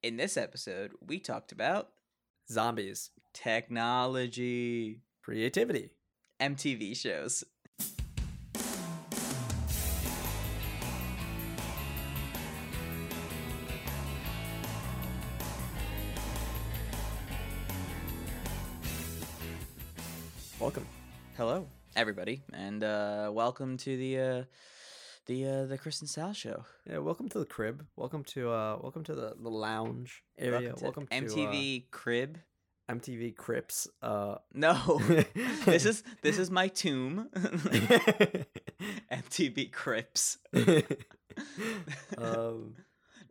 In 0.00 0.16
this 0.16 0.36
episode, 0.36 0.92
we 1.04 1.18
talked 1.18 1.50
about 1.50 1.88
Zombies. 2.48 3.10
technology, 3.34 5.00
Creativity. 5.24 5.90
MTV 6.40 6.96
shows. 6.96 7.42
Welcome. 20.60 20.86
Hello, 21.36 21.66
everybody, 21.96 22.42
and 22.52 22.84
uh, 22.84 23.30
welcome 23.32 23.76
to 23.78 23.96
the 23.96 24.18
uh, 24.20 24.42
the 25.28 25.46
uh, 25.46 25.66
the 25.66 25.78
Chris 25.78 26.00
and 26.00 26.08
Sal 26.10 26.32
show. 26.32 26.64
Yeah, 26.88 26.98
welcome 26.98 27.28
to 27.28 27.38
the 27.38 27.44
crib. 27.46 27.86
Welcome 27.96 28.24
to 28.24 28.50
uh 28.50 28.78
welcome 28.80 29.04
to 29.04 29.14
the, 29.14 29.34
the 29.40 29.50
lounge 29.50 30.24
area. 30.38 30.74
Welcome 30.80 31.06
to, 31.06 31.14
MTV 31.14 31.90
Crib. 31.90 32.38
uh, 32.88 32.94
MTV 32.94 33.36
Crips. 33.36 33.86
Uh 34.02 34.36
No, 34.54 35.00
this 35.66 35.84
is 35.84 36.02
this 36.22 36.38
is 36.38 36.50
my 36.50 36.68
tomb. 36.68 37.28
MTV 39.12 39.70
Crips. 39.70 40.38
um 42.16 42.74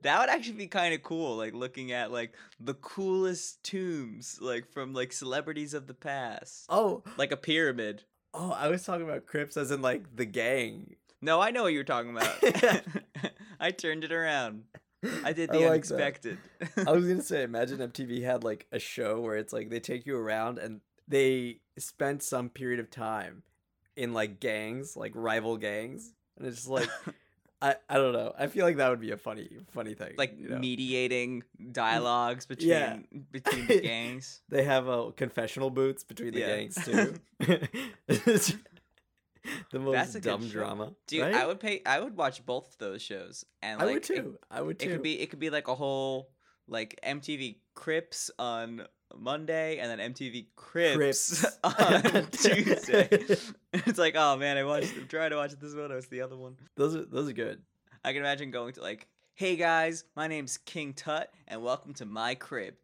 That 0.03 0.19
would 0.21 0.29
actually 0.29 0.53
be 0.57 0.67
kind 0.67 0.93
of 0.93 1.01
cool, 1.01 1.37
like 1.37 1.55
looking 1.55 1.91
at 1.91 2.11
like 2.11 2.33
the 2.59 2.75
coolest 2.75 3.63
tombs, 3.63 4.37
like 4.39 4.71
from 4.71 4.93
like 4.93 5.11
celebrities 5.11 5.73
of 5.73 5.87
the 5.87 5.95
past, 5.95 6.67
Oh 6.69 7.03
like 7.17 7.31
a 7.31 7.37
pyramid. 7.37 8.03
oh 8.35 8.51
I 8.51 8.67
was 8.67 8.83
talking 8.85 9.03
about 9.09 9.25
Crips 9.25 9.57
as 9.57 9.71
in 9.71 9.81
like 9.81 10.15
the 10.15 10.25
gang. 10.25 10.95
No, 11.27 11.41
I 11.41 11.51
know 11.51 11.63
what 11.63 11.73
you're 11.73 11.83
talking 11.83 12.11
about. 12.11 12.41
I 13.59 13.71
turned 13.71 14.05
it 14.05 14.13
around. 14.13 14.63
I 15.25 15.33
did 15.33 15.49
I 15.49 15.53
the 15.53 15.59
like 15.59 15.69
unexpected. 15.71 16.37
I 16.87 16.91
was 16.93 17.05
gonna 17.07 17.21
say, 17.21 17.43
imagine 17.43 17.79
MTV 17.79 18.23
had 18.23 18.45
like 18.45 18.65
a 18.71 18.79
show 18.79 19.19
where 19.19 19.35
it's 19.35 19.51
like 19.51 19.69
they 19.69 19.81
take 19.81 20.05
you 20.05 20.15
around 20.15 20.57
and 20.57 20.79
they 21.05 21.59
spent 21.77 22.23
some 22.23 22.47
period 22.49 22.79
of 22.79 22.89
time 22.89 23.43
in 23.97 24.13
like 24.13 24.39
gangs, 24.39 24.95
like 24.95 25.11
rival 25.15 25.57
gangs, 25.57 26.13
and 26.37 26.47
it's 26.47 26.57
just 26.57 26.69
like 26.69 26.89
I 27.61 27.75
I 27.89 27.95
don't 27.95 28.13
know. 28.13 28.33
I 28.39 28.47
feel 28.47 28.65
like 28.65 28.77
that 28.77 28.89
would 28.89 29.01
be 29.01 29.11
a 29.11 29.17
funny 29.17 29.49
funny 29.73 29.95
thing. 29.95 30.13
like 30.17 30.33
you 30.39 30.47
know? 30.47 30.59
mediating 30.59 31.43
dialogues 31.73 32.45
between 32.45 32.69
Yeah. 32.69 32.97
between 33.31 33.67
the 33.67 33.81
gangs. 33.81 34.41
They 34.47 34.63
have 34.63 34.87
uh, 34.87 35.11
confessional 35.17 35.71
booths 35.71 36.05
between 36.05 36.33
the 36.33 36.39
Yeah. 36.39 36.55
gangs 36.55 36.75
too. 36.85 37.15
The 39.71 39.79
most 39.79 39.93
That's 39.93 40.15
a 40.15 40.21
dumb 40.21 40.43
show. 40.45 40.53
drama. 40.53 40.93
Dude, 41.07 41.21
right? 41.23 41.33
I 41.35 41.45
would 41.45 41.59
pay. 41.59 41.81
I 41.85 41.99
would 41.99 42.15
watch 42.15 42.45
both 42.45 42.67
of 42.69 42.77
those 42.77 43.01
shows, 43.01 43.45
and 43.61 43.81
I 43.81 43.85
like 43.85 43.93
would 43.95 44.03
it- 44.03 44.15
too. 44.15 44.37
I 44.51 44.61
would 44.61 44.79
too. 44.79 44.87
It, 44.89 44.91
could 44.93 45.03
be. 45.03 45.19
It 45.19 45.29
could 45.29 45.39
be 45.39 45.49
like 45.49 45.67
a 45.67 45.75
whole 45.75 46.29
like 46.67 46.99
MTV 47.05 47.57
Crips 47.75 48.29
on 48.39 48.83
Monday, 49.17 49.77
and 49.79 49.89
then 49.99 50.13
MTV 50.13 50.47
Crips, 50.55 50.97
Crips. 51.41 51.45
on 51.63 52.27
Tuesday. 52.31 53.07
it's 53.73 53.97
like, 53.97 54.15
oh 54.17 54.37
man, 54.37 54.57
I 54.57 54.63
watched. 54.63 54.93
I'm 54.97 55.07
trying 55.07 55.29
to 55.31 55.37
watch 55.37 55.51
this 55.59 55.73
one. 55.75 55.91
I 55.91 55.95
was 55.95 56.07
the 56.07 56.21
other 56.21 56.35
one. 56.37 56.55
those 56.75 56.95
are 56.95 57.05
those 57.05 57.29
are 57.29 57.33
good. 57.33 57.61
I 58.03 58.13
can 58.13 58.21
imagine 58.21 58.51
going 58.51 58.73
to 58.73 58.81
like, 58.81 59.07
hey 59.33 59.55
guys, 59.55 60.03
my 60.15 60.27
name's 60.27 60.57
King 60.57 60.93
Tut, 60.93 61.29
and 61.47 61.61
welcome 61.61 61.93
to 61.95 62.05
my 62.05 62.35
crib. 62.35 62.75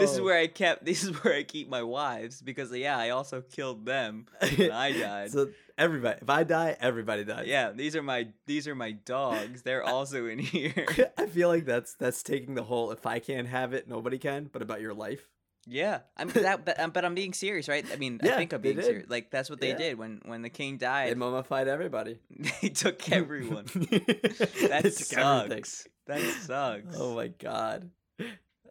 This 0.00 0.12
is 0.12 0.18
Oh. 0.20 0.24
where 0.24 0.38
I 0.38 0.46
kept. 0.46 0.84
This 0.90 1.04
is 1.04 1.10
where 1.22 1.34
I 1.34 1.42
keep 1.42 1.68
my 1.68 1.82
wives 1.82 2.40
because 2.42 2.72
yeah, 2.72 2.96
I 2.98 3.10
also 3.10 3.40
killed 3.42 3.84
them 3.86 4.26
when 4.56 4.70
I 4.72 4.92
died. 4.98 5.30
so 5.30 5.50
everybody, 5.78 6.18
if 6.22 6.30
I 6.30 6.44
die, 6.44 6.76
everybody 6.80 7.24
dies. 7.24 7.46
yeah, 7.46 7.70
these 7.72 7.94
are 7.96 8.02
my 8.02 8.28
these 8.46 8.66
are 8.68 8.74
my 8.74 8.92
dogs. 8.92 9.62
They're 9.62 9.82
also 9.94 10.26
in 10.26 10.38
here. 10.38 10.86
I 11.18 11.26
feel 11.26 11.48
like 11.48 11.64
that's 11.64 11.94
that's 11.94 12.22
taking 12.22 12.54
the 12.54 12.64
whole 12.64 12.90
"if 12.92 13.06
I 13.06 13.18
can't 13.18 13.48
have 13.48 13.72
it, 13.74 13.88
nobody 13.88 14.18
can," 14.18 14.48
but 14.52 14.62
about 14.62 14.80
your 14.80 14.94
life. 14.94 15.28
Yeah, 15.66 16.00
I 16.14 16.24
mean 16.24 16.42
that, 16.42 16.66
but, 16.66 16.78
um, 16.78 16.90
but 16.90 17.06
I'm 17.06 17.14
being 17.14 17.32
serious, 17.32 17.68
right? 17.68 17.86
I 17.90 17.96
mean, 17.96 18.20
yeah, 18.22 18.34
I 18.34 18.36
think 18.36 18.52
I'm 18.52 18.60
being 18.60 18.82
serious. 18.82 19.08
Like 19.08 19.30
that's 19.30 19.48
what 19.48 19.60
they 19.62 19.70
Yeah. 19.70 19.78
did 19.78 19.98
when 19.98 20.20
when 20.26 20.42
the 20.42 20.50
king 20.50 20.76
died. 20.76 21.08
They 21.10 21.14
mummified 21.14 21.68
everybody. 21.68 22.18
they 22.60 22.68
took 22.68 23.10
everyone. 23.10 23.64
that 23.74 24.82
That 24.82 24.92
sucks. 24.92 25.88
That 26.06 26.20
sucks. 26.20 26.94
Oh 26.98 27.14
my 27.14 27.28
god. 27.28 27.88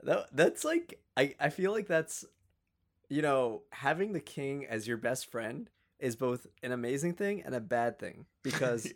That 0.06 0.28
that's 0.34 0.64
like 0.64 1.00
I 1.18 1.36
I 1.40 1.50
feel 1.50 1.72
like 1.72 1.88
that's 1.88 2.26
you 3.10 3.22
know, 3.22 3.62
having 3.72 4.14
the 4.14 4.20
king 4.20 4.66
as 4.66 4.88
your 4.88 4.98
best 4.98 5.30
friend 5.30 5.70
is 6.00 6.16
both 6.16 6.48
an 6.64 6.72
amazing 6.72 7.14
thing 7.14 7.42
and 7.44 7.54
a 7.54 7.60
bad 7.62 8.00
thing 8.00 8.26
because 8.44 8.92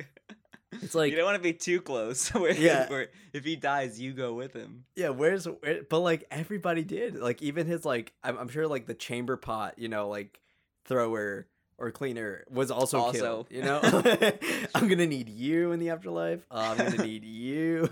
it's 0.82 0.96
like 0.96 1.12
you 1.12 1.18
don't 1.18 1.26
want 1.26 1.38
to 1.38 1.44
be 1.44 1.54
too 1.54 1.82
close. 1.82 2.30
Where, 2.34 2.52
Yeah. 2.52 2.90
where 2.90 3.08
if 3.34 3.46
he 3.46 3.56
dies, 3.56 4.00
you 4.02 4.14
go 4.14 4.34
with 4.34 4.54
him. 4.54 4.86
yeah, 4.96 5.10
where's 5.10 5.46
where, 5.46 5.84
but 5.90 6.00
like 6.00 6.26
everybody 6.32 6.84
did. 6.84 7.16
Like 7.20 7.42
even 7.42 7.68
his 7.68 7.86
like 7.86 8.14
I'm, 8.24 8.38
I'm 8.38 8.48
sure 8.50 8.68
like 8.68 8.88
the 8.88 8.94
chamber 8.96 9.38
pot, 9.38 9.76
you 9.78 9.88
know, 9.88 10.10
like 10.10 10.40
thrower 10.86 11.46
or 11.78 11.92
cleaner 11.92 12.44
was 12.50 12.72
also, 12.72 12.98
Also. 13.00 13.20
killed, 13.20 13.48
you 13.52 13.62
know? 13.62 13.80
I'm 14.74 14.88
going 14.88 14.98
to 14.98 15.06
need 15.06 15.30
you 15.30 15.74
in 15.74 15.80
the 15.80 15.92
afterlife. 15.92 16.44
Uh, 16.50 16.70
I'm 16.72 16.78
going 16.78 16.92
to 16.94 17.04
need 17.04 17.24
you. 17.24 17.88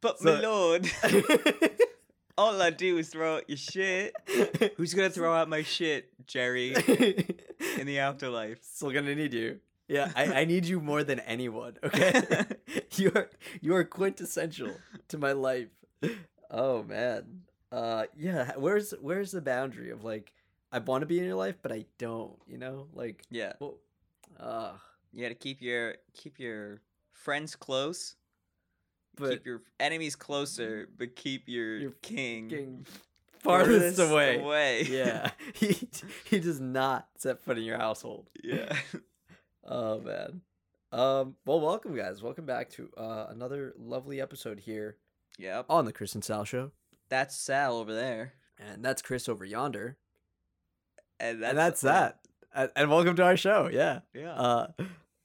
But 0.00 0.18
So- 0.18 0.34
my 0.34 0.40
lord, 0.40 0.90
all 2.38 2.60
I 2.60 2.70
do 2.70 2.98
is 2.98 3.08
throw 3.08 3.36
out 3.36 3.48
your 3.48 3.58
shit. 3.58 4.14
Who's 4.76 4.94
gonna 4.94 5.10
throw 5.10 5.34
out 5.34 5.48
my 5.48 5.62
shit, 5.62 6.10
Jerry, 6.26 6.74
in 7.78 7.86
the 7.86 7.98
afterlife? 7.98 8.58
Still 8.62 8.90
gonna 8.90 9.14
need 9.14 9.34
you. 9.34 9.60
Yeah, 9.88 10.10
I, 10.16 10.40
I 10.40 10.44
need 10.44 10.64
you 10.64 10.80
more 10.80 11.04
than 11.04 11.20
anyone. 11.20 11.76
Okay, 11.84 12.44
you 12.96 13.12
are 13.14 13.28
you 13.60 13.74
are 13.74 13.84
quintessential 13.84 14.72
to 15.08 15.18
my 15.18 15.32
life. 15.32 15.68
Oh 16.50 16.82
man. 16.82 17.42
Uh, 17.70 18.04
yeah. 18.16 18.52
Where's 18.56 18.92
where's 19.00 19.32
the 19.32 19.40
boundary 19.40 19.90
of 19.90 20.04
like 20.04 20.32
I 20.70 20.78
want 20.78 21.02
to 21.02 21.06
be 21.06 21.18
in 21.18 21.24
your 21.24 21.36
life, 21.36 21.56
but 21.62 21.72
I 21.72 21.84
don't. 21.98 22.36
You 22.46 22.58
know, 22.58 22.86
like 22.94 23.22
Yeah, 23.30 23.52
well, 23.60 23.78
uh, 24.40 24.72
you 25.12 25.22
gotta 25.22 25.34
keep 25.34 25.60
your 25.60 25.96
keep 26.14 26.38
your 26.38 26.80
friends 27.12 27.54
close. 27.56 28.16
But 29.16 29.30
keep 29.30 29.46
your 29.46 29.62
enemies 29.80 30.16
closer, 30.16 30.88
but 30.96 31.14
keep 31.16 31.48
your, 31.48 31.76
Your 31.78 31.90
king, 32.02 32.48
getting 32.48 32.86
farthest 33.40 33.98
away. 33.98 34.40
away. 34.40 34.82
Yeah, 34.88 35.30
he 35.54 35.76
he 36.24 36.38
does 36.40 36.60
not 36.60 37.08
set 37.18 37.40
foot 37.40 37.58
in 37.58 37.64
your 37.64 37.78
household. 37.78 38.28
yeah. 38.42 38.74
Oh 39.64 40.00
man. 40.00 40.40
Um. 40.90 41.36
Well, 41.46 41.60
welcome 41.60 41.94
guys. 41.94 42.20
Welcome 42.20 42.46
back 42.46 42.68
to 42.70 42.90
uh 42.96 43.26
another 43.30 43.72
lovely 43.78 44.20
episode 44.20 44.58
here 44.58 44.96
Yep. 45.38 45.66
on 45.70 45.84
the 45.84 45.92
Chris 45.92 46.14
and 46.16 46.24
Sal 46.24 46.44
Show. 46.44 46.72
That's 47.08 47.36
Sal 47.36 47.76
over 47.76 47.94
there, 47.94 48.32
And 48.58 48.84
that's 48.84 49.02
Chris 49.02 49.28
over 49.28 49.44
yonder. 49.44 49.96
and 51.20 51.40
that's, 51.42 51.50
and 51.50 51.58
that's 51.58 51.80
that. 51.82 52.18
And, 52.54 52.70
and 52.74 52.90
welcome 52.90 53.14
to 53.16 53.22
our 53.22 53.36
show. 53.36 53.70
Yeah. 53.72 54.00
Yeah. 54.14 54.32
Uh, 54.32 54.66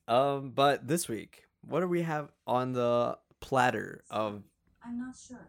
um, 0.08 0.52
but 0.52 0.88
this 0.88 1.08
week, 1.10 1.44
what 1.62 1.80
do 1.82 1.88
we 1.88 2.04
have 2.04 2.30
on 2.46 2.74
the 2.74 3.18
platter 3.40 4.04
of? 4.10 4.44
I'm 4.86 4.98
not 5.00 5.16
sure. 5.16 5.48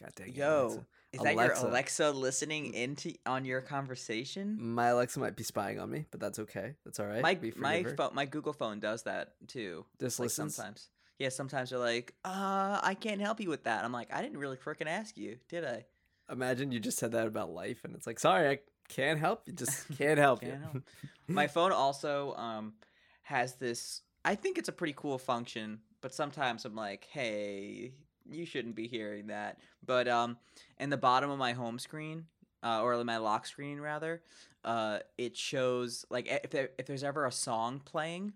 God 0.00 0.10
dang 0.14 0.28
it, 0.28 0.36
Yo, 0.36 0.64
Alexa. 0.66 0.86
is 1.12 1.20
that 1.22 1.34
Alexa. 1.34 1.60
your 1.62 1.70
Alexa 1.70 2.10
listening 2.10 2.74
into 2.74 3.14
on 3.24 3.44
your 3.44 3.60
conversation? 3.62 4.56
My 4.60 4.88
Alexa 4.88 5.18
might 5.18 5.36
be 5.36 5.42
spying 5.42 5.80
on 5.80 5.90
me, 5.90 6.04
but 6.10 6.20
that's 6.20 6.38
okay. 6.40 6.74
That's 6.84 7.00
all 7.00 7.06
right. 7.06 7.22
my 7.22 7.38
my 7.56 7.82
forgive 7.82 7.96
phone, 7.96 8.10
my 8.14 8.26
Google 8.26 8.52
phone 8.52 8.78
does 8.80 9.04
that 9.04 9.34
too. 9.48 9.86
Just 10.00 10.18
like 10.18 10.26
listens? 10.26 10.54
sometimes. 10.54 10.88
Yeah, 11.18 11.30
sometimes 11.30 11.70
they're 11.70 11.78
like, 11.78 12.12
"Uh, 12.26 12.78
I 12.82 12.94
can't 12.94 13.22
help 13.22 13.40
you 13.40 13.48
with 13.48 13.64
that." 13.64 13.84
I'm 13.86 13.92
like, 13.92 14.12
"I 14.12 14.20
didn't 14.20 14.36
really 14.38 14.58
freaking 14.58 14.86
ask 14.86 15.16
you, 15.16 15.38
did 15.48 15.64
I?" 15.64 15.86
Imagine 16.30 16.72
you 16.72 16.80
just 16.80 16.98
said 16.98 17.12
that 17.12 17.26
about 17.26 17.50
life, 17.50 17.84
and 17.84 17.94
it's 17.94 18.06
like, 18.06 18.18
sorry, 18.18 18.50
I 18.50 18.58
can't 18.88 19.18
help 19.18 19.44
you. 19.46 19.54
Just 19.54 19.86
can't 19.98 20.18
help 20.18 20.40
Can't 20.40 20.54
you. 20.54 20.58
help. 20.60 20.82
My 21.26 21.46
phone 21.46 21.72
also 21.72 22.34
um 22.34 22.74
has 23.22 23.54
this. 23.54 24.02
I 24.26 24.34
think 24.34 24.58
it's 24.58 24.68
a 24.68 24.72
pretty 24.72 24.92
cool 24.94 25.16
function, 25.16 25.80
but 26.06 26.14
sometimes 26.14 26.64
I'm 26.64 26.76
like, 26.76 27.04
"Hey, 27.10 27.90
you 28.30 28.46
shouldn't 28.46 28.76
be 28.76 28.86
hearing 28.86 29.26
that." 29.26 29.58
But 29.84 30.06
um, 30.06 30.36
in 30.78 30.88
the 30.88 30.96
bottom 30.96 31.30
of 31.30 31.36
my 31.40 31.52
home 31.52 31.80
screen, 31.80 32.26
uh, 32.62 32.80
or 32.80 33.02
my 33.02 33.16
lock 33.16 33.44
screen 33.44 33.80
rather, 33.80 34.22
uh, 34.64 35.00
it 35.18 35.36
shows 35.36 36.04
like 36.08 36.28
if 36.28 36.50
there, 36.50 36.68
if 36.78 36.86
there's 36.86 37.02
ever 37.02 37.26
a 37.26 37.32
song 37.32 37.80
playing, 37.84 38.34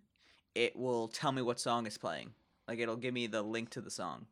it 0.56 0.74
will 0.74 1.06
tell 1.06 1.30
me 1.30 1.42
what 1.42 1.60
song 1.60 1.86
is 1.86 1.96
playing. 1.96 2.32
Like 2.66 2.80
it'll 2.80 2.96
give 2.96 3.14
me 3.14 3.28
the 3.28 3.40
link 3.42 3.70
to 3.70 3.80
the 3.80 3.88
song, 3.90 4.26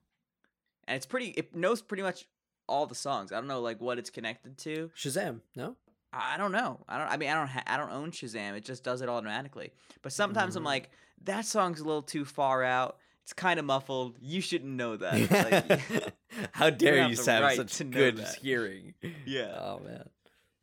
and 0.88 0.96
it's 0.96 1.06
pretty. 1.06 1.28
It 1.28 1.54
knows 1.54 1.80
pretty 1.80 2.02
much 2.02 2.26
all 2.68 2.86
the 2.86 2.96
songs. 2.96 3.30
I 3.30 3.36
don't 3.36 3.46
know 3.46 3.60
like 3.60 3.80
what 3.80 4.00
it's 4.00 4.10
connected 4.10 4.58
to. 4.58 4.90
Shazam! 4.96 5.42
No. 5.54 5.76
I 6.12 6.38
don't 6.38 6.50
know. 6.50 6.80
I 6.88 6.98
don't. 6.98 7.06
I 7.06 7.16
mean, 7.16 7.28
I 7.28 7.34
don't. 7.34 7.46
Ha- 7.46 7.62
I 7.68 7.76
don't 7.76 7.92
own 7.92 8.10
Shazam. 8.10 8.56
It 8.56 8.64
just 8.64 8.82
does 8.82 9.00
it 9.00 9.08
automatically. 9.08 9.70
But 10.02 10.10
sometimes 10.10 10.56
I'm 10.56 10.64
Mm. 10.64 10.66
like, 10.74 10.90
that 11.22 11.44
song's 11.44 11.78
a 11.78 11.84
little 11.84 12.02
too 12.02 12.24
far 12.24 12.64
out. 12.64 12.96
It's 13.28 13.34
kind 13.34 13.60
of 13.60 13.66
muffled. 13.66 14.16
You 14.22 14.40
shouldn't 14.40 14.72
know 14.72 14.96
that. 14.96 15.30
Like, 15.30 16.14
How 16.52 16.70
dare 16.70 17.06
you 17.08 17.14
the 17.14 17.30
have 17.30 17.42
right 17.42 17.56
such 17.58 17.90
good 17.90 18.16
that. 18.16 18.36
hearing? 18.36 18.94
yeah. 19.26 19.54
Oh 19.60 19.80
man. 19.84 20.08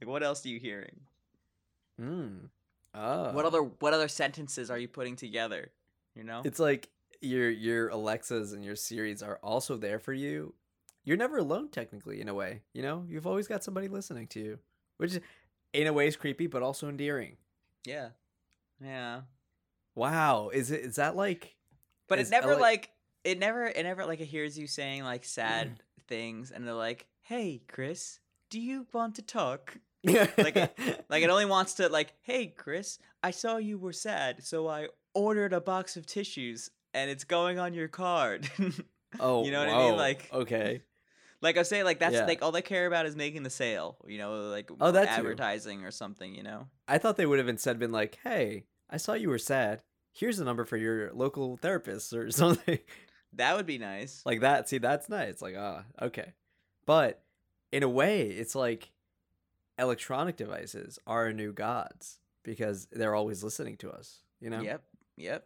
Like, 0.02 0.10
what 0.10 0.24
else 0.24 0.44
are 0.48 0.50
you 0.50 0.60
hearing? 0.60 1.02
Hmm. 2.00 2.46
Oh. 2.96 3.34
What 3.34 3.46
other 3.46 3.62
What 3.62 3.94
other 3.94 4.08
sentences 4.08 4.72
are 4.72 4.80
you 4.80 4.88
putting 4.88 5.16
together? 5.16 5.74
You 6.16 6.24
know. 6.24 6.42
It's 6.44 6.58
like 6.58 6.90
your 7.22 7.52
your 7.52 7.90
Alexas 7.90 8.52
and 8.52 8.66
your 8.66 8.76
Siris 8.76 9.22
are 9.22 9.38
also 9.44 9.78
there 9.78 10.00
for 10.00 10.14
you, 10.14 10.56
you're 11.04 11.18
never 11.18 11.38
alone 11.38 11.70
technically 11.70 12.20
in 12.20 12.30
a 12.30 12.34
way. 12.34 12.64
You 12.74 12.82
know, 12.82 13.06
you've 13.08 13.28
always 13.28 13.48
got 13.48 13.64
somebody 13.64 13.90
listening 13.90 14.26
to 14.30 14.40
you, 14.40 14.60
which 14.98 15.12
is, 15.12 15.20
in 15.72 15.86
a 15.86 15.94
way 15.94 16.08
is 16.08 16.16
creepy 16.16 16.48
but 16.48 16.64
also 16.64 16.90
endearing. 16.90 17.38
Yeah. 17.86 18.10
Yeah. 18.84 19.22
Wow, 19.94 20.50
is 20.50 20.72
it 20.72 20.82
is 20.82 20.96
that 20.96 21.16
like? 21.16 21.55
But 22.08 22.20
it 22.20 22.30
never 22.30 22.54
Ele- 22.54 22.62
like 22.62 22.92
it 23.24 23.40
never 23.40 23.66
it 23.66 23.84
never 23.84 24.06
like 24.06 24.20
it 24.22 24.26
hears 24.26 24.58
you 24.58 24.68
saying 24.68 25.04
like 25.04 25.26
sad 25.26 25.70
mm. 25.70 26.04
things 26.08 26.52
and 26.52 26.66
they're 26.68 26.74
like, 26.74 27.08
"Hey, 27.22 27.62
Chris, 27.68 28.20
do 28.50 28.60
you 28.60 28.86
want 28.94 29.16
to 29.16 29.22
talk?" 29.22 29.78
Like 30.06 30.56
Like 31.10 31.24
it 31.24 31.30
only 31.30 31.46
wants 31.46 31.74
to 31.76 31.90
like, 31.90 32.14
"Hey, 32.22 32.48
Chris, 32.48 33.00
I 33.24 33.32
saw 33.32 33.58
you 33.58 33.78
were 33.78 33.94
sad, 33.94 34.44
so 34.44 34.68
I 34.68 34.88
ordered 35.14 35.54
a 35.54 35.62
box 35.62 35.98
of 35.98 36.06
tissues 36.06 36.70
and 36.94 37.10
it's 37.10 37.24
going 37.24 37.58
on 37.58 37.74
your 37.74 37.88
card." 37.88 38.50
oh, 39.20 39.44
you 39.44 39.52
know 39.52 39.60
what 39.60 39.70
I 39.70 39.78
mean? 39.88 39.98
Like- 39.98 40.30
okay, 40.32 40.82
like 41.42 41.58
I 41.58 41.64
say 41.64 41.84
like 41.84 42.00
that's 42.00 42.14
Yeah. 42.14 42.26
like 42.26 42.44
all 42.44 42.52
they 42.52 42.62
care 42.62 42.86
about 42.86 43.08
is 43.08 43.16
making 43.16 43.42
the 43.42 43.50
sale, 43.50 43.98
you 44.06 44.20
know, 44.20 44.50
like 44.50 44.70
Oh, 44.80 44.92
that 44.92 45.06
too. 45.06 45.10
advertising 45.10 45.84
or 45.84 45.92
something, 45.92 46.36
you 46.36 46.44
know. 46.44 46.68
I 46.88 47.00
thought 47.00 47.18
they 47.18 47.26
would 47.26 47.40
have 47.40 47.48
instead 47.50 47.80
been 47.80 47.92
like, 47.92 48.20
"Hey, 48.24 48.66
I 48.90 48.98
saw 48.98 49.14
you 49.14 49.30
were 49.30 49.40
sad. 49.40 49.82
Here's 50.16 50.40
a 50.40 50.44
number 50.46 50.66
for 50.66 50.78
your 50.78 51.12
local 51.14 51.58
therapist 51.58 52.12
or 52.14 52.32
something." 52.42 52.80
That 53.34 53.58
would 53.58 53.66
be 53.66 53.78
nice. 53.78 54.22
like 54.26 54.40
that. 54.42 54.70
See, 54.70 54.78
that's 54.78 55.10
nice. 55.10 55.42
Like, 55.42 55.56
ah, 55.58 55.84
okay. 56.02 56.32
But 56.86 57.22
in 57.72 57.84
a 57.84 57.90
way, 57.90 58.28
it's 58.30 58.56
like 58.56 58.92
electronic 59.78 60.38
devices 60.38 61.00
are 61.06 61.34
new 61.34 61.52
gods 61.52 62.20
because 62.44 62.88
they're 62.92 63.16
always 63.16 63.44
listening 63.44 63.76
to 63.78 63.92
us. 63.92 64.22
You 64.40 64.50
know? 64.52 64.62
Yep. 64.62 64.84
Yep. 65.18 65.44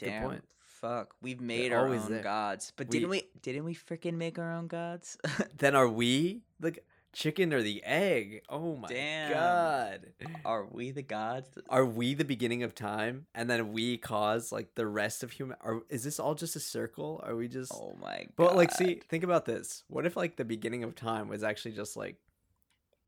Damn. 0.00 0.22
good 0.22 0.28
point. 0.28 0.44
Fuck. 0.66 1.14
We've 1.20 1.40
made 1.40 1.72
our 1.72 1.88
own 1.88 2.10
there. 2.10 2.22
gods. 2.22 2.72
But 2.76 2.88
We- 2.88 2.92
didn't 2.98 3.10
we 3.10 3.22
didn't 3.42 3.64
we 3.64 3.74
freaking 3.74 4.14
make 4.14 4.38
our 4.38 4.52
own 4.52 4.66
gods? 4.68 5.16
Then 5.58 5.74
are 5.74 5.88
we 5.88 6.42
the 6.60 6.72
g- 6.72 6.80
chicken 7.12 7.52
or 7.52 7.62
the 7.62 7.82
egg? 7.84 8.42
Oh 8.48 8.76
my 8.76 8.88
Damn. 8.88 9.32
god. 9.32 10.12
Are 10.44 10.64
we 10.64 10.90
the 10.90 11.02
gods? 11.02 11.48
Are 11.68 11.84
we 11.84 12.14
the 12.14 12.24
beginning 12.24 12.62
of 12.62 12.74
time 12.74 13.26
and 13.34 13.48
then 13.48 13.72
we 13.72 13.96
cause 13.96 14.52
like 14.52 14.74
the 14.74 14.86
rest 14.86 15.22
of 15.22 15.32
human 15.32 15.56
are 15.60 15.80
is 15.88 16.04
this 16.04 16.20
all 16.20 16.34
just 16.34 16.56
a 16.56 16.60
circle? 16.60 17.20
Are 17.24 17.34
we 17.36 17.48
just 17.48 17.72
Oh 17.74 17.96
my 18.00 18.18
god. 18.18 18.28
But 18.36 18.56
like 18.56 18.70
see, 18.72 19.00
think 19.08 19.24
about 19.24 19.44
this. 19.46 19.84
What 19.88 20.06
if 20.06 20.16
like 20.16 20.36
the 20.36 20.44
beginning 20.44 20.84
of 20.84 20.94
time 20.94 21.28
was 21.28 21.42
actually 21.42 21.72
just 21.72 21.96
like 21.96 22.16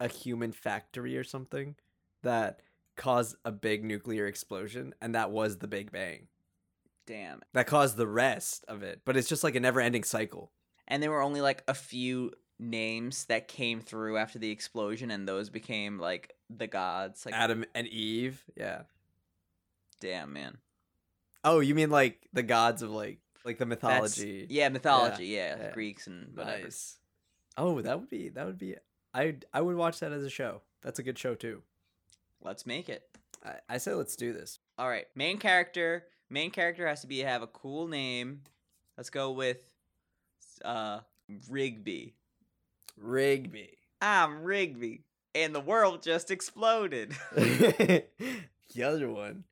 a 0.00 0.08
human 0.08 0.52
factory 0.52 1.16
or 1.16 1.24
something 1.24 1.76
that 2.22 2.60
caused 2.96 3.36
a 3.44 3.52
big 3.52 3.84
nuclear 3.84 4.26
explosion 4.26 4.94
and 5.00 5.14
that 5.14 5.30
was 5.30 5.58
the 5.58 5.68
Big 5.68 5.90
Bang. 5.92 6.26
damn. 7.06 7.40
That 7.54 7.66
caused 7.66 7.96
the 7.96 8.06
rest 8.06 8.64
of 8.68 8.82
it. 8.82 9.00
But 9.04 9.16
it's 9.16 9.28
just 9.28 9.42
like 9.44 9.54
a 9.54 9.60
never-ending 9.60 10.04
cycle. 10.04 10.52
And 10.88 11.02
there 11.02 11.10
were 11.10 11.22
only 11.22 11.40
like 11.40 11.62
a 11.68 11.74
few 11.74 12.32
names 12.60 13.24
that 13.24 13.48
came 13.48 13.80
through 13.80 14.18
after 14.18 14.38
the 14.38 14.50
explosion 14.50 15.10
and 15.10 15.26
those 15.26 15.48
became 15.48 15.98
like 15.98 16.34
the 16.50 16.66
gods. 16.66 17.24
Like 17.24 17.34
Adam 17.34 17.64
and 17.74 17.86
Eve. 17.88 18.44
Yeah. 18.56 18.82
damn 20.00 20.32
man. 20.32 20.58
Oh, 21.42 21.60
you 21.60 21.74
mean 21.74 21.90
like 21.90 22.28
the 22.32 22.42
gods 22.42 22.82
of 22.82 22.90
like 22.90 23.18
like 23.44 23.58
the 23.58 23.64
That's- 23.64 23.82
mythology. 24.18 24.46
yeah, 24.50 24.68
mythology, 24.68 25.26
yeah. 25.26 25.56
yeah. 25.58 25.70
Greeks 25.72 26.06
and 26.06 26.36
whatever. 26.36 26.64
Nice. 26.64 26.98
Oh, 27.56 27.80
that 27.80 27.98
would 27.98 28.10
be 28.10 28.28
that 28.28 28.44
would 28.46 28.58
be 28.58 28.76
I 29.14 29.36
I 29.52 29.60
would 29.62 29.76
watch 29.76 30.00
that 30.00 30.12
as 30.12 30.22
a 30.22 30.30
show. 30.30 30.60
That's 30.82 30.98
a 30.98 31.02
good 31.02 31.18
show 31.18 31.34
too. 31.34 31.62
Let's 32.42 32.66
make 32.66 32.88
it. 32.88 33.04
I, 33.44 33.54
I 33.68 33.78
say 33.78 33.94
let's 33.94 34.16
do 34.16 34.32
this. 34.32 34.58
All 34.78 34.88
right, 34.88 35.06
main 35.14 35.38
character. 35.38 36.04
Main 36.28 36.50
character 36.50 36.86
has 36.86 37.00
to 37.00 37.06
be 37.06 37.20
have 37.20 37.42
a 37.42 37.46
cool 37.46 37.86
name. 37.88 38.42
Let's 38.98 39.10
go 39.10 39.30
with 39.32 39.58
uh 40.64 41.00
Rigby. 41.48 42.14
Rigby. 42.96 43.70
I'm 44.00 44.42
Rigby, 44.42 45.04
and 45.34 45.54
the 45.54 45.60
world 45.60 46.02
just 46.02 46.30
exploded. 46.30 47.12
the 47.36 48.04
other 48.82 49.08
one 49.10 49.44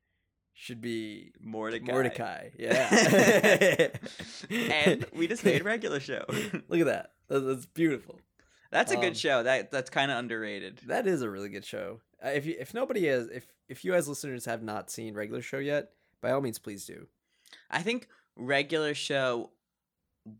should 0.53 0.81
be 0.81 1.31
Mordecai. 1.41 1.91
Mordecai. 1.91 2.49
Yeah. 2.57 3.89
and 4.51 5.05
we 5.13 5.27
just 5.27 5.43
made 5.45 5.61
a 5.61 5.63
regular 5.63 5.99
show. 5.99 6.25
Look 6.67 6.79
at 6.81 6.85
that. 6.87 7.11
That- 7.27 7.39
That's 7.39 7.65
beautiful. 7.65 8.19
That's 8.71 8.91
a 8.91 8.95
Um, 8.95 9.01
good 9.01 9.17
show. 9.17 9.41
That 9.43 9.71
that's 9.71 9.89
kind 9.89 10.11
of 10.11 10.17
underrated. 10.17 10.81
That 10.87 11.07
is 11.07 11.21
a 11.23 11.29
really 11.29 11.49
good 11.49 11.65
show. 11.65 12.01
Uh, 12.23 12.29
if 12.29 12.45
you, 12.45 12.55
if 12.59 12.73
nobody 12.73 13.07
has 13.07 13.27
if 13.27 13.47
if 13.67 13.83
you 13.83 13.93
as 13.95 14.07
listeners 14.07 14.45
have 14.45 14.61
not 14.61 14.91
seen 14.91 15.15
regular 15.15 15.41
show 15.41 15.57
yet, 15.57 15.89
by 16.21 16.31
all 16.31 16.41
means 16.41 16.59
please 16.59 16.85
do. 16.85 17.07
I 17.71 17.81
think 17.81 18.07
regular 18.35 18.93
show 18.93 19.49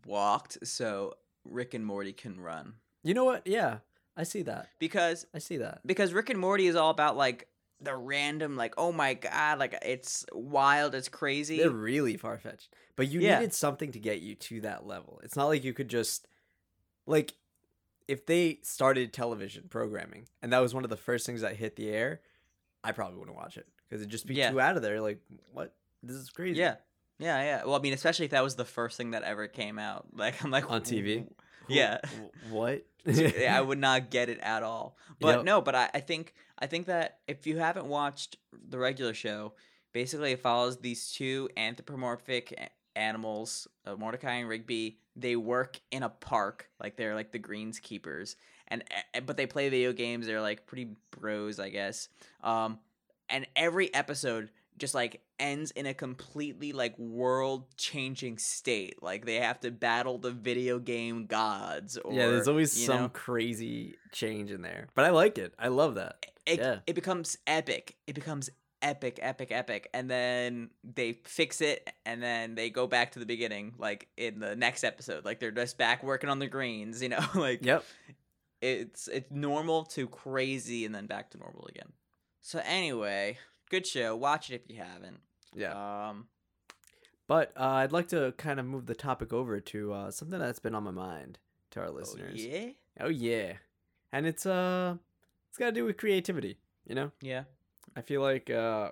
walked 0.06 0.58
so 0.66 1.14
Rick 1.44 1.74
and 1.74 1.84
Morty 1.84 2.12
can 2.12 2.38
run 2.40 2.74
You 3.02 3.14
know 3.14 3.24
what? 3.24 3.46
Yeah, 3.46 3.78
I 4.16 4.24
see 4.24 4.42
that. 4.42 4.68
because 4.78 5.26
I 5.34 5.38
see 5.38 5.56
that. 5.58 5.80
because 5.86 6.12
Rick 6.12 6.30
and 6.30 6.38
Morty 6.38 6.66
is 6.66 6.76
all 6.76 6.90
about 6.90 7.16
like 7.16 7.46
the 7.82 7.96
random 7.96 8.56
like 8.58 8.74
oh 8.76 8.92
my 8.92 9.14
god 9.14 9.58
like 9.58 9.74
it's 9.80 10.26
wild 10.34 10.94
it's 10.94 11.08
crazy 11.08 11.56
They're 11.56 11.70
really 11.70 12.16
far 12.18 12.36
fetched. 12.38 12.74
But 12.94 13.08
you 13.08 13.20
Yeah. 13.20 13.38
needed 13.38 13.54
something 13.54 13.90
to 13.92 13.98
get 13.98 14.20
you 14.20 14.34
to 14.34 14.60
that 14.62 14.86
level. 14.86 15.18
It's 15.24 15.34
not 15.34 15.46
like 15.46 15.64
you 15.64 15.72
could 15.72 15.88
just 15.88 16.26
like 17.06 17.32
if 18.06 18.26
they 18.26 18.58
started 18.62 19.12
television 19.14 19.64
programming 19.70 20.26
and 20.42 20.52
that 20.52 20.58
was 20.58 20.74
one 20.74 20.84
of 20.84 20.90
the 20.90 20.96
first 20.98 21.24
things 21.24 21.40
that 21.40 21.56
hit 21.56 21.76
the 21.76 21.88
air, 21.90 22.20
I 22.84 22.92
probably 22.92 23.18
wouldn't 23.18 23.36
watch 23.36 23.56
it 23.56 23.66
because 23.88 24.02
it'd 24.02 24.10
just 24.10 24.26
be 24.26 24.34
Yeah. 24.34 24.50
too 24.50 24.60
out 24.60 24.76
of 24.76 24.82
there. 24.82 25.00
Like, 25.00 25.20
what? 25.52 25.74
This 26.02 26.16
is 26.16 26.28
crazy. 26.28 26.58
yeah 26.60 26.76
yeah 27.18 27.40
yeah 27.42 27.64
well 27.64 27.76
I 27.76 27.78
mean 27.78 27.92
especially 27.94 28.26
if 28.26 28.30
that 28.32 28.42
was 28.44 28.56
the 28.56 28.64
first 28.66 28.96
thing 28.98 29.12
that 29.12 29.22
ever 29.22 29.46
came 29.46 29.78
out 29.78 30.06
like 30.14 30.42
I'm 30.44 30.50
like 30.50 30.70
On 30.70 30.82
TV? 30.82 31.26
Yeah 31.70 31.98
What? 32.50 32.84
I 33.06 33.60
would 33.60 33.78
not 33.78 34.10
get 34.10 34.28
it 34.28 34.38
at 34.40 34.62
all. 34.62 34.96
But 35.20 35.36
Yep. 35.36 35.44
no, 35.44 35.60
but 35.62 35.74
I, 35.74 35.90
I 35.94 36.00
think 36.00 36.34
I 36.58 36.66
think 36.66 36.86
that 36.86 37.18
if 37.26 37.46
you 37.46 37.58
haven't 37.58 37.86
watched 37.86 38.36
the 38.68 38.78
regular 38.78 39.14
show, 39.14 39.54
basically 39.92 40.32
it 40.32 40.40
follows 40.40 40.78
these 40.78 41.10
two 41.10 41.48
anthropomorphic 41.56 42.70
animals, 42.96 43.66
uh, 43.86 43.96
Mordecai 43.96 44.34
and 44.34 44.48
Rigby. 44.48 44.98
They 45.16 45.36
work 45.36 45.80
in 45.90 46.02
a 46.02 46.08
park, 46.08 46.68
like 46.82 46.96
they're 46.96 47.14
like 47.14 47.32
the 47.32 47.38
greenskeepers, 47.38 48.36
and 48.68 48.84
but 49.26 49.36
they 49.36 49.46
play 49.46 49.68
video 49.68 49.92
games. 49.92 50.26
They're 50.26 50.40
like 50.40 50.66
pretty 50.66 50.90
bros, 51.10 51.58
I 51.58 51.70
guess. 51.70 52.08
Um, 52.42 52.78
and 53.28 53.46
every 53.56 53.92
episode 53.94 54.50
just 54.80 54.94
like 54.94 55.20
ends 55.38 55.70
in 55.70 55.86
a 55.86 55.94
completely 55.94 56.72
like 56.72 56.98
world 56.98 57.66
changing 57.76 58.38
state. 58.38 59.00
Like 59.02 59.24
they 59.26 59.36
have 59.36 59.60
to 59.60 59.70
battle 59.70 60.18
the 60.18 60.32
video 60.32 60.78
game 60.80 61.26
gods. 61.26 61.96
Or, 61.96 62.12
yeah, 62.12 62.26
there's 62.26 62.48
always 62.48 62.72
some 62.72 63.02
know? 63.02 63.08
crazy 63.10 63.94
change 64.10 64.50
in 64.50 64.62
there. 64.62 64.88
But 64.94 65.04
I 65.04 65.10
like 65.10 65.38
it. 65.38 65.54
I 65.58 65.68
love 65.68 65.94
that. 65.94 66.26
it, 66.46 66.58
Yeah. 66.58 66.78
it 66.86 66.94
becomes 66.94 67.38
epic. 67.46 67.96
It 68.08 68.14
becomes 68.14 68.50
epic, 68.82 69.18
epic, 69.22 69.52
epic. 69.52 69.88
And 69.94 70.10
then 70.10 70.70
they 70.82 71.12
fix 71.24 71.60
it 71.60 71.88
and 72.06 72.22
then 72.22 72.54
they 72.54 72.70
go 72.70 72.86
back 72.86 73.12
to 73.12 73.18
the 73.18 73.26
beginning, 73.26 73.74
like 73.78 74.08
in 74.16 74.40
the 74.40 74.56
next 74.56 74.82
episode. 74.82 75.24
Like 75.24 75.38
they're 75.38 75.50
just 75.50 75.78
back 75.78 76.02
working 76.02 76.30
on 76.30 76.38
the 76.38 76.48
greens, 76.48 77.02
you 77.02 77.10
know? 77.10 77.24
like 77.34 77.64
Yep. 77.64 77.84
it's 78.62 79.08
it's 79.08 79.30
normal 79.30 79.84
to 79.84 80.06
crazy 80.08 80.84
and 80.86 80.94
then 80.94 81.06
back 81.06 81.30
to 81.32 81.38
normal 81.38 81.66
again. 81.68 81.92
So 82.42 82.60
anyway, 82.64 83.36
good 83.70 83.86
show. 83.86 84.14
Watch 84.16 84.50
it 84.50 84.62
if 84.68 84.70
you 84.76 84.82
haven't. 84.82 85.20
Yeah. 85.54 86.08
Um 86.10 86.26
But 87.26 87.52
uh, 87.56 87.64
I'd 87.82 87.92
like 87.92 88.08
to 88.08 88.34
kind 88.36 88.60
of 88.60 88.66
move 88.66 88.86
the 88.86 88.94
topic 88.94 89.32
over 89.32 89.60
to 89.60 89.92
uh, 89.92 90.10
something 90.10 90.38
that's 90.38 90.58
been 90.58 90.74
on 90.74 90.82
my 90.84 90.90
mind 90.90 91.38
to 91.70 91.80
our 91.80 91.90
listeners. 91.90 92.30
oh, 92.30 92.34
listeners. 92.34 92.52
yeah. 92.66 92.70
Oh 93.04 93.08
yeah, 93.08 93.52
and 94.12 94.26
it's 94.26 94.44
uh, 94.44 94.96
it's 95.48 95.56
got 95.58 95.66
to 95.66 95.72
do 95.72 95.84
with 95.84 95.96
creativity. 95.96 96.58
You 96.86 96.94
know, 96.96 97.12
Yeah. 97.22 97.44
I 97.96 98.00
feel 98.02 98.20
like 98.20 98.50
uh, 98.50 98.90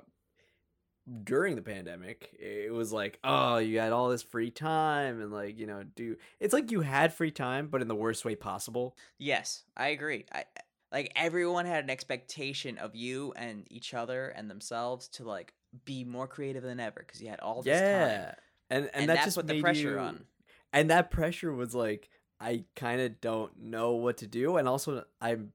during 1.24 1.56
the 1.56 1.62
pandemic, 1.62 2.30
it 2.38 2.72
was 2.72 2.92
like, 2.92 3.18
oh, 3.24 3.56
you 3.58 3.78
had 3.80 3.92
all 3.92 4.08
this 4.08 4.22
free 4.22 4.50
time, 4.50 5.20
and 5.20 5.32
like, 5.32 5.58
you 5.58 5.66
know, 5.66 5.82
do 5.82 6.16
it's 6.38 6.52
like 6.52 6.70
you 6.70 6.82
had 6.82 7.12
free 7.12 7.30
time, 7.30 7.68
but 7.68 7.80
in 7.82 7.88
the 7.88 7.94
worst 7.94 8.24
way 8.24 8.34
possible. 8.36 8.96
Yes, 9.18 9.64
I 9.76 9.88
agree. 9.88 10.26
I 10.32 10.44
like 10.92 11.12
everyone 11.16 11.66
had 11.66 11.84
an 11.84 11.90
expectation 11.90 12.78
of 12.78 12.94
you 12.94 13.32
and 13.36 13.66
each 13.70 13.94
other 13.94 14.28
and 14.28 14.50
themselves 14.50 15.08
to 15.08 15.24
like 15.24 15.52
be 15.84 16.04
more 16.04 16.26
creative 16.26 16.62
than 16.62 16.80
ever 16.80 17.00
because 17.06 17.20
you 17.20 17.28
had 17.28 17.40
all 17.40 17.62
this 17.62 17.78
yeah, 17.78 18.24
time. 18.24 18.34
and 18.70 18.84
and, 18.86 18.90
And, 18.94 19.08
that 19.10 19.14
that's 19.14 19.24
just 19.26 19.36
what 19.36 19.46
the 19.46 19.60
pressure 19.60 19.92
you- 19.92 19.98
on. 19.98 20.24
and 20.72 20.90
that 20.90 21.10
pressure 21.10 21.52
was 21.52 21.74
like 21.74 22.08
i 22.40 22.64
kind 22.76 23.00
of 23.00 23.20
don't 23.20 23.58
know 23.60 23.92
what 23.92 24.18
to 24.18 24.26
do 24.26 24.56
and 24.56 24.68
also 24.68 25.04
i'm 25.20 25.52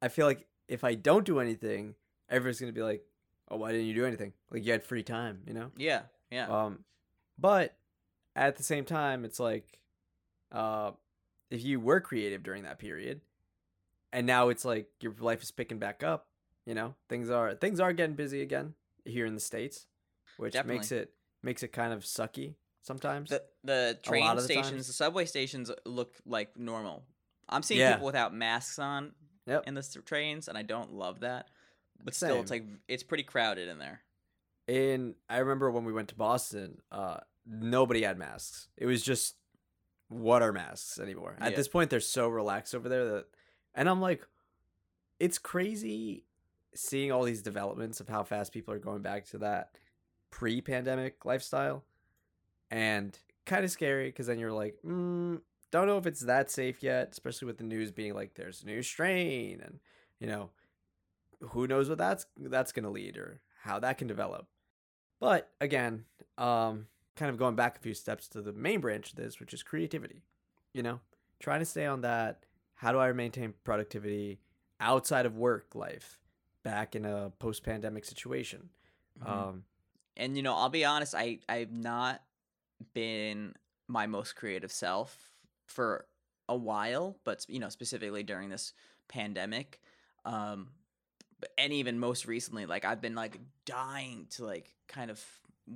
i 0.00 0.08
feel 0.08 0.24
like 0.26 0.46
if 0.68 0.84
i 0.84 0.94
don't 0.94 1.26
do 1.26 1.38
anything 1.40 1.94
everyone's 2.28 2.60
gonna 2.60 2.72
be 2.72 2.80
like 2.82 3.02
oh 3.50 3.56
why 3.56 3.72
didn't 3.72 3.86
you 3.88 3.94
do 3.94 4.06
anything 4.06 4.32
like 4.50 4.64
you 4.64 4.70
had 4.72 4.82
free 4.84 5.02
time 5.02 5.40
you 5.46 5.52
know 5.52 5.70
Yeah, 5.76 6.02
yeah. 6.30 6.46
um 6.46 6.84
but 7.38 7.76
at 8.36 8.56
the 8.56 8.62
same 8.62 8.84
time 8.84 9.24
it's 9.24 9.40
like 9.40 9.80
uh 10.52 10.92
if 11.50 11.62
you 11.64 11.80
were 11.80 12.00
creative 12.00 12.42
during 12.44 12.62
that 12.62 12.78
period 12.78 13.20
and 14.12 14.26
now 14.26 14.48
it's 14.48 14.64
like 14.64 14.88
your 15.00 15.14
life 15.20 15.42
is 15.42 15.50
picking 15.50 15.78
back 15.78 16.02
up 16.02 16.26
you 16.66 16.74
know 16.74 16.94
things 17.08 17.30
are 17.30 17.54
things 17.54 17.80
are 17.80 17.92
getting 17.92 18.16
busy 18.16 18.42
again 18.42 18.74
here 19.04 19.26
in 19.26 19.34
the 19.34 19.40
states 19.40 19.86
which 20.36 20.56
makes 20.64 20.92
it 20.92 21.12
makes 21.42 21.62
it 21.62 21.72
kind 21.72 21.92
of 21.92 22.00
sucky 22.02 22.54
sometimes. 22.82 23.30
The 23.30 23.42
the 23.64 23.98
train 24.02 24.36
the 24.36 24.42
stations, 24.42 24.70
times. 24.70 24.86
the 24.86 24.92
subway 24.92 25.24
stations 25.24 25.70
look 25.84 26.14
like 26.26 26.56
normal. 26.56 27.04
I'm 27.48 27.62
seeing 27.62 27.80
Yeah. 27.80 27.94
people 27.94 28.06
without 28.06 28.34
masks 28.34 28.78
on 28.78 29.14
Yep. 29.46 29.66
in 29.66 29.74
the 29.74 29.82
trains, 30.04 30.48
and 30.48 30.56
I 30.56 30.62
don't 30.62 30.92
love 30.92 31.20
that. 31.20 31.50
But 32.02 32.14
still, 32.14 32.40
it's 32.40 32.50
like 32.50 32.64
it's 32.88 33.02
pretty 33.02 33.24
crowded 33.24 33.68
in 33.68 33.78
there. 33.78 34.02
And 34.68 35.16
I 35.28 35.38
remember 35.38 35.70
when 35.70 35.84
we 35.84 35.92
went 35.92 36.08
to 36.10 36.14
Boston, 36.14 36.80
uh 36.90 37.18
nobody 37.46 38.02
had 38.02 38.18
masks. 38.18 38.68
It 38.76 38.86
was 38.86 39.02
just 39.02 39.36
what 40.08 40.42
are 40.42 40.52
masks 40.52 40.98
anymore? 40.98 41.36
At 41.40 41.56
this 41.56 41.68
point 41.68 41.90
they're 41.90 42.00
so 42.00 42.28
relaxed 42.28 42.74
over 42.74 42.88
there 42.88 43.04
that 43.12 43.26
and 43.74 43.88
I'm 43.88 44.00
like 44.00 44.26
it's 45.18 45.38
crazy 45.38 46.24
seeing 46.74 47.12
all 47.12 47.24
these 47.24 47.42
developments 47.42 48.00
of 48.00 48.08
how 48.08 48.22
fast 48.22 48.52
people 48.52 48.72
are 48.72 48.78
going 48.78 49.02
back 49.02 49.26
to 49.26 49.38
that 49.38 49.76
pre-pandemic 50.30 51.24
lifestyle 51.24 51.84
and 52.70 53.18
kind 53.44 53.64
of 53.64 53.70
scary 53.70 54.10
cuz 54.12 54.26
then 54.26 54.38
you're 54.38 54.52
like, 54.52 54.78
mm, 54.86 55.40
don't 55.70 55.86
know 55.86 55.98
if 55.98 56.06
it's 56.06 56.20
that 56.20 56.50
safe 56.50 56.82
yet, 56.82 57.08
especially 57.12 57.46
with 57.46 57.58
the 57.58 57.64
news 57.64 57.90
being 57.90 58.14
like 58.14 58.34
there's 58.34 58.62
a 58.62 58.66
new 58.66 58.82
strain 58.82 59.60
and 59.60 59.80
you 60.18 60.26
know 60.26 60.50
who 61.40 61.66
knows 61.66 61.88
what 61.88 61.98
that's 61.98 62.26
that's 62.38 62.72
going 62.72 62.84
to 62.84 62.90
lead 62.90 63.16
or 63.16 63.40
how 63.62 63.78
that 63.78 63.98
can 63.98 64.06
develop. 64.06 64.46
But 65.18 65.50
again, 65.60 66.04
um, 66.38 66.86
kind 67.16 67.30
of 67.30 67.36
going 67.36 67.54
back 67.54 67.76
a 67.76 67.80
few 67.80 67.94
steps 67.94 68.28
to 68.28 68.42
the 68.42 68.52
main 68.52 68.80
branch 68.80 69.10
of 69.10 69.16
this, 69.16 69.40
which 69.40 69.52
is 69.52 69.62
creativity. 69.62 70.22
You 70.72 70.82
know, 70.82 71.00
trying 71.38 71.60
to 71.60 71.66
stay 71.66 71.86
on 71.86 72.00
that. 72.02 72.44
How 72.80 72.92
do 72.92 72.98
I 72.98 73.12
maintain 73.12 73.52
productivity 73.62 74.40
outside 74.80 75.26
of 75.26 75.36
work 75.36 75.74
life, 75.74 76.18
back 76.62 76.96
in 76.96 77.04
a 77.04 77.30
post-pandemic 77.38 78.06
situation? 78.06 78.70
Mhm. 79.22 79.28
Um, 79.28 79.64
and 80.16 80.34
you 80.34 80.42
know, 80.42 80.54
I'll 80.54 80.70
be 80.70 80.86
honest, 80.86 81.14
I 81.14 81.40
I've 81.46 81.72
not 81.72 82.22
been 82.94 83.54
my 83.86 84.06
most 84.06 84.34
creative 84.34 84.72
self 84.72 85.30
for 85.66 86.06
a 86.48 86.56
while, 86.56 87.18
but 87.22 87.44
you 87.50 87.58
know, 87.60 87.68
specifically 87.68 88.22
during 88.22 88.48
this 88.48 88.72
pandemic. 89.08 89.82
Um 90.24 90.70
and 91.58 91.74
even 91.74 91.98
most 91.98 92.26
recently, 92.26 92.64
like 92.64 92.86
I've 92.86 93.02
been 93.02 93.14
like 93.14 93.38
dying 93.66 94.26
to 94.30 94.46
like 94.46 94.74
kind 94.88 95.10
of 95.10 95.22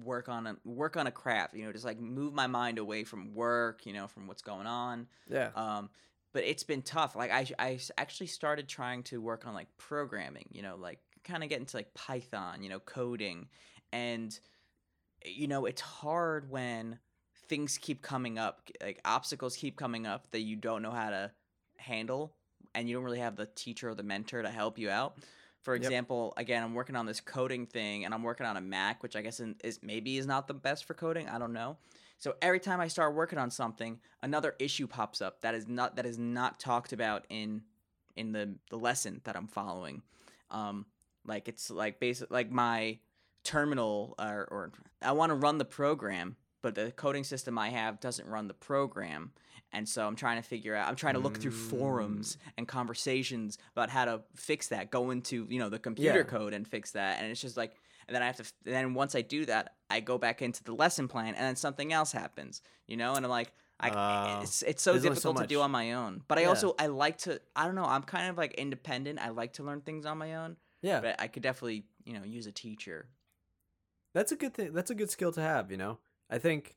work 0.03 0.31
on 0.31 0.47
a 0.47 0.57
work 0.65 0.97
on 0.97 1.07
a 1.07 1.13
craft, 1.13 1.55
you 1.55 1.67
know, 1.67 1.73
just 1.73 1.85
like 1.85 2.01
move 2.01 2.33
my 2.33 2.47
mind 2.47 2.79
away 2.79 3.05
from 3.05 3.35
work, 3.35 3.85
you 3.85 3.93
know, 3.93 4.07
from 4.07 4.27
what's 4.27 4.43
going 4.43 4.67
on. 4.67 5.07
yeah. 5.29 5.51
Um, 5.55 5.91
but 6.35 6.43
it's 6.45 6.65
been 6.65 6.83
tough. 6.83 7.17
Like 7.17 7.31
I, 7.31 7.47
I 7.59 7.79
actually 7.97 8.27
started 8.27 8.69
trying 8.69 9.05
to 9.05 9.23
work 9.23 9.47
on 9.47 9.55
like 9.55 9.69
programming, 9.79 10.47
you 10.53 10.61
know, 10.61 10.77
like 10.77 10.99
kind 11.23 11.43
of 11.43 11.49
get 11.49 11.61
into 11.61 11.77
like 11.79 11.95
Python, 11.95 12.63
you 12.63 12.69
know, 12.69 12.81
coding, 12.81 13.47
and 13.93 14.39
you 15.25 15.47
know, 15.47 15.65
it's 15.65 15.81
hard 15.81 16.51
when 16.51 16.99
things 17.49 17.79
keep 17.79 18.03
coming 18.03 18.39
up, 18.39 18.69
like 18.83 19.01
obstacles 19.07 19.57
keep 19.57 19.77
coming 19.77 20.07
up 20.07 20.31
that 20.33 20.41
you 20.41 20.57
don't 20.57 20.83
know 20.83 20.91
how 20.91 21.09
to 21.09 21.31
handle, 21.79 22.35
and 22.75 22.89
you 22.89 22.97
don't 22.97 23.05
really 23.05 23.21
have 23.21 23.37
the 23.37 23.47
teacher 23.47 23.89
or 23.89 23.95
the 23.95 24.03
mentor 24.03 24.43
to 24.43 24.51
help 24.51 24.79
you 24.79 24.91
out. 24.91 25.17
For 25.63 25.75
Yep. 25.75 25.83
example, 25.83 26.35
again, 26.37 26.63
I'm 26.63 26.75
working 26.75 26.97
on 26.97 27.07
this 27.07 27.21
coding 27.21 27.65
thing, 27.67 28.05
and 28.05 28.13
I'm 28.13 28.23
working 28.25 28.45
on 28.45 28.57
a 28.57 28.61
Mac, 28.61 29.03
which 29.03 29.17
I 29.17 29.23
guess 29.23 29.41
is 29.41 29.79
maybe 29.83 30.19
is 30.19 30.27
not 30.27 30.47
the 30.49 30.53
best 30.55 30.85
for 30.85 30.95
coding. 30.95 31.29
I 31.29 31.39
don't 31.39 31.53
know. 31.55 31.79
So 32.19 32.35
every 32.41 32.61
time 32.61 32.81
I 32.81 32.89
start 32.89 33.15
working 33.15 33.39
on 33.39 33.51
something, 33.51 33.99
another 34.23 34.55
issue 34.59 34.87
pops 34.87 35.21
up 35.21 35.43
that 35.43 35.55
is 35.55 35.69
not 35.69 35.97
that 35.97 36.07
is 36.07 36.19
not 36.19 36.59
talked 36.61 36.93
about 36.93 37.27
in 37.29 37.63
in 38.17 38.33
the 38.33 38.55
the 38.71 38.77
lesson 38.79 39.21
that 39.25 39.37
I'm 39.37 39.49
following. 39.49 40.03
Um, 40.51 40.87
like 41.27 41.49
it's 41.49 41.71
like 41.71 42.01
basic 42.01 42.31
like 42.31 42.51
my 42.51 42.99
terminal 43.43 44.15
or, 44.19 44.49
or 44.51 44.73
I 45.03 45.13
want 45.13 45.31
to 45.31 45.35
run 45.35 45.59
the 45.59 45.65
program, 45.65 46.37
but 46.63 46.75
the 46.75 46.93
coding 46.93 47.25
system 47.25 47.59
I 47.59 47.69
have 47.71 48.01
doesn't 48.01 48.27
run 48.27 48.49
the 48.49 48.55
program. 48.55 49.33
And 49.73 49.89
so 49.89 50.07
I'm 50.07 50.15
trying 50.17 50.41
to 50.41 50.49
figure 50.49 50.75
out 50.75 50.89
I'm 50.89 50.97
trying 50.97 51.15
to 51.15 51.21
look 51.21 51.39
through 51.39 51.51
forums 51.51 52.39
and 52.57 52.67
conversations 52.69 53.59
about 53.73 53.91
how 53.91 54.05
to 54.05 54.23
fix 54.37 54.69
that, 54.69 54.91
go 54.91 55.11
into, 55.11 55.47
you 55.51 55.59
know, 55.59 55.69
the 55.69 55.79
computer 55.81 56.19
Yeah. 56.19 56.25
code 56.25 56.55
and 56.55 56.67
fix 56.67 56.93
that. 56.93 57.21
And 57.21 57.31
it's 57.31 57.41
just 57.41 57.57
like 57.57 57.75
and 58.09 58.15
then 58.15 58.23
I 58.23 58.27
have 58.27 58.37
to 58.37 58.45
then 58.65 58.95
once 58.95 59.15
I 59.15 59.23
do 59.23 59.45
that, 59.47 59.75
I 59.91 60.01
go 60.01 60.19
back 60.19 60.43
into 60.43 60.63
the 60.65 60.75
lesson 60.75 61.09
plan 61.09 61.35
and 61.35 61.45
then 61.45 61.57
something 61.57 61.93
else 61.93 62.13
happens, 62.13 62.63
you 62.87 62.97
know? 62.97 63.15
And 63.15 63.25
I'm 63.25 63.31
like 63.31 63.53
I, 63.81 63.91
Oh. 63.91 64.41
it's 64.43 64.63
it's 64.63 64.83
so 64.83 64.93
only 64.93 65.03
so 65.03 65.09
difficult 65.11 65.37
to 65.39 65.47
do 65.47 65.61
on 65.61 65.71
my 65.71 65.93
own. 65.95 66.23
But 66.29 66.39
I 66.39 66.43
Yeah. 66.43 66.49
also 66.49 66.75
I 66.79 66.87
like 66.87 67.19
to 67.19 67.41
I 67.57 67.67
don't 67.67 67.75
know, 67.75 67.85
I'm 67.85 68.03
kind 68.03 68.29
of 68.31 68.39
like 68.39 68.55
independent. 68.55 69.19
I 69.19 69.31
like 69.31 69.55
to 69.55 69.63
learn 69.65 69.81
things 69.81 70.07
on 70.07 70.17
my 70.19 70.37
own, 70.37 70.57
Yeah. 70.83 71.01
but 71.01 71.17
I 71.21 71.27
could 71.29 71.43
definitely, 71.43 71.85
you 72.05 72.13
know, 72.13 72.25
use 72.25 72.47
a 72.47 72.53
teacher. 72.53 73.09
that's 74.13 74.31
a 74.33 74.37
good 74.37 74.55
thing 74.55 74.73
that's 74.73 74.91
a 74.91 74.95
good 74.95 75.11
skill 75.11 75.33
to 75.33 75.41
have 75.41 75.71
you 75.73 75.77
know 75.77 75.99
i 76.31 76.39
think 76.39 76.77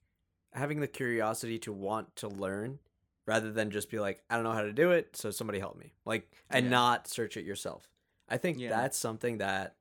having 0.53 0.79
the 0.79 0.87
curiosity 0.87 1.59
to 1.59 1.71
want 1.71 2.15
to 2.15 2.27
learn 2.27 2.79
rather 3.27 3.51
than 3.51 3.69
just 3.69 3.91
be 3.91 3.99
like 3.99 4.23
i 4.29 4.35
don't 4.35 4.43
know 4.43 4.51
how 4.53 4.63
to 4.63 4.73
do 4.73 4.89
it 4.91 5.15
so 5.15 5.29
somebody 5.29 5.59
help 5.59 5.77
me 5.77 5.93
like 6.05 6.31
and 6.49 6.65
Yeah. 6.65 6.71
not 6.71 7.07
search 7.07 7.37
it 7.37 7.45
yourself 7.45 7.87
i 8.27 8.37
think 8.37 8.57
Yeah. 8.57 8.69
that's 8.69 8.97
something 8.97 9.37
that 9.37 9.75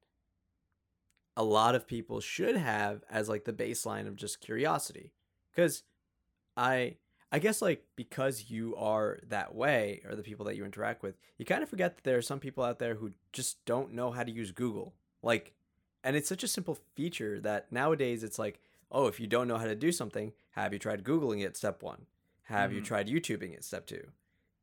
a 1.36 1.44
lot 1.44 1.74
of 1.74 1.86
people 1.86 2.20
should 2.20 2.56
have 2.56 3.02
as 3.10 3.28
like 3.28 3.44
the 3.44 3.52
baseline 3.52 4.06
of 4.06 4.16
just 4.16 4.40
curiosity 4.40 5.12
because 5.54 5.82
i 6.56 6.96
i 7.32 7.38
guess 7.38 7.60
like 7.60 7.84
because 7.96 8.50
you 8.50 8.74
are 8.76 9.18
that 9.28 9.54
way 9.54 10.00
or 10.08 10.14
the 10.14 10.22
people 10.22 10.44
that 10.46 10.56
you 10.56 10.64
interact 10.64 11.02
with 11.02 11.16
you 11.38 11.44
kind 11.44 11.62
of 11.62 11.68
forget 11.68 11.96
that 11.96 12.04
there 12.04 12.16
are 12.16 12.22
some 12.22 12.40
people 12.40 12.64
out 12.64 12.78
there 12.78 12.94
who 12.94 13.10
just 13.32 13.64
don't 13.64 13.92
know 13.92 14.10
how 14.10 14.22
to 14.22 14.32
use 14.32 14.50
google 14.52 14.94
like 15.22 15.52
and 16.04 16.16
it's 16.16 16.28
such 16.28 16.42
a 16.44 16.48
simple 16.48 16.78
feature 16.94 17.40
that 17.40 17.70
nowadays 17.70 18.22
it's 18.22 18.38
like 18.38 18.60
oh 18.90 19.06
if 19.06 19.18
you 19.20 19.26
don't 19.26 19.48
know 19.48 19.58
how 19.58 19.66
to 19.66 19.74
do 19.74 19.92
something 19.92 20.32
have 20.52 20.72
you 20.72 20.78
tried 20.78 21.04
googling 21.04 21.44
it 21.44 21.56
step 21.56 21.82
one 21.82 22.06
have 22.44 22.72
you 22.72 22.80
Mhm. 22.80 22.84
tried 22.84 23.08
youtubing 23.08 23.52
it 23.54 23.64
step 23.64 23.86
two 23.86 24.06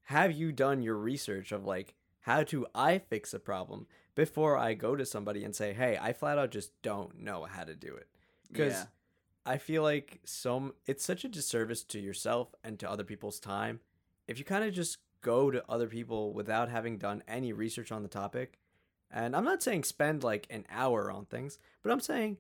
have 0.07 0.31
you 0.31 0.51
done 0.51 0.81
your 0.81 0.95
research 0.95 1.51
of 1.51 1.65
like 1.65 1.93
how 2.23 2.43
do 2.43 2.65
i 2.75 2.97
fix 2.97 3.33
a 3.33 3.39
problem 3.39 3.87
before 4.15 4.57
i 4.57 4.73
go 4.73 4.95
to 4.95 5.05
somebody 5.05 5.43
and 5.43 5.55
say 5.55 5.71
hey 5.73 5.97
i 6.01 6.11
flat 6.11 6.37
out 6.37 6.51
just 6.51 6.71
don't 6.81 7.17
know 7.19 7.43
how 7.45 7.63
to 7.63 7.75
do 7.75 7.95
it 7.95 8.07
because 8.51 8.73
Yeah. 8.73 8.85
i 9.45 9.57
feel 9.57 9.83
like 9.83 10.19
some 10.25 10.73
it's 10.85 11.05
such 11.05 11.23
a 11.23 11.29
disservice 11.29 11.83
to 11.85 11.99
yourself 11.99 12.53
and 12.63 12.77
to 12.79 12.89
other 12.89 13.03
people's 13.03 13.39
time 13.39 13.79
if 14.27 14.37
you 14.39 14.45
kind 14.45 14.63
of 14.63 14.73
just 14.73 14.97
go 15.21 15.49
to 15.51 15.63
other 15.69 15.87
people 15.87 16.33
without 16.33 16.69
having 16.69 16.97
done 16.97 17.23
any 17.27 17.53
research 17.53 17.91
on 17.91 18.03
the 18.03 18.09
topic 18.09 18.59
and 19.09 19.35
i'm 19.35 19.45
not 19.45 19.63
saying 19.63 19.83
spend 19.83 20.23
like 20.23 20.45
an 20.49 20.65
hour 20.69 21.09
on 21.11 21.25
things 21.25 21.57
but 21.81 21.91
i'm 21.91 21.99
saying 22.01 22.37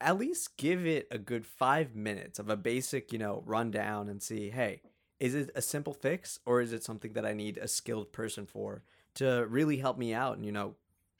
at 0.00 0.16
least 0.18 0.56
give 0.56 0.86
it 0.86 1.06
a 1.10 1.18
good 1.18 1.44
five 1.44 1.94
minutes 1.94 2.38
of 2.38 2.48
a 2.48 2.56
basic 2.56 3.12
you 3.12 3.18
know 3.18 3.42
rundown 3.44 4.08
and 4.08 4.22
see 4.22 4.48
hey 4.50 4.80
is 5.20 5.34
it 5.34 5.50
a 5.54 5.62
simple 5.62 5.92
fix 5.92 6.38
or 6.46 6.60
is 6.60 6.72
it 6.72 6.82
something 6.82 7.12
that 7.12 7.24
i 7.24 7.32
need 7.32 7.58
a 7.58 7.68
skilled 7.68 8.12
person 8.12 8.46
for 8.46 8.82
to 9.14 9.46
really 9.48 9.76
help 9.76 9.98
me 9.98 10.12
out 10.12 10.36
and 10.36 10.44
you 10.44 10.52
know 10.52 10.74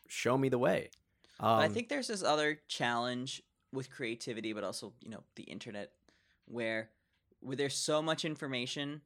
show 0.08 0.36
me 0.36 0.48
the 0.48 0.58
way 0.58 0.90
um, 1.40 1.60
I 1.60 1.68
think 1.68 1.88
there's 1.88 2.08
this 2.08 2.22
other 2.22 2.60
challenge 2.68 3.42
with 3.72 3.90
creativity, 3.90 4.52
but 4.52 4.62
also 4.62 4.92
you 5.00 5.10
know 5.10 5.22
the 5.36 5.44
internet, 5.44 5.92
where 6.44 6.90
where 7.40 7.56
there's 7.56 7.76
so 7.76 8.02
much 8.02 8.24
information. 8.24 9.00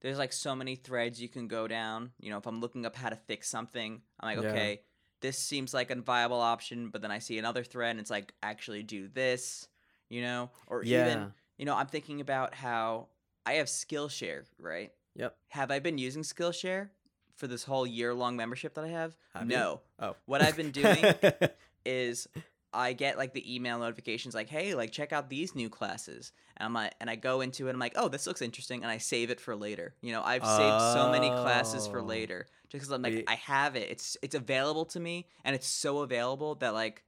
There's 0.00 0.18
like 0.18 0.32
so 0.32 0.54
many 0.54 0.76
threads 0.76 1.20
you 1.20 1.28
can 1.28 1.46
go 1.48 1.66
down. 1.68 2.12
You 2.20 2.30
know, 2.30 2.38
if 2.38 2.46
I'm 2.46 2.60
looking 2.60 2.84
up 2.86 2.96
how 2.96 3.10
to 3.10 3.16
fix 3.16 3.48
something, 3.48 4.00
I'm 4.20 4.36
like, 4.36 4.44
Yeah. 4.44 4.50
okay, 4.50 4.80
this 5.20 5.38
seems 5.38 5.72
like 5.72 5.90
a 5.90 5.94
viable 5.94 6.40
option, 6.40 6.88
but 6.88 7.00
then 7.02 7.10
I 7.10 7.18
see 7.18 7.38
another 7.38 7.64
thread 7.64 7.92
and 7.92 8.00
it's 8.00 8.10
like, 8.10 8.34
actually 8.42 8.82
do 8.82 9.08
this, 9.08 9.68
you 10.08 10.20
know, 10.22 10.50
or 10.66 10.82
yeah 10.84 11.00
even 11.00 11.32
you 11.56 11.64
know, 11.64 11.74
I'm 11.74 11.86
thinking 11.86 12.20
about 12.20 12.54
how 12.54 13.08
I 13.46 13.54
have 13.54 13.66
Skillshare, 13.66 14.44
right? 14.58 14.92
Yep. 15.16 15.36
Have 15.48 15.70
I 15.70 15.78
been 15.78 15.98
using 15.98 16.22
Skillshare 16.22 16.88
for 17.34 17.46
this 17.46 17.64
whole 17.64 17.86
year 17.86 18.14
long 18.14 18.36
membership 18.36 18.74
that 18.74 18.84
I 18.84 18.88
have? 18.88 19.16
Have 19.34 19.50
you? 19.50 19.56
no. 19.56 19.80
oh 19.98 20.16
What 20.26 20.42
I've 20.42 20.56
been 20.56 20.70
doing 20.70 21.04
is 21.84 22.26
I 22.72 22.92
get 22.92 23.16
like 23.18 23.32
the 23.32 23.54
email 23.54 23.78
notifications 23.78 24.34
like, 24.34 24.48
hey, 24.48 24.74
like 24.74 24.90
check 24.90 25.12
out 25.12 25.28
these 25.30 25.54
new 25.54 25.68
classes. 25.68 26.32
And 26.56 26.66
I'm 26.66 26.74
like, 26.74 26.94
and 27.00 27.08
I 27.08 27.16
go 27.16 27.40
into 27.40 27.68
it, 27.68 27.70
I'm 27.70 27.78
like, 27.78 27.94
oh, 27.96 28.08
this 28.08 28.26
looks 28.26 28.42
interesting, 28.42 28.82
and 28.82 28.90
I 28.90 28.98
save 28.98 29.30
it 29.30 29.40
for 29.40 29.54
later. 29.54 29.94
You 30.00 30.12
know, 30.12 30.22
I've 30.22 30.44
saved 30.44 30.80
so 30.94 31.10
many 31.12 31.28
classes 31.28 31.86
for 31.86 32.00
Oh. 32.00 32.04
later 32.04 32.46
just 32.68 32.82
because 32.82 32.90
I'm 32.90 33.02
like. 33.02 33.24
I 33.28 33.34
have 33.36 33.76
it. 33.76 33.90
It's 33.90 34.16
it's 34.22 34.34
available 34.34 34.84
to 34.86 35.00
me, 35.00 35.26
and 35.44 35.54
it's 35.54 35.66
so 35.68 35.98
available 35.98 36.56
that 36.56 36.74
like, 36.74 37.04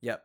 yep 0.00 0.24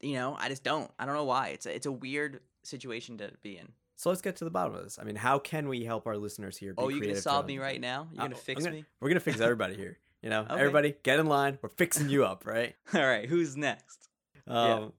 you 0.00 0.14
know, 0.14 0.36
I 0.38 0.48
just 0.48 0.62
don't. 0.62 0.88
I 0.98 1.06
don't 1.06 1.16
know 1.16 1.24
why. 1.24 1.48
It's 1.48 1.66
a, 1.66 1.74
it's 1.74 1.86
a 1.86 1.90
weird 1.92 2.38
situation 2.62 3.18
to 3.18 3.32
be 3.42 3.58
in. 3.58 3.68
So 3.98 4.08
let's 4.10 4.22
get 4.22 4.36
to 4.36 4.44
the 4.44 4.50
bottom 4.50 4.74
of 4.74 4.82
this 4.84 4.98
i 5.00 5.04
mean 5.04 5.16
how 5.16 5.38
can 5.38 5.68
we 5.68 5.84
help 5.84 6.06
our 6.06 6.16
listeners 6.16 6.56
here 6.56 6.72
be 6.72 6.80
oh, 6.82 6.88
you 6.88 7.00
gonna 7.00 7.16
solve 7.16 7.46
me 7.46 7.58
right 7.58 7.80
now? 7.80 8.08
You're 8.12 8.22
gonna 8.24 8.34
I'm 8.36 8.40
fix 8.40 8.62
gonna- 8.64 8.76
me? 8.76 8.84
we're 9.00 9.08
gonna 9.08 9.20
fix 9.20 9.40
everybody 9.40 9.74
here 9.76 9.98
you 10.22 10.30
know 10.30 10.42
Okay. 10.42 10.54
everybody 10.60 10.94
get 11.02 11.18
in 11.18 11.26
line 11.26 11.58
we're 11.62 11.68
fixing 11.68 12.08
you 12.08 12.24
up 12.24 12.46
right 12.46 12.74
All 12.94 13.00
right, 13.06 13.28
who's 13.28 13.56
next? 13.56 14.08
Um, 14.46 14.92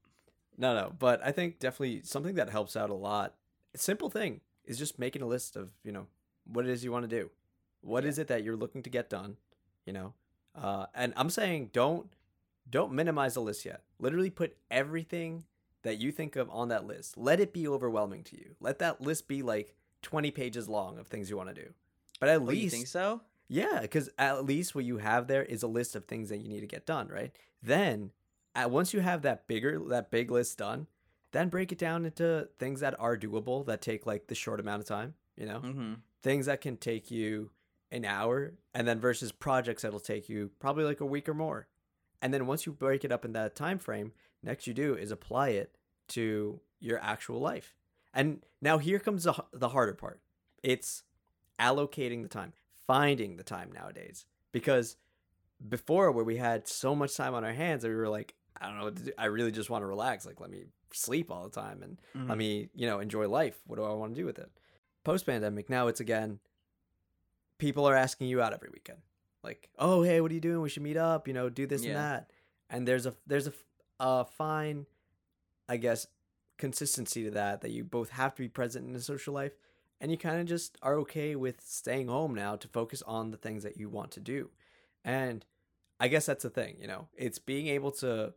No, 0.57 0.75
no, 0.75 0.93
but 0.99 1.21
I 1.25 1.31
think 1.31 1.59
definitely 1.59 2.01
something 2.03 2.35
that 2.35 2.49
helps 2.49 2.75
out 2.75 2.89
a 2.89 2.93
lot. 2.93 3.33
A 3.73 3.77
simple 3.77 4.09
thing 4.09 4.41
is 4.65 4.77
just 4.77 4.99
making 4.99 5.21
a 5.21 5.25
list 5.25 5.55
of 5.55 5.69
you 5.85 5.91
know 5.93 6.05
what 6.45 6.65
it 6.65 6.71
is 6.71 6.83
you 6.83 6.91
want 6.91 7.09
to 7.09 7.15
do. 7.21 7.29
What 7.81 8.03
is 8.05 8.17
Yeah. 8.17 8.23
it 8.23 8.27
that 8.27 8.43
you're 8.43 8.57
looking 8.57 8.83
to 8.83 8.89
get 8.89 9.09
done? 9.09 9.37
You 9.85 9.93
know, 9.93 10.13
uh, 10.55 10.87
and 10.93 11.13
I'm 11.15 11.29
saying 11.29 11.69
don't 11.73 12.09
don't 12.69 12.91
minimize 12.91 13.33
the 13.35 13.41
list 13.41 13.65
yet. 13.65 13.81
Literally 13.99 14.29
put 14.29 14.55
everything 14.69 15.45
that 15.83 15.97
you 15.97 16.11
think 16.11 16.35
of 16.35 16.49
on 16.49 16.67
that 16.69 16.85
list, 16.85 17.17
let 17.17 17.39
it 17.39 17.53
be 17.53 17.67
overwhelming 17.67 18.23
to 18.25 18.37
you. 18.37 18.55
Let 18.59 18.79
that 18.79 19.01
list 19.01 19.27
be 19.27 19.41
like 19.41 19.75
20 20.01 20.31
pages 20.31 20.67
long 20.69 20.97
of 20.97 21.07
things 21.07 21.29
you 21.29 21.37
want 21.37 21.49
to 21.49 21.55
do. 21.63 21.69
But 22.19 22.29
at 22.29 22.41
Oh, 22.41 22.49
you 22.51 22.69
think 22.69 22.87
so? 22.87 23.21
yeah, 23.47 23.79
because 23.81 24.09
at 24.17 24.45
least 24.45 24.75
what 24.75 24.85
you 24.85 24.97
have 24.97 25.27
there 25.27 25.43
is 25.43 25.63
a 25.63 25.67
list 25.67 25.95
of 25.95 26.05
things 26.05 26.29
that 26.29 26.37
you 26.39 26.49
need 26.49 26.59
to 26.61 26.67
get 26.67 26.85
done, 26.85 27.07
right? 27.07 27.31
Then, 27.63 28.11
at, 28.55 28.71
once 28.71 28.93
you 28.93 28.99
have 28.99 29.21
that 29.23 29.47
bigger, 29.47 29.79
that 29.89 30.11
big 30.11 30.29
list 30.31 30.57
done, 30.57 30.87
then 31.31 31.49
break 31.49 31.71
it 31.71 31.77
down 31.77 32.05
into 32.05 32.49
things 32.59 32.79
that 32.81 32.99
are 32.99 33.15
doable 33.17 33.65
that 33.67 33.81
take 33.81 34.05
like 34.05 34.27
the 34.27 34.35
short 34.35 34.59
amount 34.59 34.81
of 34.81 34.87
time, 34.87 35.13
you 35.37 35.45
know, 35.45 35.59
Mm-hmm. 35.59 35.93
things 36.21 36.45
that 36.47 36.59
can 36.61 36.75
take 36.77 37.09
you 37.11 37.51
an 37.91 38.05
hour, 38.05 38.53
and 38.73 38.87
then 38.87 38.99
versus 38.99 39.31
projects 39.31 39.81
that'll 39.81 39.99
take 39.99 40.29
you 40.29 40.51
probably 40.59 40.83
like 40.83 40.99
a 41.01 41.05
week 41.05 41.27
or 41.29 41.33
more. 41.33 41.67
And 42.21 42.33
then 42.33 42.45
once 42.47 42.65
you 42.65 42.71
break 42.73 43.03
it 43.05 43.11
up 43.11 43.23
in 43.25 43.31
that 43.33 43.55
time 43.55 43.79
frame, 43.79 44.11
next 44.43 44.67
you 44.67 44.73
do 44.73 44.95
is 44.95 45.11
apply 45.11 45.49
it 45.49 45.75
to 46.09 46.59
your 46.79 46.99
actual 47.01 47.39
life. 47.39 47.73
And 48.13 48.41
now 48.61 48.77
here 48.77 48.99
comes 48.99 49.23
the, 49.23 49.43
the 49.53 49.69
harder 49.69 49.93
part. 49.93 50.19
It's 50.63 51.03
allocating 51.59 52.23
the 52.23 52.29
time, 52.29 52.53
finding 52.87 53.37
the 53.37 53.43
time 53.43 53.71
nowadays. 53.71 54.25
Because 54.51 54.97
before, 55.67 56.11
where 56.11 56.25
we 56.25 56.37
had 56.37 56.67
so 56.67 56.95
much 56.95 57.15
time 57.15 57.33
on 57.33 57.43
our 57.43 57.53
hands, 57.53 57.83
that 57.83 57.89
we 57.89 57.95
were 57.95 58.09
like, 58.09 58.33
I 58.59 58.67
don't 58.67 58.77
know, 58.77 58.85
what 58.85 58.95
to 58.97 59.03
do. 59.03 59.11
I 59.17 59.25
really 59.25 59.51
just 59.51 59.69
want 59.69 59.83
to 59.83 59.87
relax. 59.87 60.25
Like, 60.25 60.39
let 60.41 60.49
me 60.49 60.63
sleep 60.91 61.29
all 61.31 61.43
the 61.43 61.61
time 61.61 61.83
and 61.83 61.99
Mm-hmm. 62.15 62.29
let 62.29 62.37
me, 62.37 62.69
you 62.73 62.87
know, 62.87 62.99
enjoy 62.99 63.27
life. 63.27 63.59
What 63.67 63.75
do 63.75 63.83
I 63.83 63.93
want 63.93 64.15
to 64.15 64.19
do 64.21 64.25
with 64.25 64.39
it? 64.39 64.49
Post 65.03 65.25
pandemic, 65.27 65.69
now 65.69 65.87
it's 65.87 65.99
again, 65.99 66.39
people 67.57 67.85
are 67.87 67.95
asking 67.95 68.27
you 68.27 68.41
out 68.41 68.53
every 68.53 68.69
weekend. 68.73 68.99
Like, 69.43 69.69
oh, 69.77 70.01
hey, 70.01 70.19
what 70.19 70.31
are 70.31 70.33
you 70.33 70.41
doing? 70.41 70.61
We 70.61 70.69
should 70.69 70.83
meet 70.83 70.97
up, 70.97 71.27
you 71.27 71.33
know, 71.33 71.49
do 71.49 71.65
this 71.67 71.83
and 71.83 71.91
that. 71.97 72.31
And 72.69 72.87
there's 72.87 73.05
a, 73.05 73.13
there's 73.25 73.47
a, 73.47 73.53
a 73.99 74.25
fine, 74.25 74.85
I 75.67 75.77
guess, 75.77 76.07
consistency 76.57 77.23
to 77.23 77.31
that, 77.31 77.61
that 77.61 77.71
you 77.71 77.83
both 77.83 78.11
have 78.11 78.35
to 78.35 78.41
be 78.41 78.49
present 78.49 78.87
in 78.87 78.95
a 78.95 79.01
social 79.01 79.33
life 79.33 79.53
and 80.01 80.11
you 80.11 80.17
kind 80.17 80.39
of 80.39 80.45
just 80.45 80.77
are 80.81 80.95
okay 80.95 81.35
with 81.35 81.61
staying 81.61 82.07
home 82.07 82.33
now 82.33 82.55
to 82.55 82.67
focus 82.67 83.01
on 83.05 83.31
the 83.31 83.37
things 83.37 83.63
that 83.63 83.77
you 83.77 83.89
want 83.89 84.11
to 84.11 84.19
do. 84.19 84.49
And 85.03 85.45
I 85.99 86.07
guess 86.07 86.25
that's 86.25 86.43
the 86.43 86.49
thing, 86.49 86.77
you 86.79 86.87
know, 86.87 87.07
it's 87.17 87.39
being 87.39 87.67
able 87.67 87.91
to 87.91 88.33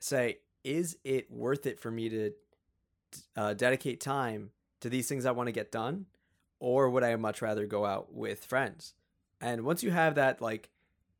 say, 0.00 0.38
is 0.64 0.98
it 1.04 1.30
worth 1.30 1.66
it 1.66 1.80
for 1.80 1.90
me 1.90 2.08
to 2.08 2.32
uh, 3.36 3.54
dedicate 3.54 4.00
time 4.00 4.50
to 4.80 4.88
these 4.88 5.08
things 5.08 5.24
I 5.24 5.30
want 5.32 5.48
to 5.48 5.52
get 5.52 5.72
done? 5.72 6.06
Or 6.60 6.90
would 6.90 7.02
I 7.02 7.16
much 7.16 7.42
rather 7.42 7.66
go 7.66 7.84
out 7.84 8.12
with 8.14 8.44
friends? 8.44 8.94
And 9.40 9.62
once 9.62 9.82
you 9.82 9.90
have 9.90 10.14
that, 10.14 10.40
like, 10.40 10.70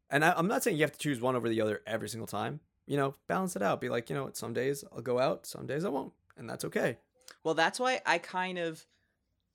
and 0.08 0.24
I, 0.24 0.34
I'm 0.36 0.46
not 0.46 0.62
saying 0.62 0.76
you 0.76 0.84
have 0.84 0.92
to 0.92 0.98
choose 0.98 1.20
one 1.20 1.34
over 1.34 1.48
the 1.48 1.60
other 1.60 1.80
every 1.86 2.08
single 2.08 2.28
time, 2.28 2.60
you 2.86 2.96
know, 2.96 3.14
balance 3.26 3.56
it 3.56 3.62
out. 3.62 3.80
Be 3.80 3.88
like, 3.88 4.10
you 4.10 4.16
know 4.16 4.30
some 4.32 4.52
days 4.52 4.84
I'll 4.92 5.02
go 5.02 5.18
out, 5.18 5.46
some 5.46 5.66
days 5.66 5.84
I 5.84 5.88
won't. 5.88 6.12
And 6.36 6.48
that's 6.48 6.64
okay. 6.64 6.98
Well, 7.44 7.54
that's 7.54 7.78
why 7.78 8.00
I 8.06 8.18
kind 8.18 8.58
of, 8.58 8.84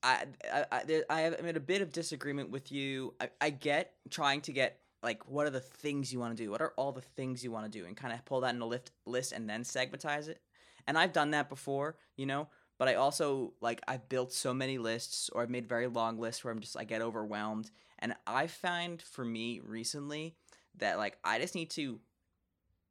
I, 0.04 0.26
I, 0.52 0.84
I, 1.10 1.26
I'm 1.26 1.46
in 1.46 1.58
a 1.58 1.62
bit 1.62 1.82
of 1.82 1.92
disagreement 1.92 2.52
with 2.52 2.72
you. 2.72 3.14
I, 3.20 3.30
I 3.42 3.50
get 3.50 3.94
trying 4.10 4.42
to 4.42 4.52
get 4.52 4.80
like, 5.04 5.28
what 5.30 5.48
are 5.48 5.52
the 5.52 5.60
things 5.60 6.12
you 6.12 6.20
want 6.20 6.36
to 6.36 6.44
do? 6.44 6.52
What 6.52 6.62
are 6.62 6.74
all 6.76 6.92
the 6.92 7.02
things 7.02 7.44
you 7.44 7.52
want 7.52 7.72
to 7.72 7.80
do? 7.80 7.86
And 7.86 7.96
kind 7.96 8.14
of 8.14 8.24
pull 8.26 8.42
that 8.42 8.56
in 8.56 8.62
a 8.62 8.66
lift 8.66 8.92
list 9.06 9.32
and 9.32 9.50
then 9.50 9.64
segmentize 9.64 10.28
it. 10.28 10.42
And 10.86 10.98
I've 10.98 11.14
done 11.14 11.32
that 11.32 11.50
before, 11.50 11.98
you 12.16 12.26
know. 12.26 12.48
But 12.78 12.88
I 12.88 12.96
also 12.96 13.54
like 13.60 13.82
I've 13.88 14.08
built 14.08 14.32
so 14.32 14.54
many 14.54 14.78
lists, 14.78 15.30
or 15.34 15.42
I've 15.42 15.50
made 15.50 15.68
very 15.68 15.88
long 15.88 16.20
lists 16.20 16.44
where 16.44 16.54
I'm 16.54 16.60
just 16.60 16.78
I 16.78 16.84
get 16.84 17.02
overwhelmed. 17.02 17.72
And 18.00 18.16
I 18.28 18.48
find 18.48 19.02
for 19.02 19.26
me 19.26 19.62
recently 19.66 20.36
that 20.78 20.98
like 20.98 21.18
I 21.24 21.40
just 21.40 21.56
need 21.56 21.72
to 21.72 22.00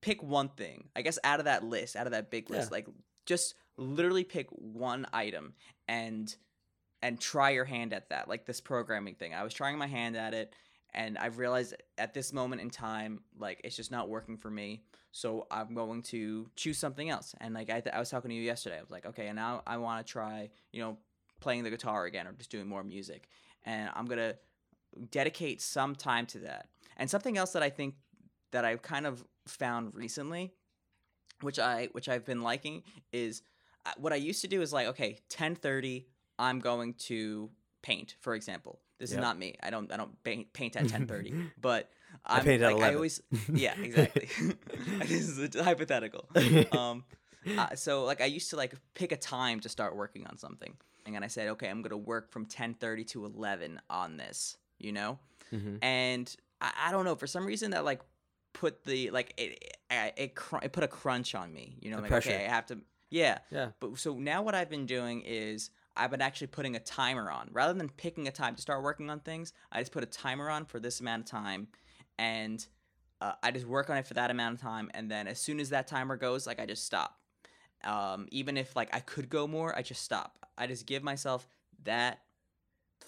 pick 0.07 0.23
one 0.23 0.49
thing. 0.51 0.89
I 0.95 1.03
guess 1.03 1.19
out 1.25 1.41
of 1.41 1.47
that 1.47 1.65
list, 1.65 1.97
out 1.97 2.07
of 2.07 2.13
that 2.13 2.31
big 2.31 2.49
list, 2.49 2.69
Yeah. 2.71 2.77
like 2.77 2.87
just 3.27 3.55
literally 3.77 4.25
pick 4.25 4.47
one 4.51 5.05
item 5.13 5.55
and 5.89 6.35
and 7.03 7.21
try 7.21 7.51
your 7.51 7.65
hand 7.65 7.93
at 7.93 8.09
that 8.11 8.29
like 8.29 8.47
this 8.47 8.61
programming 8.61 9.15
thing. 9.17 9.35
I 9.35 9.43
was 9.43 9.53
trying 9.53 9.77
my 9.79 9.87
hand 9.89 10.17
at 10.17 10.33
it 10.33 10.55
and 10.95 11.19
i've 11.19 11.37
realized 11.39 11.75
at 11.99 12.15
this 12.15 12.33
moment 12.33 12.63
in 12.63 12.71
time 12.71 13.21
like 13.39 13.61
it's 13.65 13.77
just 13.77 13.91
not 13.91 14.09
working 14.09 14.37
for 14.39 14.51
me. 14.51 14.83
So 15.13 15.47
i'm 15.51 15.75
going 15.75 16.03
to 16.15 16.49
choose 16.57 16.79
something 16.79 17.11
else. 17.11 17.35
And 17.41 17.53
like 17.53 17.69
i, 17.69 17.83
I 17.93 17.99
was 17.99 18.09
talking 18.11 18.31
to 18.31 18.35
you 18.35 18.43
yesterday. 18.43 18.79
I 18.79 18.81
was 18.81 18.91
like 18.91 19.07
okay 19.07 19.27
and 19.27 19.37
now 19.37 19.63
i 19.67 19.77
want 19.77 20.07
to 20.07 20.11
try 20.11 20.51
you 20.73 20.81
know 20.83 20.97
playing 21.41 21.65
the 21.65 21.71
guitar 21.71 22.05
again 22.07 22.27
or 22.29 22.33
just 22.33 22.51
doing 22.51 22.69
more 22.69 22.85
music. 22.85 23.29
And 23.65 23.91
i'm 23.97 24.07
going 24.07 24.21
to 24.29 24.37
dedicate 25.11 25.61
some 25.61 25.95
time 25.95 26.27
to 26.27 26.39
that. 26.41 26.69
And 26.97 27.11
something 27.11 27.37
else 27.37 27.53
that 27.53 27.63
i 27.65 27.71
think 27.71 27.95
that 28.53 28.65
i've 28.65 28.83
kind 28.83 29.07
of 29.07 29.23
found 29.47 29.95
recently 29.95 30.53
which 31.43 31.59
i 31.59 31.89
which 31.93 32.09
i've 32.09 32.25
been 32.25 32.43
liking 32.43 32.83
is 33.13 33.43
uh, 33.85 33.91
what 33.99 34.13
I 34.13 34.17
used 34.17 34.41
to 34.41 34.49
do 34.49 34.63
is 34.63 34.73
like, 34.73 34.89
okay, 34.89 35.21
ten 35.29 35.55
thirty, 35.55 36.09
I'm 36.41 36.59
going 36.59 36.95
to 37.07 37.51
paint, 37.83 38.17
for 38.21 38.35
example. 38.35 38.81
This 38.99 39.11
Yep. 39.13 39.19
is 39.19 39.23
not 39.23 39.39
me. 39.39 39.55
I 39.63 39.71
don't 39.71 39.93
I 39.93 39.97
don't 39.97 40.21
paint, 40.25 40.53
paint 40.53 40.75
at 40.75 40.89
ten 40.93 41.07
thirty, 41.07 41.33
but 41.61 41.89
I 42.25 42.39
I'm, 42.41 42.45
paint 42.45 42.63
at 42.65 42.73
like, 42.73 42.83
I 42.83 42.95
always 42.97 43.21
yeah 43.55 43.77
exactly. 43.81 44.29
this 45.07 45.29
is 45.29 45.55
a 45.55 45.63
hypothetical. 45.63 46.29
Um, 46.73 47.05
uh, 47.57 47.77
so 47.77 48.03
like 48.03 48.21
I 48.21 48.25
used 48.25 48.51
to 48.51 48.57
like 48.57 48.75
pick 48.95 49.13
a 49.13 49.17
time 49.17 49.61
to 49.61 49.69
start 49.69 49.95
working 49.95 50.27
on 50.27 50.37
something, 50.37 50.77
and 51.05 51.15
then 51.15 51.23
I 51.23 51.29
said, 51.29 51.47
okay, 51.51 51.69
I'm 51.69 51.81
gonna 51.83 51.97
work 51.97 52.33
from 52.33 52.47
ten 52.47 52.75
thirty 52.75 53.05
to 53.05 53.25
eleven 53.25 53.81
on 53.89 54.17
this, 54.17 54.57
you 54.81 54.91
know, 54.91 55.21
Mhm. 55.55 55.79
and 55.81 56.35
I, 56.61 56.73
I 56.87 56.91
don't 56.91 57.05
know 57.05 57.15
for 57.15 57.29
some 57.29 57.47
reason 57.47 57.71
that 57.71 57.85
like 57.85 58.01
put 58.57 58.85
the 58.85 59.11
like 59.11 59.35
it 59.37 59.77
it, 59.91 60.15
it, 60.17 60.35
cr- 60.35 60.63
it 60.63 60.73
put 60.73 60.83
a 60.83 60.89
crunch 60.89 61.35
on 61.35 61.53
me, 61.53 61.77
you 61.81 61.91
know, 61.91 61.97
The 61.97 62.03
like 62.03 62.11
pressure. 62.11 62.31
okay, 62.31 62.47
I 62.47 62.49
have 62.49 62.67
to 62.67 62.79
yeah. 63.11 63.39
Yeah. 63.51 63.69
But 63.81 63.99
so 63.99 64.15
now 64.15 64.43
what 64.43 64.55
I've 64.55 64.71
been 64.71 64.87
doing 64.87 65.23
is 65.25 65.71
I've 65.97 66.11
been 66.11 66.23
actually 66.23 66.49
putting 66.49 66.75
a 66.75 66.81
timer 66.81 67.31
on 67.31 67.49
rather 67.53 67.73
than 67.75 67.89
picking 67.89 68.27
a 68.29 68.33
time 68.33 68.55
to 68.57 68.63
start 68.63 68.83
working 68.83 69.11
on 69.11 69.21
things. 69.21 69.53
I 69.71 69.81
just 69.81 69.93
put 69.93 70.03
a 70.03 70.07
timer 70.07 70.51
on 70.51 70.65
for 70.65 70.81
this 70.81 71.01
amount 71.01 71.23
of 71.25 71.27
time, 71.31 71.69
and 72.19 72.67
uh, 73.21 73.33
I 73.43 73.51
just 73.51 73.67
work 73.67 73.91
on 73.91 73.97
it 73.99 74.07
for 74.07 74.15
that 74.15 74.31
amount 74.31 74.55
of 74.57 74.61
time. 74.61 74.91
And 74.95 75.11
then 75.11 75.29
as 75.29 75.39
soon 75.39 75.61
as 75.61 75.71
that 75.71 75.87
timer 75.87 76.17
goes, 76.17 76.47
like 76.47 76.59
I 76.59 76.67
just 76.67 76.85
stop. 76.85 77.19
Um, 77.85 78.27
even 78.33 78.57
if 78.57 78.75
like 78.75 78.95
I 78.95 79.01
could 79.01 79.29
go 79.29 79.47
more, 79.47 79.77
I 79.77 79.83
just 79.83 80.03
stop. 80.03 80.39
I 80.59 80.67
just 80.67 80.87
give 80.87 81.03
myself 81.03 81.47
that 81.85 82.21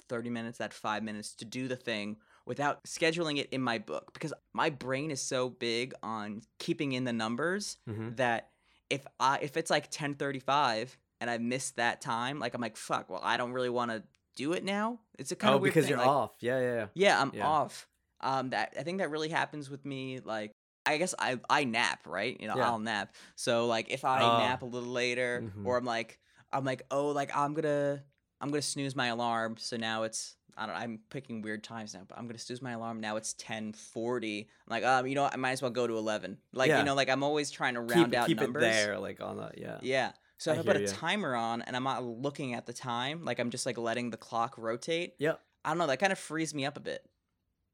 thirty 0.08 0.30
minutes, 0.30 0.58
that 0.58 0.72
five 0.72 1.02
minutes 1.02 1.34
to 1.36 1.44
do 1.44 1.68
the 1.68 1.76
thing 1.76 2.16
without 2.48 2.82
scheduling 2.84 3.38
it 3.38 3.48
in 3.52 3.60
my 3.62 3.78
book 3.78 4.12
because 4.14 4.32
my 4.52 4.70
brain 4.70 5.10
is 5.10 5.20
so 5.20 5.48
big 5.50 5.94
on 6.02 6.40
keeping 6.58 6.92
in 6.92 7.04
the 7.04 7.12
numbers 7.12 7.76
Mhm. 7.88 8.16
that 8.16 8.50
if 8.90 9.06
I 9.20 9.38
if 9.42 9.56
it's 9.56 9.70
like 9.70 9.90
10:35 9.90 10.96
and 11.20 11.30
I 11.30 11.38
missed 11.38 11.76
that 11.76 12.00
time, 12.00 12.38
like 12.38 12.54
I'm 12.54 12.60
like 12.60 12.76
fuck, 12.76 13.08
well 13.10 13.20
I 13.22 13.36
don't 13.36 13.52
really 13.52 13.68
want 13.70 13.90
to 13.90 14.02
do 14.36 14.52
it 14.52 14.64
now. 14.64 15.00
It's 15.18 15.30
a 15.32 15.36
kind 15.36 15.52
Oh, 15.52 15.56
of 15.56 15.62
weird 15.62 15.74
because 15.74 15.84
thing, 15.86 15.90
you're 15.90 15.98
like- 15.98 16.08
off. 16.08 16.32
Yeah, 16.40 16.58
yeah, 16.60 16.74
yeah. 16.74 16.86
Yeah, 16.94 17.20
I'm 17.20 17.32
Yeah. 17.34 17.46
off. 17.46 17.86
Um 18.20 18.50
that 18.50 18.74
I 18.78 18.82
think 18.82 18.98
that 18.98 19.10
really 19.10 19.28
happens 19.28 19.68
with 19.70 19.84
me 19.84 20.20
like 20.20 20.52
I 20.86 20.96
guess 20.96 21.14
I 21.18 21.38
I 21.50 21.64
nap, 21.64 22.06
right? 22.06 22.40
You 22.40 22.48
know, 22.48 22.56
Yeah. 22.56 22.68
I'll 22.70 22.78
nap. 22.78 23.14
So 23.36 23.66
like 23.66 23.90
if 23.90 24.04
I 24.04 24.22
Ah. 24.22 24.38
nap 24.38 24.62
a 24.62 24.66
little 24.66 24.88
later 24.92 25.42
Mhm. 25.54 25.66
or 25.66 25.76
I'm 25.76 25.84
like 25.84 26.18
I'm 26.50 26.64
like, 26.64 26.80
"Oh, 26.90 27.08
like 27.08 27.36
I'm 27.36 27.52
going 27.52 27.64
to 27.64 28.02
I'm 28.40 28.48
going 28.48 28.62
to 28.62 28.66
snooze 28.66 28.96
my 28.96 29.08
alarm." 29.08 29.58
So 29.58 29.76
now 29.76 30.04
it's 30.04 30.34
I 30.58 30.66
don't 30.66 30.74
know, 30.74 30.80
I'm 30.80 30.98
picking 31.10 31.40
weird 31.42 31.62
times 31.62 31.94
now, 31.94 32.00
but 32.06 32.18
I'm 32.18 32.24
going 32.24 32.36
to 32.36 32.42
snooze 32.42 32.60
my 32.60 32.72
alarm. 32.72 33.00
Now 33.00 33.16
it's 33.16 33.34
10:40. 33.34 34.40
I'm 34.40 34.46
like, 34.70 34.84
um, 34.84 35.06
you 35.06 35.14
know, 35.14 35.22
what? 35.22 35.32
I 35.34 35.36
might 35.36 35.52
as 35.52 35.62
well 35.62 35.70
go 35.70 35.86
to 35.86 35.96
11. 35.96 36.38
Like, 36.52 36.68
Yeah. 36.68 36.78
you 36.80 36.84
know, 36.84 36.94
like 36.94 37.08
I'm 37.08 37.22
always 37.22 37.50
trying 37.50 37.74
to 37.74 37.80
round 37.80 38.12
Keep, 38.12 38.14
out 38.14 38.26
keep 38.26 38.40
numbers. 38.40 38.62
it 38.64 38.66
there, 38.66 38.98
like 38.98 39.20
on 39.20 39.36
the 39.36 39.50
yeah. 39.56 39.78
Yeah. 39.82 40.12
So 40.38 40.52
I 40.52 40.54
if 40.56 40.60
I 40.60 40.72
put 40.72 40.76
a 40.76 40.86
timer 40.86 41.34
on 41.34 41.62
and 41.62 41.74
I'm 41.74 41.82
not 41.84 42.04
looking 42.04 42.54
at 42.54 42.66
the 42.66 42.72
time, 42.72 43.24
like 43.24 43.38
I'm 43.40 43.50
just 43.50 43.66
like 43.66 43.76
letting 43.78 44.10
the 44.10 44.16
clock 44.16 44.54
rotate. 44.56 45.14
Yeah, 45.18 45.34
I 45.64 45.70
don't 45.70 45.78
know, 45.78 45.86
that 45.88 45.98
kind 45.98 46.12
of 46.12 46.18
frees 46.18 46.54
me 46.54 46.64
up 46.64 46.76
a 46.76 46.80
bit. 46.80 47.04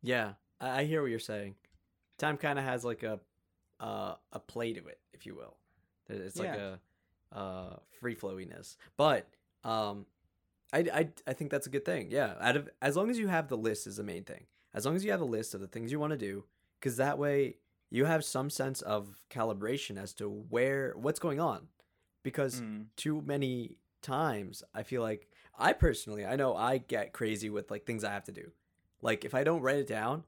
Yeah, 0.02 0.32
I, 0.60 0.80
I 0.80 0.84
hear 0.84 1.02
what 1.02 1.10
you're 1.10 1.18
saying. 1.18 1.56
Time 2.18 2.36
kind 2.38 2.58
of 2.58 2.64
has 2.64 2.84
like 2.84 3.02
a 3.02 3.20
uh, 3.80 4.14
a 4.32 4.38
play 4.38 4.72
to 4.72 4.86
it, 4.86 4.98
if 5.12 5.26
you 5.26 5.34
will. 5.34 5.56
It's 6.08 6.38
like 6.38 6.48
a 6.48 6.80
uh, 7.32 7.76
free 8.00 8.14
flowiness, 8.14 8.76
but 8.96 9.26
um, 9.64 10.06
I, 10.72 10.78
I 10.92 11.08
I 11.26 11.32
think 11.34 11.50
that's 11.50 11.66
a 11.66 11.70
good 11.70 11.84
thing. 11.84 12.08
Yeah, 12.10 12.34
out 12.40 12.56
of 12.56 12.68
as 12.82 12.96
long 12.96 13.10
as 13.10 13.18
you 13.18 13.28
have 13.28 13.48
the 13.48 13.56
list 13.56 13.86
is 13.86 13.96
the 13.96 14.02
main 14.02 14.24
thing. 14.24 14.46
As 14.72 14.84
long 14.84 14.96
as 14.96 15.04
you 15.04 15.10
have 15.12 15.20
a 15.20 15.24
list 15.26 15.54
of 15.54 15.60
the 15.60 15.68
things 15.68 15.92
you 15.92 16.00
want 16.00 16.10
to 16.12 16.16
do, 16.16 16.44
because 16.80 16.96
that 16.96 17.18
way 17.18 17.58
you 17.90 18.06
have 18.06 18.24
some 18.24 18.50
sense 18.50 18.80
of 18.82 19.22
calibration 19.30 19.96
as 19.96 20.12
to 20.14 20.28
where 20.28 20.94
what's 20.96 21.20
going 21.20 21.38
on. 21.40 21.68
Because 22.24 22.60
Mm. 22.60 22.86
too 22.96 23.22
many 23.22 23.76
times 24.02 24.62
I 24.74 24.82
feel 24.82 25.02
like 25.02 25.28
I 25.58 25.72
personally 25.74 26.26
I 26.26 26.36
know 26.36 26.56
I 26.56 26.78
get 26.78 27.12
crazy 27.12 27.50
with 27.50 27.70
like 27.70 27.84
things 27.86 28.02
I 28.02 28.10
have 28.12 28.24
to 28.24 28.32
do. 28.32 28.50
Like 29.02 29.24
if 29.24 29.34
I 29.34 29.44
don't 29.44 29.60
write 29.62 29.76
it 29.78 29.86
down, 29.86 30.24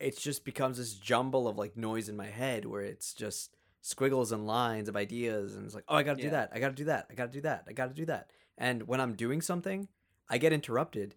it 0.00 0.18
just 0.18 0.44
becomes 0.44 0.78
this 0.78 0.94
jumble 0.94 1.46
of 1.46 1.56
like 1.56 1.76
noise 1.76 2.08
in 2.08 2.16
my 2.16 2.26
head 2.26 2.64
where 2.64 2.82
it's 2.82 3.14
just 3.14 3.54
squiggles 3.82 4.32
and 4.32 4.46
lines 4.46 4.88
of 4.88 4.96
ideas 4.96 5.54
and 5.54 5.64
it's 5.64 5.74
like, 5.74 5.84
"Oh, 5.86 5.94
I 5.96 6.02
got 6.02 6.16
to 6.16 6.22
do 6.22 6.30
that. 6.30 6.50
I 6.52 6.58
got 6.58 6.70
to 6.70 6.74
do 6.74 6.84
that. 6.86 7.06
I 7.08 7.14
got 7.14 7.26
to 7.26 7.32
do 7.32 7.42
that. 7.42 7.64
I 7.68 7.72
got 7.72 7.88
to 7.88 7.94
do 7.94 8.06
that." 8.06 8.30
And 8.58 8.86
when 8.88 9.00
I'm 9.00 9.14
doing 9.14 9.40
something, 9.40 9.88
I 10.28 10.38
get 10.38 10.52
interrupted 10.52 11.14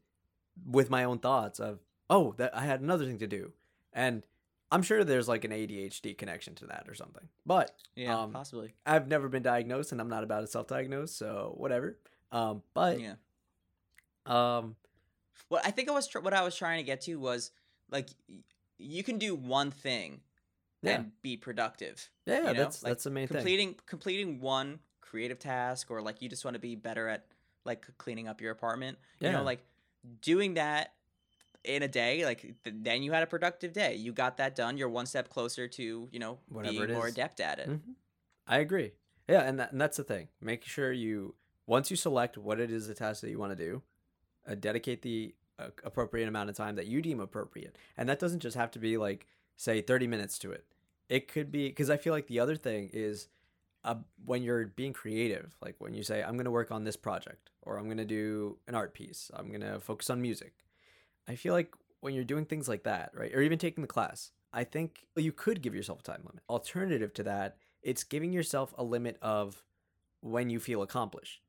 with 0.65 0.89
my 0.89 1.04
own 1.04 1.19
thoughts 1.19 1.60
of, 1.60 1.80
"Oh, 2.10 2.34
that 2.38 2.56
I 2.56 2.65
had 2.65 2.82
another 2.82 3.06
thing 3.06 3.17
to 3.19 3.28
do." 3.28 3.54
And 3.93 4.23
I'm 4.71 4.84
sure 4.84 5.04
there's 5.04 5.28
like 5.28 5.45
an 5.45 5.52
ADHD 5.52 6.13
connection 6.17 6.54
to 6.56 6.67
that 6.67 6.88
or 6.88 6.93
something. 6.93 7.28
But 7.45 7.75
Yeah, 7.95 8.17
Um, 8.19 8.32
possibly. 8.34 8.75
I've 8.86 9.08
never 9.08 9.28
been 9.30 9.41
diagnosed 9.43 9.91
and 9.91 9.99
I'm 9.99 10.10
not 10.10 10.23
about 10.23 10.41
to 10.41 10.47
self-diagnose, 10.47 11.12
so 11.13 11.54
whatever. 11.58 11.97
Um, 12.32 12.62
but 12.73 12.99
Yeah. 12.99 13.15
um, 14.25 14.75
What 15.47 15.65
I 15.65 15.71
think 15.71 15.89
I 15.89 15.93
was 15.93 16.08
tr- 16.08 16.19
what 16.19 16.34
I 16.34 16.43
was 16.43 16.56
trying 16.56 16.78
to 16.78 16.84
get 16.84 17.02
to 17.02 17.15
was 17.19 17.52
like 17.89 18.10
you 18.78 19.04
can 19.04 19.17
do 19.17 19.34
one 19.36 19.71
thing 19.71 20.21
yeah, 20.82 20.95
and 20.99 21.21
be 21.21 21.36
productive. 21.38 22.10
yeah, 22.25 22.38
you 22.39 22.43
know? 22.45 22.54
that's 22.54 22.84
Like, 22.84 22.91
that's 22.91 23.04
the 23.06 23.10
main 23.10 23.28
thing. 23.28 23.38
completing 23.38 23.75
completing 23.88 24.39
one 24.41 24.80
creative 25.10 25.39
task 25.39 25.89
or 25.89 26.02
like 26.02 26.22
you 26.22 26.30
just 26.30 26.45
want 26.45 26.56
to 26.56 26.60
be 26.60 26.76
better 26.76 27.08
at 27.08 27.26
like 27.65 27.86
cleaning 27.98 28.28
up 28.28 28.41
your 28.41 28.52
apartment. 28.52 28.98
You 29.19 29.32
know, 29.32 29.43
like 29.43 29.63
doing 30.22 30.54
that 30.56 30.93
in 31.63 31.84
a 31.84 31.88
day, 31.88 32.26
like 32.26 32.41
th- 32.41 32.76
then 32.82 33.04
you 33.04 33.12
had 33.12 33.24
a 33.24 33.28
productive 33.28 33.74
day. 33.74 33.95
You 33.95 34.13
got 34.13 34.38
that 34.38 34.56
done. 34.56 34.78
You're 34.78 34.89
one 34.89 35.06
step 35.06 35.30
closer 35.30 35.67
to 35.67 36.10
you 36.12 36.19
know 36.19 36.39
Whatever 36.50 36.86
being 36.86 36.93
more 36.93 37.08
adept 37.08 37.39
at 37.39 37.60
it. 37.60 37.69
Mhm. 37.69 37.95
I 38.48 38.60
agree. 38.60 38.93
Yeah, 39.28 39.41
and 39.41 39.60
that, 39.60 39.72
and 39.72 39.80
that's 39.80 39.98
the 39.98 40.04
thing. 40.04 40.28
Make 40.41 40.63
sure 40.65 40.91
you 40.91 41.36
once 41.67 41.91
you 41.91 41.98
select 41.98 42.38
what 42.38 42.60
it 42.60 42.72
is 42.72 42.88
the 42.88 42.95
task 42.95 43.22
that 43.22 43.30
you 43.30 43.38
want 43.38 43.56
to 43.56 43.63
do, 43.63 43.84
uh, 44.48 44.56
dedicate 44.56 45.02
the 45.02 45.36
uh, 45.60 45.69
appropriate 45.84 46.28
amount 46.28 46.50
of 46.50 46.56
time 46.56 46.76
that 46.76 46.88
you 46.88 47.02
deem 47.02 47.19
appropriate, 47.19 47.76
and 47.98 48.08
that 48.10 48.19
doesn't 48.19 48.39
just 48.39 48.56
have 48.56 48.72
to 48.72 48.80
be 48.80 48.98
like 48.98 49.28
say 49.58 49.82
thirty 49.82 50.08
minutes 50.08 50.39
to 50.39 50.52
it. 50.52 50.65
It 51.10 51.28
could 51.28 51.52
be 51.52 51.67
because 51.67 51.89
I 51.89 51.98
feel 51.98 52.13
like 52.13 52.28
the 52.28 52.39
other 52.39 52.56
thing 52.56 52.89
is 52.93 53.28
uh, 53.84 53.96
when 54.26 54.44
you're 54.44 54.68
being 54.68 54.94
creative, 54.94 55.56
like 55.62 55.76
when 55.80 55.94
you 55.94 56.04
say 56.04 56.22
I'm 56.22 56.34
going 56.34 56.46
to 56.46 56.52
work 56.52 56.72
on 56.72 56.84
this 56.84 56.98
project 56.98 57.50
or 57.62 57.78
I'm 57.78 57.86
going 57.86 57.98
to 57.98 58.06
do 58.06 58.58
an 58.68 58.76
art 58.76 58.94
piece, 58.94 59.32
I'm 59.34 59.48
going 59.50 59.62
to 59.62 59.80
focus 59.80 60.10
on 60.10 60.22
music. 60.22 60.54
I 61.28 61.36
feel 61.36 61.54
like 61.54 61.74
when 62.02 62.13
you're 62.13 62.24
doing 62.24 62.46
things 62.46 62.68
like 62.68 62.84
that, 62.84 63.12
right, 63.13 63.34
or 63.34 63.42
even 63.42 63.60
taking 63.60 63.82
the 63.82 63.88
class, 63.88 64.32
I 64.54 64.63
think 64.63 65.06
you 65.15 65.32
could 65.32 65.62
give 65.62 65.76
yourself 65.76 66.00
a 66.00 66.04
time 66.04 66.22
limit. 66.26 66.44
Alternative 66.50 67.13
to 67.13 67.24
that, 67.24 67.58
it's 67.82 68.04
giving 68.04 68.34
yourself 68.34 68.74
a 68.78 68.84
limit 68.84 69.18
of 69.22 69.63
when 70.22 70.50
you 70.50 70.60
feel 70.60 70.82
accomplished. 70.82 71.42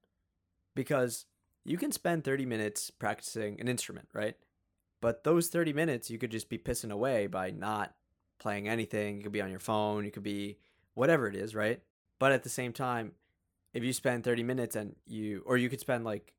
Because 0.74 1.26
you 1.64 1.76
can 1.76 1.92
spend 1.92 2.24
30 2.24 2.46
minutes 2.46 2.90
practicing 2.90 3.60
an 3.60 3.68
instrument, 3.68 4.08
right? 4.12 4.36
But 5.00 5.24
those 5.24 5.48
30 5.48 5.72
minutes 5.72 6.10
you 6.10 6.18
could 6.18 6.30
just 6.30 6.48
be 6.48 6.58
pissing 6.58 6.90
away 6.90 7.26
by 7.26 7.50
not 7.50 7.94
playing 8.38 8.68
anything. 8.68 9.16
You 9.16 9.22
could 9.22 9.32
be 9.32 9.42
on 9.42 9.50
your 9.50 9.60
phone, 9.60 10.04
you 10.04 10.10
could 10.10 10.22
be 10.22 10.58
whatever 10.94 11.26
it 11.26 11.34
is, 11.34 11.54
right? 11.54 11.80
But 12.20 12.30
at 12.30 12.44
the 12.44 12.48
same 12.48 12.72
time, 12.72 13.12
if 13.74 13.82
you 13.82 13.92
spend 13.92 14.22
30 14.22 14.44
minutes 14.44 14.76
and 14.76 14.94
you 15.06 15.42
or 15.44 15.56
you 15.56 15.68
could 15.68 15.80
spend 15.80 16.04
like 16.04 16.34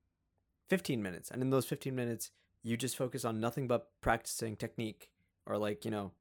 15 0.69 1.03
minutes 1.03 1.29
and 1.29 1.41
in 1.41 1.49
those 1.49 1.65
15 1.65 1.93
minutes 1.93 2.31
you 2.63 2.77
just 2.77 2.95
focus 2.95 3.25
on 3.25 3.39
nothing 3.39 3.67
but 3.67 3.89
practicing 3.99 4.55
technique 4.55 5.09
or 5.45 5.57
like, 5.57 5.83
you 5.83 5.91
know, 5.91 6.11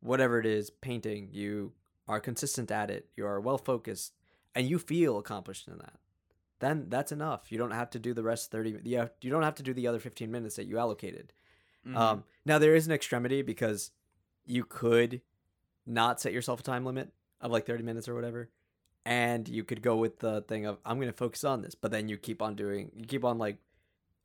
whatever 0.00 0.40
it 0.40 0.46
is, 0.46 0.70
painting, 0.70 1.28
you 1.30 1.72
are 2.08 2.18
consistent 2.18 2.70
at 2.70 2.90
it, 2.90 3.10
you 3.14 3.26
are 3.26 3.40
well 3.40 3.58
focused, 3.58 4.14
and 4.54 4.66
you 4.68 4.78
feel 4.78 5.18
accomplished 5.18 5.68
in 5.68 5.76
that, 5.78 5.98
then 6.60 6.86
that's 6.88 7.12
enough. 7.12 7.52
You 7.52 7.58
don't 7.58 7.72
have 7.72 7.90
to 7.90 7.98
do 7.98 8.14
the 8.14 8.22
rest 8.22 8.50
30 8.50 8.78
you, 8.84 8.98
have, 8.98 9.10
you 9.20 9.30
don't 9.30 9.42
have 9.42 9.54
to 9.56 9.62
do 9.62 9.74
the 9.74 9.86
other 9.86 10.00
15 10.00 10.30
minutes 10.30 10.56
that 10.56 10.66
you 10.66 10.78
allocated. 10.78 11.34
Mhm. 11.86 11.96
Um, 11.96 12.24
now, 12.46 12.58
there 12.58 12.74
is 12.74 12.86
an 12.86 12.92
extremity 12.92 13.42
because 13.42 13.90
you 14.46 14.64
could 14.64 15.20
not 15.84 16.20
set 16.20 16.32
yourself 16.32 16.60
a 16.60 16.62
time 16.62 16.86
limit 16.86 17.12
of 17.40 17.50
like 17.50 17.66
30 17.66 17.82
minutes 17.82 18.08
or 18.08 18.14
whatever. 18.14 18.48
And 19.04 19.48
you 19.48 19.64
could 19.64 19.82
go 19.82 19.96
with 19.96 20.20
the 20.20 20.42
thing 20.42 20.64
of, 20.66 20.78
I'm 20.84 20.96
going 20.96 21.08
to 21.10 21.16
focus 21.16 21.42
on 21.44 21.62
this. 21.62 21.74
But 21.74 21.90
then 21.90 22.08
you 22.08 22.16
keep 22.16 22.40
on 22.40 22.54
doing, 22.54 22.90
you 22.96 23.04
keep 23.04 23.24
on 23.24 23.36
like 23.38 23.56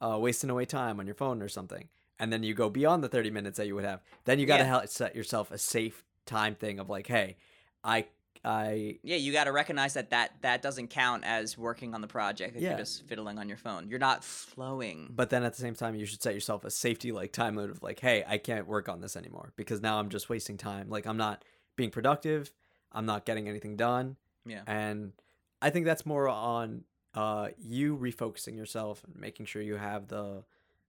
uh, 0.01 0.17
wasting 0.21 0.49
away 0.49 0.65
time 0.65 0.99
on 0.99 1.05
your 1.07 1.15
phone 1.15 1.41
or 1.41 1.47
something. 1.49 1.89
And 2.19 2.31
then 2.31 2.43
you 2.43 2.53
go 2.53 2.69
beyond 2.69 3.03
the 3.03 3.09
30 3.09 3.31
minutes 3.31 3.57
that 3.57 3.67
you 3.67 3.75
would 3.75 3.85
have. 3.85 4.01
Then 4.25 4.39
you 4.39 4.45
got 4.45 4.57
to 4.57 4.63
Yeah. 4.63 4.85
set 4.85 5.15
yourself 5.15 5.49
a 5.51 5.57
safe 5.57 6.03
time 6.25 6.55
thing 6.55 6.79
of 6.79 6.89
like, 6.89 7.07
hey, 7.07 7.37
I, 7.83 8.05
I, 8.45 8.99
yeah, 9.01 9.15
you 9.17 9.31
got 9.33 9.45
to 9.45 9.51
recognize 9.51 9.95
that, 9.95 10.11
that 10.11 10.33
that 10.41 10.61
doesn't 10.61 10.89
count 10.89 11.23
as 11.25 11.57
working 11.57 11.95
on 11.95 12.01
the 12.01 12.07
project 12.07 12.55
if 12.55 12.61
Yeah. 12.61 12.69
you're 12.69 12.77
just 12.79 13.03
fiddling 13.07 13.39
on 13.39 13.47
your 13.49 13.57
phone. 13.57 13.89
You're 13.89 13.97
not 13.99 14.23
flowing. 14.23 15.11
but 15.15 15.29
then 15.31 15.43
at 15.43 15.53
the 15.55 15.61
same 15.61 15.73
time, 15.75 15.95
you 15.95 16.05
should 16.05 16.21
set 16.21 16.33
yourself 16.35 16.63
a 16.65 16.69
safety 16.71 17.11
like 17.11 17.31
time 17.31 17.55
limit 17.55 17.71
of 17.71 17.81
like, 17.83 17.99
hey, 17.99 18.23
I 18.27 18.37
can't 18.37 18.67
work 18.67 18.87
on 18.89 19.01
this 19.01 19.15
anymore 19.17 19.53
because 19.55 19.81
now 19.81 19.99
I'm 19.99 20.09
just 20.09 20.29
wasting 20.29 20.57
time. 20.57 20.89
Like 20.89 21.07
I'm 21.07 21.17
not 21.17 21.43
being 21.75 21.89
productive. 21.89 22.51
I'm 22.91 23.05
not 23.07 23.25
getting 23.25 23.47
anything 23.49 23.75
done. 23.75 24.17
Yeah. 24.47 24.61
And 24.67 25.13
I 25.61 25.69
think 25.69 25.85
that's 25.85 26.05
more 26.05 26.27
on 26.27 26.83
uh, 27.13 27.49
you 27.57 27.97
refocusing 27.97 28.55
yourself 28.55 29.03
and 29.03 29.15
making 29.19 29.47
sure 29.47 29.61
you 29.61 29.75
have 29.75 30.07
the 30.07 30.43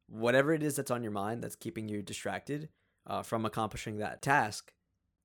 whatever 0.08 0.52
it 0.52 0.62
is 0.62 0.76
that's 0.76 0.90
on 0.90 1.02
your 1.02 1.12
mind 1.12 1.42
that's 1.42 1.56
keeping 1.56 1.88
you 1.88 2.02
distracted 2.02 2.68
uh, 3.06 3.22
from 3.22 3.44
accomplishing 3.44 3.98
that 3.98 4.22
task. 4.22 4.72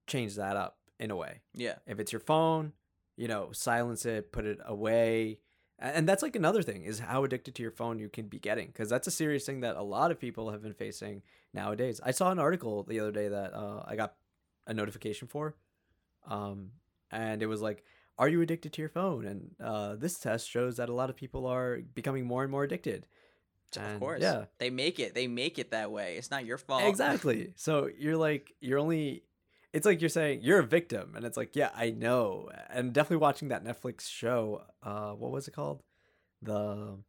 Change 0.07 0.35
that 0.35 0.55
up 0.55 0.77
in 0.99 1.11
a 1.11 1.15
way. 1.15 1.41
Yeah. 1.53 1.75
If 1.87 1.99
it's 1.99 2.11
your 2.11 2.19
phone, 2.19 2.73
you 3.15 3.27
know, 3.27 3.49
silence 3.51 4.05
it, 4.05 4.31
put 4.31 4.45
it 4.45 4.59
away. 4.65 5.39
And 5.79 6.07
that's 6.07 6.23
like 6.23 6.35
another 6.35 6.61
thing 6.61 6.83
is 6.83 6.99
how 6.99 7.23
addicted 7.23 7.55
to 7.55 7.61
your 7.61 7.71
phone 7.71 7.99
you 7.99 8.07
can 8.07 8.27
be 8.27 8.39
getting 8.39 8.67
because 8.67 8.89
that's 8.89 9.07
a 9.07 9.11
serious 9.11 9.45
thing 9.45 9.61
that 9.61 9.75
a 9.75 9.81
lot 9.81 10.11
of 10.11 10.19
people 10.19 10.51
have 10.51 10.61
been 10.61 10.73
facing 10.73 11.23
nowadays. 11.53 11.99
I 12.03 12.11
saw 12.11 12.31
an 12.31 12.39
article 12.39 12.83
the 12.83 12.99
other 12.99 13.11
day 13.11 13.27
that 13.27 13.53
uh, 13.53 13.83
I 13.85 13.95
got 13.95 14.15
a 14.65 14.73
notification 14.73 15.27
for, 15.27 15.55
um, 16.27 16.71
and 17.11 17.41
it 17.41 17.47
was 17.47 17.61
like, 17.61 17.83
"Are 18.17 18.29
you 18.29 18.41
addicted 18.41 18.73
to 18.73 18.81
your 18.81 18.89
phone?" 18.89 19.25
And 19.25 19.55
uh, 19.63 19.95
this 19.95 20.19
test 20.19 20.49
shows 20.49 20.77
that 20.77 20.89
a 20.89 20.93
lot 20.93 21.09
of 21.09 21.15
people 21.15 21.45
are 21.45 21.79
becoming 21.93 22.25
more 22.25 22.43
and 22.43 22.51
more 22.51 22.63
addicted. 22.63 23.07
Of 23.75 23.99
course. 23.99 24.21
yeah, 24.21 24.45
They 24.59 24.69
make 24.69 24.99
it. 24.99 25.15
They 25.15 25.27
make 25.27 25.57
it 25.57 25.71
that 25.71 25.91
way. 25.91 26.15
It's 26.17 26.29
not 26.29 26.45
your 26.45 26.57
fault. 26.57 26.83
Exactly. 26.83 27.53
So 27.55 27.89
you're 27.97 28.17
like 28.17 28.53
you're 28.61 28.79
only 28.79 29.23
it's 29.71 29.85
like 29.85 29.99
you're 30.01 30.09
saying 30.09 30.41
you're 30.43 30.59
a 30.59 30.63
victim 30.63 31.13
and 31.15 31.25
it's 31.25 31.37
like 31.37 31.55
yeah, 31.55 31.71
I 31.75 31.89
know. 31.89 32.49
And 32.69 32.93
definitely 32.93 33.17
watching 33.17 33.47
that 33.47 33.63
Netflix 33.63 34.07
show 34.07 34.63
uh 34.83 35.11
what 35.11 35.31
was 35.31 35.47
it 35.47 35.51
called? 35.55 35.81
The 36.41 36.99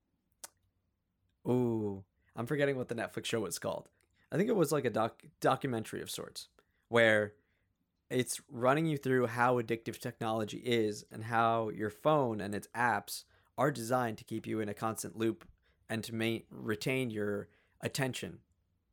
Ooh, 1.46 2.04
I'm 2.34 2.46
forgetting 2.46 2.76
what 2.76 2.88
the 2.88 2.94
Netflix 2.94 3.26
show 3.26 3.40
was 3.40 3.58
called. 3.58 3.88
I 4.32 4.36
think 4.36 4.48
it 4.48 4.56
was 4.56 4.72
like 4.72 4.84
a 4.84 4.90
doc 4.90 5.22
documentary 5.40 6.00
of 6.00 6.10
sorts 6.10 6.48
where 6.88 7.34
it's 8.14 8.40
running 8.50 8.86
you 8.86 8.96
through 8.96 9.26
how 9.26 9.60
addictive 9.60 9.98
technology 9.98 10.58
is 10.58 11.04
and 11.10 11.24
how 11.24 11.68
your 11.70 11.90
phone 11.90 12.40
and 12.40 12.54
its 12.54 12.68
apps 12.74 13.24
are 13.58 13.70
designed 13.70 14.18
to 14.18 14.24
keep 14.24 14.46
you 14.46 14.60
in 14.60 14.68
a 14.68 14.74
constant 14.74 15.16
loop 15.16 15.44
and 15.88 16.02
to 16.04 16.14
ma- 16.14 16.38
retain 16.50 17.10
your 17.10 17.48
attention 17.80 18.38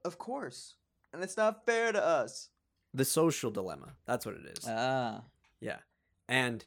Of 0.03 0.17
course. 0.17 0.75
And 1.13 1.23
it's 1.23 1.37
not 1.37 1.65
fair 1.65 1.91
to 1.91 2.03
us. 2.03 2.49
the 2.93 3.05
social 3.05 3.51
dilemma. 3.51 3.93
That's 4.05 4.25
what 4.25 4.35
it 4.35 4.57
is. 4.57 4.65
Ah. 4.67 5.21
yeah. 5.59 5.77
And 6.27 6.65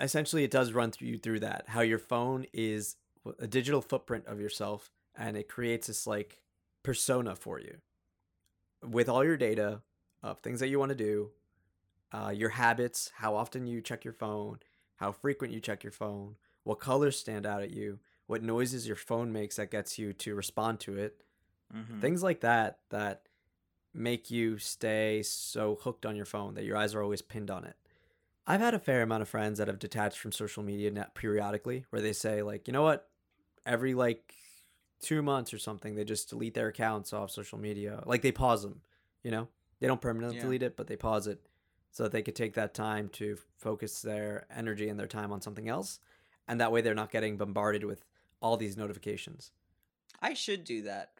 essentially 0.00 0.44
it 0.44 0.50
does 0.50 0.72
run 0.72 0.90
through 0.90 1.08
you 1.08 1.18
through 1.18 1.40
that 1.40 1.64
how 1.68 1.80
your 1.80 1.98
phone 1.98 2.46
is 2.52 2.96
a 3.38 3.46
digital 3.46 3.80
footprint 3.82 4.26
of 4.26 4.40
yourself 4.40 4.90
and 5.14 5.36
it 5.36 5.48
creates 5.48 5.86
this 5.86 6.06
like 6.06 6.40
persona 6.82 7.36
for 7.36 7.60
you 7.60 7.76
with 8.82 9.08
all 9.08 9.22
your 9.24 9.36
data 9.36 9.80
of 10.22 10.38
things 10.40 10.58
that 10.60 10.68
you 10.68 10.78
want 10.78 10.88
to 10.90 10.94
do, 10.96 11.30
uh, 12.12 12.32
your 12.34 12.50
habits, 12.50 13.10
how 13.16 13.34
often 13.34 13.66
you 13.66 13.80
check 13.80 14.04
your 14.04 14.14
phone, 14.14 14.60
how 14.96 15.12
frequent 15.12 15.52
you 15.52 15.60
check 15.60 15.82
your 15.82 15.92
phone, 15.92 16.36
what 16.64 16.80
colors 16.80 17.18
stand 17.18 17.46
out 17.46 17.62
at 17.62 17.70
you, 17.70 17.98
what 18.26 18.42
noises 18.42 18.86
your 18.86 18.96
phone 18.96 19.32
makes 19.32 19.56
that 19.56 19.70
gets 19.70 19.98
you 19.98 20.12
to 20.12 20.34
respond 20.34 20.80
to 20.80 20.96
it, 20.98 21.22
Mhm. 21.74 22.00
things 22.00 22.22
like 22.22 22.40
that 22.40 22.80
that 22.90 23.28
make 23.94 24.30
you 24.30 24.58
stay 24.58 25.22
so 25.22 25.76
hooked 25.76 26.06
on 26.06 26.16
your 26.16 26.24
phone 26.26 26.54
that 26.54 26.64
your 26.64 26.76
eyes 26.76 26.94
are 26.94 27.02
always 27.02 27.22
pinned 27.22 27.50
on 27.50 27.64
it. 27.64 27.76
I've 28.46 28.60
had 28.60 28.74
a 28.74 28.78
fair 28.78 29.02
amount 29.02 29.22
of 29.22 29.28
friends 29.28 29.58
that 29.58 29.68
have 29.68 29.78
detached 29.78 30.18
from 30.18 30.32
social 30.32 30.62
media 30.62 30.90
net 30.90 31.14
periodically 31.14 31.86
where 31.90 32.02
they 32.02 32.12
say 32.12 32.42
like, 32.42 32.66
you 32.66 32.72
know 32.72 32.82
what, 32.82 33.08
every 33.66 33.94
like 33.94 34.34
2 35.00 35.22
months 35.22 35.52
or 35.52 35.58
something 35.58 35.94
they 35.94 36.04
just 36.04 36.30
delete 36.30 36.54
their 36.54 36.68
accounts 36.68 37.12
off 37.12 37.30
social 37.30 37.58
media. 37.58 38.02
Like 38.06 38.22
they 38.22 38.32
pause 38.32 38.62
them, 38.62 38.82
you 39.22 39.30
know? 39.30 39.48
They 39.80 39.86
don't 39.88 40.00
permanently 40.00 40.36
Yeah. 40.36 40.42
delete 40.42 40.62
it, 40.62 40.76
but 40.76 40.86
they 40.86 40.96
pause 40.96 41.26
it 41.26 41.40
so 41.92 42.02
that 42.02 42.12
they 42.12 42.22
could 42.22 42.34
take 42.34 42.54
that 42.54 42.74
time 42.74 43.08
to 43.10 43.38
focus 43.58 44.02
their 44.02 44.46
energy 44.54 44.88
and 44.88 44.98
their 44.98 45.06
time 45.06 45.30
on 45.30 45.40
something 45.40 45.68
else. 45.68 46.00
And 46.48 46.60
that 46.60 46.72
way 46.72 46.80
they're 46.80 46.94
not 46.94 47.12
getting 47.12 47.36
bombarded 47.36 47.84
with 47.84 48.04
all 48.40 48.56
these 48.56 48.76
notifications. 48.76 49.52
I 50.20 50.34
should 50.34 50.64
do 50.64 50.82
that, 50.82 51.12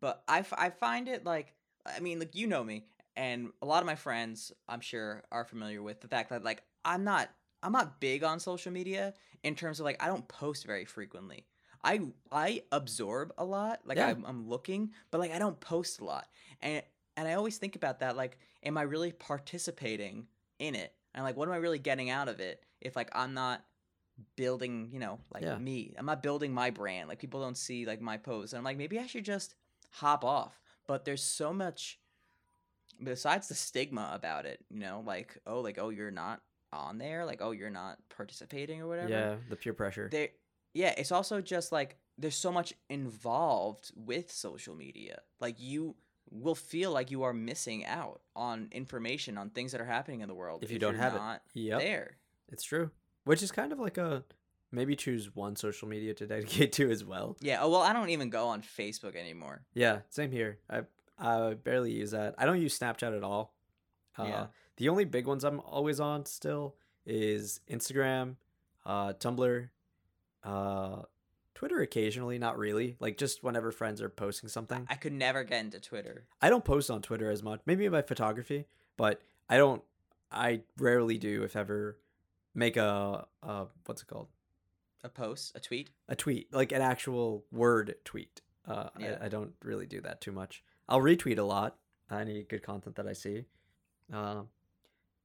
but 0.00 0.22
I, 0.28 0.40
f- 0.40 0.52
I 0.56 0.70
find 0.70 1.08
it 1.08 1.24
like 1.24 1.54
I 1.86 2.00
mean, 2.00 2.18
like 2.18 2.34
you 2.34 2.46
know 2.46 2.62
me, 2.62 2.84
and 3.16 3.50
a 3.62 3.66
lot 3.66 3.82
of 3.82 3.86
my 3.86 3.94
friends, 3.94 4.52
I'm 4.68 4.80
sure, 4.80 5.22
are 5.32 5.44
familiar 5.44 5.82
with 5.82 6.00
the 6.00 6.08
fact 6.08 6.30
that 6.30 6.44
like 6.44 6.62
I'm 6.84 7.04
not 7.04 7.30
I'm 7.62 7.72
not 7.72 8.00
big 8.00 8.24
on 8.24 8.40
social 8.40 8.72
media 8.72 9.14
in 9.42 9.54
terms 9.54 9.80
of 9.80 9.84
like 9.84 10.02
I 10.02 10.06
don't 10.06 10.26
post 10.28 10.66
very 10.66 10.84
frequently. 10.84 11.46
I 11.82 12.00
I 12.30 12.62
absorb 12.72 13.32
a 13.38 13.44
lot, 13.44 13.80
like 13.84 13.96
Yeah. 13.96 14.08
I'm, 14.08 14.24
I'm 14.26 14.48
looking, 14.48 14.90
but 15.10 15.18
like 15.18 15.32
I 15.32 15.38
don't 15.38 15.58
post 15.60 16.00
a 16.00 16.04
lot, 16.04 16.28
and 16.60 16.82
and 17.16 17.26
I 17.28 17.34
always 17.34 17.58
think 17.58 17.76
about 17.76 18.00
that. 18.00 18.16
Like, 18.16 18.38
am 18.62 18.76
I 18.78 18.82
really 18.82 19.12
participating 19.12 20.26
in 20.58 20.74
it? 20.74 20.92
And 21.14 21.24
like, 21.24 21.36
what 21.36 21.48
am 21.48 21.54
I 21.54 21.58
really 21.58 21.78
getting 21.78 22.10
out 22.10 22.28
of 22.28 22.40
it 22.40 22.62
if 22.80 22.96
like 22.96 23.10
I'm 23.14 23.34
not 23.34 23.64
building, 24.36 24.90
you 24.92 24.98
know, 24.98 25.18
like 25.32 25.42
Yeah. 25.42 25.58
me. 25.58 25.94
I'm 25.98 26.06
not 26.06 26.22
building 26.22 26.52
my 26.52 26.70
brand. 26.70 27.08
Like 27.08 27.18
people 27.18 27.40
don't 27.40 27.56
see 27.56 27.86
like 27.86 28.00
my 28.00 28.16
posts. 28.16 28.52
And 28.52 28.58
I'm 28.58 28.64
like, 28.64 28.76
maybe 28.76 28.98
I 28.98 29.06
should 29.06 29.24
just 29.24 29.54
hop 29.92 30.24
off. 30.24 30.60
But 30.86 31.04
there's 31.04 31.22
so 31.22 31.52
much 31.52 31.98
besides 33.02 33.48
the 33.48 33.54
stigma 33.54 34.10
about 34.12 34.46
it, 34.46 34.64
you 34.70 34.80
know, 34.80 35.02
like 35.06 35.38
oh, 35.46 35.60
like 35.60 35.78
oh, 35.78 35.88
you're 35.90 36.10
not 36.10 36.42
on 36.72 36.98
there, 36.98 37.24
like 37.24 37.40
oh, 37.42 37.52
you're 37.52 37.70
not 37.70 37.98
participating 38.14 38.80
or 38.82 38.88
whatever. 38.88 39.08
Yeah, 39.08 39.34
the 39.48 39.56
peer 39.56 39.72
pressure. 39.72 40.08
There, 40.10 40.28
yeah, 40.74 40.94
it's 40.96 41.12
also 41.12 41.40
just 41.40 41.72
like 41.72 41.96
there's 42.18 42.36
so 42.36 42.52
much 42.52 42.74
involved 42.88 43.90
with 43.94 44.30
social 44.30 44.74
media. 44.74 45.20
Like 45.40 45.56
you 45.58 45.96
will 46.30 46.54
feel 46.54 46.92
like 46.92 47.10
you 47.10 47.22
are 47.24 47.32
missing 47.32 47.84
out 47.84 48.20
on 48.36 48.68
information 48.72 49.36
on 49.36 49.50
things 49.50 49.72
that 49.72 49.80
are 49.80 49.84
happening 49.86 50.20
in 50.20 50.28
the 50.28 50.34
world 50.34 50.62
If 50.62 50.70
you 50.70 50.78
don't 50.78 50.94
you're 50.94 51.02
have 51.02 51.14
it. 51.14 51.18
not 51.18 51.42
Yep. 51.54 51.80
there. 51.80 52.16
It's 52.52 52.62
true. 52.62 52.90
Which 53.24 53.42
is 53.42 53.50
kind 53.52 53.72
of 53.72 53.78
like 53.78 53.98
a 53.98 54.24
maybe 54.72 54.94
choose 54.96 55.34
one 55.34 55.56
social 55.56 55.88
media 55.88 56.14
to 56.14 56.26
dedicate 56.34 56.72
to 56.74 56.90
as 56.90 57.04
well. 57.04 57.36
Yeah. 57.40 57.58
Oh 57.62 57.68
well, 57.70 57.80
I 57.82 57.92
don't 57.92 58.10
even 58.10 58.30
go 58.30 58.48
on 58.48 58.62
Facebook 58.62 59.16
anymore. 59.16 59.62
Yeah, 59.74 60.00
same 60.10 60.30
here. 60.30 60.58
I 60.70 60.82
I 61.18 61.54
barely 61.54 61.92
use 61.92 62.12
that. 62.12 62.34
I 62.38 62.46
don't 62.46 62.60
use 62.62 62.78
Snapchat 62.78 63.16
at 63.16 63.22
all. 63.24 63.54
Uh, 64.18 64.24
Yeah. 64.24 64.46
The 64.76 64.88
only 64.88 65.04
big 65.04 65.26
ones 65.26 65.44
I'm 65.44 65.60
always 65.60 66.00
on 66.00 66.24
still 66.24 66.76
is 67.04 67.60
Instagram, 67.68 68.36
uh, 68.86 69.12
Tumblr, 69.14 69.68
uh, 70.44 71.02
Twitter 71.60 71.82
occasionally, 71.82 72.38
not 72.38 72.56
really. 72.56 72.96
Like 73.00 73.18
just 73.18 73.42
whenever 73.44 73.70
friends 73.70 74.00
are 74.00 74.08
posting 74.08 74.48
something. 74.48 74.86
I 74.88 74.94
could 74.94 75.12
never 75.12 75.44
get 75.44 75.60
into 75.62 75.78
Twitter. 75.78 76.24
I 76.40 76.48
don't 76.48 76.64
post 76.64 76.90
on 76.90 77.02
Twitter 77.02 77.30
as 77.30 77.42
much. 77.42 77.60
Maybe 77.66 77.86
my 77.90 78.00
photography, 78.00 78.64
but 78.96 79.20
I 79.46 79.58
don't. 79.58 79.82
I 80.32 80.62
rarely 80.78 81.18
do, 81.18 81.42
if 81.42 81.56
ever, 81.56 81.98
make 82.54 82.78
a 82.78 83.26
uh, 83.42 83.66
what's 83.84 84.00
it 84.00 84.06
called? 84.08 84.28
A 85.04 85.10
post, 85.10 85.52
a 85.54 85.60
tweet. 85.60 85.90
a 86.08 86.16
tweet, 86.16 86.50
like 86.50 86.72
an 86.72 86.80
actual 86.80 87.44
word 87.52 87.94
tweet. 88.06 88.40
Uh, 88.66 88.88
Yeah. 88.98 89.18
I, 89.20 89.26
I 89.26 89.28
don't 89.28 89.52
really 89.62 89.86
do 89.86 90.00
that 90.00 90.22
too 90.22 90.32
much. 90.32 90.64
I'll 90.88 91.00
retweet 91.00 91.38
a 91.38 91.42
lot. 91.42 91.76
Any 92.10 92.42
good 92.42 92.62
content 92.62 92.96
that 92.96 93.06
I 93.06 93.12
see, 93.12 93.44
um, 94.10 94.48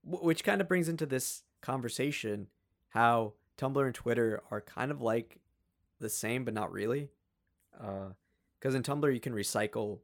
wh- 0.02 0.22
which 0.22 0.44
kind 0.44 0.60
of 0.60 0.68
brings 0.68 0.88
into 0.90 1.06
this 1.06 1.44
conversation 1.62 2.48
how 2.90 3.32
Tumblr 3.56 3.82
and 3.86 3.94
Twitter 3.94 4.42
are 4.50 4.60
kind 4.60 4.90
of 4.90 5.00
like 5.00 5.38
the 5.98 6.08
same, 6.08 6.44
but 6.44 6.54
not 6.54 6.72
really. 6.72 7.10
Because 7.72 8.74
in 8.74 8.82
Tumblr 8.82 9.12
you 9.12 9.20
can 9.20 9.32
recycle 9.34 10.00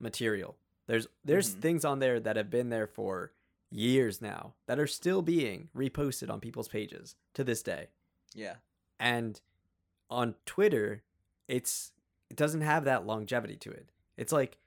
material. 0.00 0.56
There's 0.86 1.06
there's 1.24 1.54
Mhm. 1.54 1.60
things 1.60 1.84
on 1.84 1.98
there 2.00 2.18
that 2.20 2.36
have 2.36 2.50
been 2.50 2.68
there 2.70 2.86
for 2.86 3.32
years 3.70 4.20
now 4.20 4.54
that 4.66 4.78
are 4.78 4.86
still 4.86 5.22
being 5.22 5.68
reposted 5.74 6.28
on 6.30 6.40
people's 6.40 6.68
pages 6.68 7.16
to 7.32 7.42
this 7.42 7.62
day 7.62 7.88
Yeah. 8.34 8.56
and 9.00 9.40
on 10.10 10.34
twitter 10.44 11.02
it's 11.48 11.92
it 12.28 12.36
doesn't 12.36 12.60
have 12.60 12.84
that 12.84 13.06
longevity 13.06 13.56
to 13.56 13.70
it 13.70 13.88
it's 14.18 14.30
like 14.32 14.58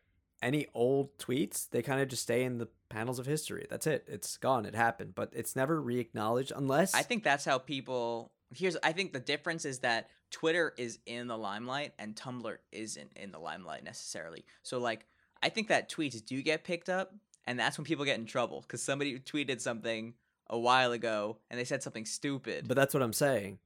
any 0.41 0.65
old 0.73 1.15
tweets 1.19 1.69
they 1.69 1.83
kind 1.83 2.01
of 2.01 2.07
just 2.07 2.23
stay 2.23 2.43
in 2.43 2.57
the 2.57 2.67
panels 2.89 3.19
of 3.19 3.27
history 3.27 3.67
that's 3.69 3.85
it 3.85 4.03
it's 4.07 4.37
gone 4.37 4.65
it 4.65 4.73
happened 4.73 5.13
but 5.13 5.29
it's 5.35 5.55
never 5.55 5.79
re-acknowledged 5.79 6.51
unless 6.55 6.95
I 6.95 7.03
think 7.03 7.23
that's 7.23 7.45
how 7.45 7.59
people. 7.59 8.31
Here's 8.55 8.75
I 8.81 8.91
think 8.91 9.13
the 9.13 9.19
difference 9.19 9.65
is 9.65 9.79
that 9.79 10.09
Twitter 10.35 10.73
is 10.77 10.99
in 11.05 11.27
the 11.27 11.37
limelight 11.37 11.93
and 11.97 12.13
Tumblr 12.13 12.57
isn't 12.73 13.11
in 13.15 13.31
the 13.31 13.39
limelight 13.39 13.85
necessarily. 13.85 14.43
So 14.63 14.79
like 14.79 15.05
I 15.41 15.47
think 15.47 15.69
that 15.69 15.89
tweets 15.89 16.23
do 16.25 16.41
get 16.41 16.65
picked 16.65 16.89
up 16.89 17.13
and 17.47 17.57
that's 17.57 17.77
when 17.77 17.85
people 17.85 18.03
get 18.03 18.19
in 18.19 18.25
trouble 18.25 18.65
cuz 18.67 18.81
somebody 18.83 19.17
tweeted 19.19 19.61
something 19.61 20.13
a 20.49 20.59
while 20.59 20.91
ago 20.91 21.37
and 21.49 21.57
they 21.57 21.63
said 21.63 21.81
something 21.81 22.05
stupid. 22.05 22.67
but 22.67 22.75
that's 22.75 22.93
what 22.93 23.01
i'm 23.01 23.13
saying 23.13 23.57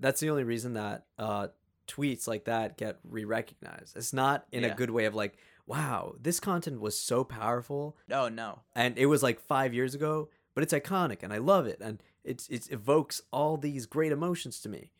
that's 0.00 0.20
the 0.20 0.28
only 0.28 0.42
reason 0.44 0.74
that 0.74 1.06
uh 1.18 1.46
tweets 1.86 2.26
like 2.26 2.44
that 2.44 2.76
get 2.76 2.98
re-recognized 3.04 3.96
it's 3.96 4.12
not 4.12 4.46
in 4.50 4.62
Yeah. 4.64 4.72
a 4.72 4.74
good 4.74 4.90
way 4.90 5.04
of 5.04 5.14
like 5.14 5.38
wow 5.66 6.14
this 6.20 6.40
content 6.40 6.80
was 6.80 6.98
so 6.98 7.22
powerful 7.24 7.96
oh 8.10 8.28
no. 8.28 8.62
and 8.74 8.98
it 8.98 9.06
was 9.06 9.22
like 9.22 9.38
five 9.40 9.72
years 9.72 9.94
ago, 9.94 10.28
but 10.54 10.62
it's 10.64 10.72
iconic 10.74 11.22
and 11.22 11.32
I 11.32 11.38
love 11.38 11.66
it 11.66 11.78
and 11.80 12.02
it's 12.24 12.48
it 12.48 12.70
evokes 12.72 13.22
all 13.32 13.56
these 13.56 13.86
great 13.86 14.10
emotions 14.12 14.60
to 14.62 14.68
me. 14.68 14.90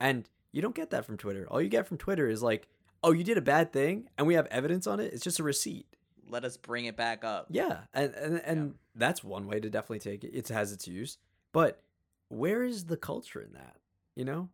And 0.00 0.28
you 0.54 0.62
don't 0.62 0.74
get 0.74 0.90
that 0.90 1.04
from 1.04 1.16
Twitter. 1.18 1.46
All 1.50 1.60
you 1.60 1.68
get 1.68 1.86
from 1.88 1.98
Twitter 1.98 2.28
is 2.28 2.42
like, 2.42 2.68
oh, 3.02 3.10
you 3.12 3.24
did 3.24 3.36
a 3.36 3.42
bad 3.42 3.72
thing 3.72 4.08
and 4.16 4.26
we 4.26 4.34
have 4.34 4.46
evidence 4.46 4.86
on 4.86 5.00
it. 5.00 5.12
It's 5.12 5.24
just 5.24 5.40
a 5.40 5.42
receipt. 5.42 5.86
Let 6.28 6.44
us 6.44 6.56
bring 6.56 6.84
it 6.86 6.96
back 6.96 7.24
up. 7.24 7.48
Yeah, 7.50 7.80
and 7.92 8.14
and, 8.14 8.40
and 8.44 8.74
that's 8.94 9.22
one 9.24 9.46
way 9.46 9.58
to 9.60 9.68
definitely 9.68 9.98
take 9.98 10.24
it. 10.24 10.30
It 10.34 10.48
has 10.48 10.72
its 10.72 10.86
use, 10.88 11.18
but 11.52 11.82
where 12.28 12.62
is 12.64 12.84
the 12.84 12.96
culture 12.96 13.42
in 13.42 13.52
that? 13.52 13.76
You 14.16 14.24
know, 14.24 14.48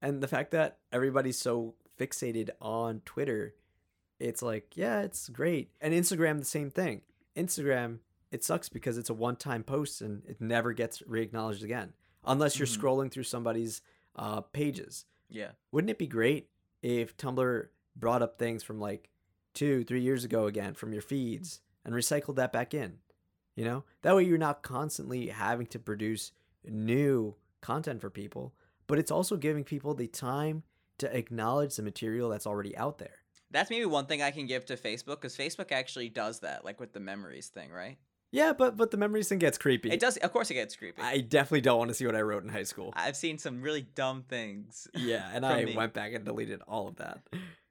and 0.00 0.22
the 0.22 0.28
fact 0.28 0.50
that 0.52 0.78
everybody's 0.92 1.38
so 1.38 1.74
fixated 1.98 2.50
on 2.60 3.00
Twitter, 3.04 3.54
it's 4.20 4.42
like, 4.42 4.76
yeah, 4.76 5.00
it's 5.00 5.28
great, 5.28 5.70
and 5.80 5.92
Instagram 5.92 6.38
the 6.38 6.44
same 6.44 6.70
thing. 6.70 7.00
Instagram, 7.34 7.98
it 8.30 8.44
sucks 8.44 8.68
because 8.68 8.96
it's 8.98 9.10
a 9.10 9.14
one-time 9.14 9.64
post 9.64 10.00
and 10.00 10.22
it 10.26 10.40
never 10.40 10.72
gets 10.72 11.02
re-acknowledged 11.06 11.64
again, 11.64 11.94
unless 12.24 12.58
you're 12.58 12.68
Mhm. 12.68 12.78
scrolling 12.78 13.10
through 13.10 13.24
somebody's 13.24 13.80
uh, 14.14 14.40
pages. 14.40 15.04
Yeah. 15.28 15.50
Wouldn't 15.72 15.90
it 15.90 15.98
be 15.98 16.06
great 16.06 16.48
if 16.82 17.16
Tumblr 17.16 17.66
brought 17.96 18.22
up 18.22 18.38
things 18.38 18.62
from 18.62 18.80
like 18.80 19.10
two, 19.54 19.84
three 19.84 20.00
years 20.00 20.24
ago 20.24 20.46
again 20.46 20.74
from 20.74 20.92
your 20.92 21.02
feeds 21.02 21.60
and 21.84 21.94
recycled 21.94 22.36
that 22.36 22.52
back 22.52 22.74
in? 22.74 22.98
You 23.56 23.64
know, 23.64 23.84
that 24.02 24.14
way 24.14 24.22
you're 24.22 24.38
not 24.38 24.62
constantly 24.62 25.28
having 25.28 25.66
to 25.68 25.78
produce 25.78 26.32
new 26.64 27.34
content 27.60 28.00
for 28.00 28.10
people, 28.10 28.54
but 28.86 28.98
it's 28.98 29.10
also 29.10 29.36
giving 29.36 29.64
people 29.64 29.94
the 29.94 30.06
time 30.06 30.62
to 30.98 31.16
acknowledge 31.16 31.76
the 31.76 31.82
material 31.82 32.28
that's 32.28 32.46
already 32.46 32.76
out 32.76 32.98
there. 32.98 33.16
That's 33.50 33.70
maybe 33.70 33.86
one 33.86 34.06
thing 34.06 34.22
I 34.22 34.30
can 34.30 34.46
give 34.46 34.66
to 34.66 34.76
Facebook 34.76 35.20
cuz 35.20 35.36
Facebook 35.36 35.72
actually 35.72 36.08
does 36.08 36.40
that 36.40 36.64
like 36.64 36.78
with 36.78 36.92
the 36.92 37.00
memories 37.00 37.48
thing, 37.48 37.70
right? 37.70 37.98
Yeah, 38.30 38.52
but 38.52 38.76
but 38.76 38.90
the 38.90 38.96
memories 38.96 39.28
thing 39.28 39.38
gets 39.38 39.58
creepy. 39.58 39.90
It 39.90 40.00
does 40.00 40.16
of 40.18 40.32
course 40.32 40.50
it 40.50 40.54
gets 40.54 40.76
creepy. 40.76 41.00
I 41.00 41.20
definitely 41.20 41.62
don't 41.62 41.78
want 41.78 41.88
to 41.88 41.94
see 41.94 42.06
what 42.06 42.14
I 42.14 42.20
wrote 42.20 42.42
in 42.42 42.48
high 42.48 42.64
school. 42.64 42.92
I've 42.94 43.16
seen 43.16 43.38
some 43.38 43.62
really 43.62 43.82
dumb 43.94 44.24
things. 44.28 44.86
yeah, 44.94 45.28
and 45.32 45.46
I 45.46 45.64
me. 45.64 45.74
went 45.74 45.94
back 45.94 46.12
and 46.12 46.24
deleted 46.24 46.60
all 46.68 46.88
of 46.88 46.96
that. 46.96 47.20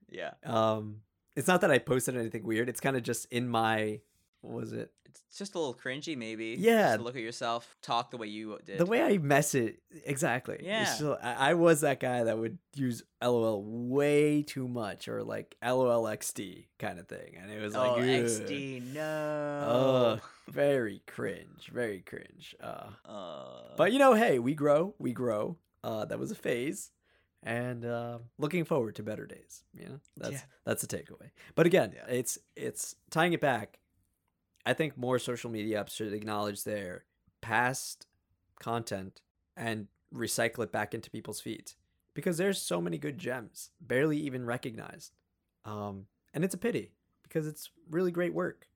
Yeah. 0.10 0.32
Um, 0.44 1.02
it's 1.36 1.48
not 1.48 1.62
that 1.62 1.70
I 1.70 1.78
posted 1.78 2.18
anything 2.18 2.44
weird. 2.44 2.70
It's 2.70 2.80
kind 2.80 2.98
of 2.98 3.04
just 3.04 3.32
in 3.32 3.48
my 3.48 4.02
was 4.42 4.72
it 4.72 4.92
It's 5.30 5.38
just 5.38 5.56
a 5.56 5.60
little 5.60 5.74
cringy, 5.74 6.16
maybe. 6.18 6.56
Yeah. 6.60 6.88
Just 6.90 6.98
to 7.00 7.04
look 7.04 7.16
at 7.16 7.22
yourself, 7.22 7.76
talk 7.82 8.12
the 8.12 8.18
way 8.18 8.28
you 8.28 8.58
did. 8.66 8.78
the 8.78 8.86
way 8.86 9.02
I 9.02 9.18
mess 9.18 9.56
it 9.56 9.80
exactly. 10.06 10.60
Yeah. 10.64 10.86
Still- 10.86 11.18
I, 11.22 11.52
I 11.52 11.54
was 11.56 11.82
that 11.82 12.00
guy 12.00 12.24
that 12.24 12.38
would 12.38 12.58
use 12.76 13.04
LOL 13.22 13.64
way 13.64 14.44
too 14.44 14.68
much 14.68 15.08
or 15.08 15.24
like 15.24 15.56
LOLXD 15.64 16.68
kind 16.78 17.00
of 17.00 17.08
thing, 17.08 17.36
and 17.42 17.52
it 17.52 17.62
was 17.62 17.74
like 17.74 17.92
oh. 17.92 18.02
XD, 18.02 18.94
no. 18.94 20.20
Ugh. 20.20 20.22
very 20.50 21.02
cringe, 21.08 21.70
very 21.74 22.02
cringe. 22.02 22.56
Uh, 22.62 22.90
Uh, 23.06 23.76
but 23.76 23.92
you 23.92 24.00
know, 24.00 24.14
hey, 24.14 24.40
we 24.40 24.54
grow, 24.54 24.94
we 25.00 25.12
grow. 25.14 25.58
Uh, 25.84 26.06
that 26.06 26.20
was 26.20 26.32
a 26.32 26.36
phase, 26.36 26.92
and 27.44 27.86
uh, 27.86 28.18
looking 28.38 28.66
forward 28.66 28.96
to 28.96 29.04
better 29.04 29.26
days. 29.26 29.64
You 29.74 29.86
know, 29.90 30.00
that's 30.18 30.34
Yeah. 30.34 30.42
that's 30.66 30.82
the 30.86 30.88
takeaway. 30.98 31.32
But 31.56 31.66
again, 31.66 31.94
Yeah. 31.96 32.06
it's 32.14 32.38
it's 32.56 32.96
tying 33.10 33.34
it 33.34 33.42
back. 33.42 33.80
I 34.68 34.74
think 34.74 34.98
more 34.98 35.18
social 35.18 35.50
media 35.50 35.82
apps 35.82 35.92
should 35.92 36.12
acknowledge 36.12 36.66
their 36.66 37.06
past 37.40 38.06
content 38.60 39.22
and 39.56 39.88
recycle 40.14 40.62
it 40.62 40.74
back 40.74 40.94
into 40.94 41.10
people's 41.10 41.40
feeds 41.40 41.78
because 42.14 42.38
there's 42.38 42.62
so 42.62 42.82
many 42.82 42.98
good 42.98 43.18
gems 43.18 43.70
barely 43.80 44.18
even 44.18 44.46
recognized 44.46 45.14
um, 45.64 46.08
and 46.34 46.44
it's 46.44 46.54
a 46.54 46.58
pity 46.58 46.92
because 47.24 47.48
it's 47.48 47.70
really 47.90 48.12
great 48.12 48.34
work. 48.34 48.68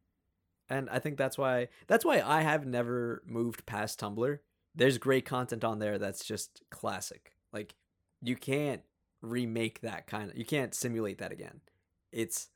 And 0.70 0.90
i 0.90 1.00
think 1.00 1.18
that's 1.18 1.38
why 1.38 1.68
that's 1.88 2.06
why 2.06 2.22
i 2.22 2.42
have 2.42 2.66
never 2.66 3.22
moved 3.26 3.66
past 3.66 4.00
tumblr. 4.00 4.40
There's 4.74 4.98
great 4.98 5.26
content 5.26 5.66
on 5.66 5.80
there 5.80 5.98
that's 5.98 6.24
just 6.24 6.62
classic. 6.70 7.34
Like 7.52 7.76
you 8.22 8.38
can't 8.38 8.84
remake 9.22 9.82
that 9.82 10.08
kind 10.08 10.32
of 10.32 10.38
you 10.38 10.46
can't 10.46 10.74
simulate 10.74 11.18
that 11.18 11.34
again. 11.34 11.60
It's 12.14 12.48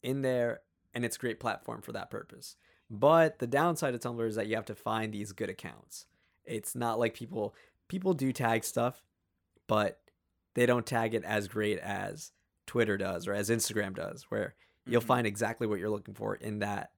in 0.00 0.22
there 0.22 0.60
and 0.94 1.04
it's 1.04 1.16
a 1.16 1.20
great 1.20 1.40
platform 1.40 1.82
for 1.82 1.90
that 1.90 2.10
purpose 2.10 2.54
but 2.90 3.38
the 3.38 3.46
downside 3.46 3.94
of 3.94 4.00
tumblr 4.00 4.26
is 4.26 4.36
that 4.36 4.46
you 4.46 4.56
have 4.56 4.64
to 4.64 4.74
find 4.74 5.12
these 5.12 5.32
good 5.32 5.50
accounts 5.50 6.06
it's 6.44 6.74
not 6.74 6.98
like 6.98 7.14
people 7.14 7.54
people 7.88 8.14
do 8.14 8.32
tag 8.32 8.64
stuff 8.64 9.02
but 9.66 10.00
they 10.54 10.64
don't 10.66 10.86
tag 10.86 11.14
it 11.14 11.24
as 11.24 11.48
great 11.48 11.78
as 11.78 12.32
twitter 12.66 12.96
does 12.96 13.26
or 13.28 13.32
as 13.34 13.50
instagram 13.50 13.94
does 13.94 14.24
where 14.30 14.54
you'll 14.86 15.02
Mhm. 15.02 15.06
find 15.06 15.26
exactly 15.26 15.66
what 15.66 15.78
you're 15.78 15.90
looking 15.90 16.14
for 16.14 16.34
in 16.34 16.60
that 16.60 16.92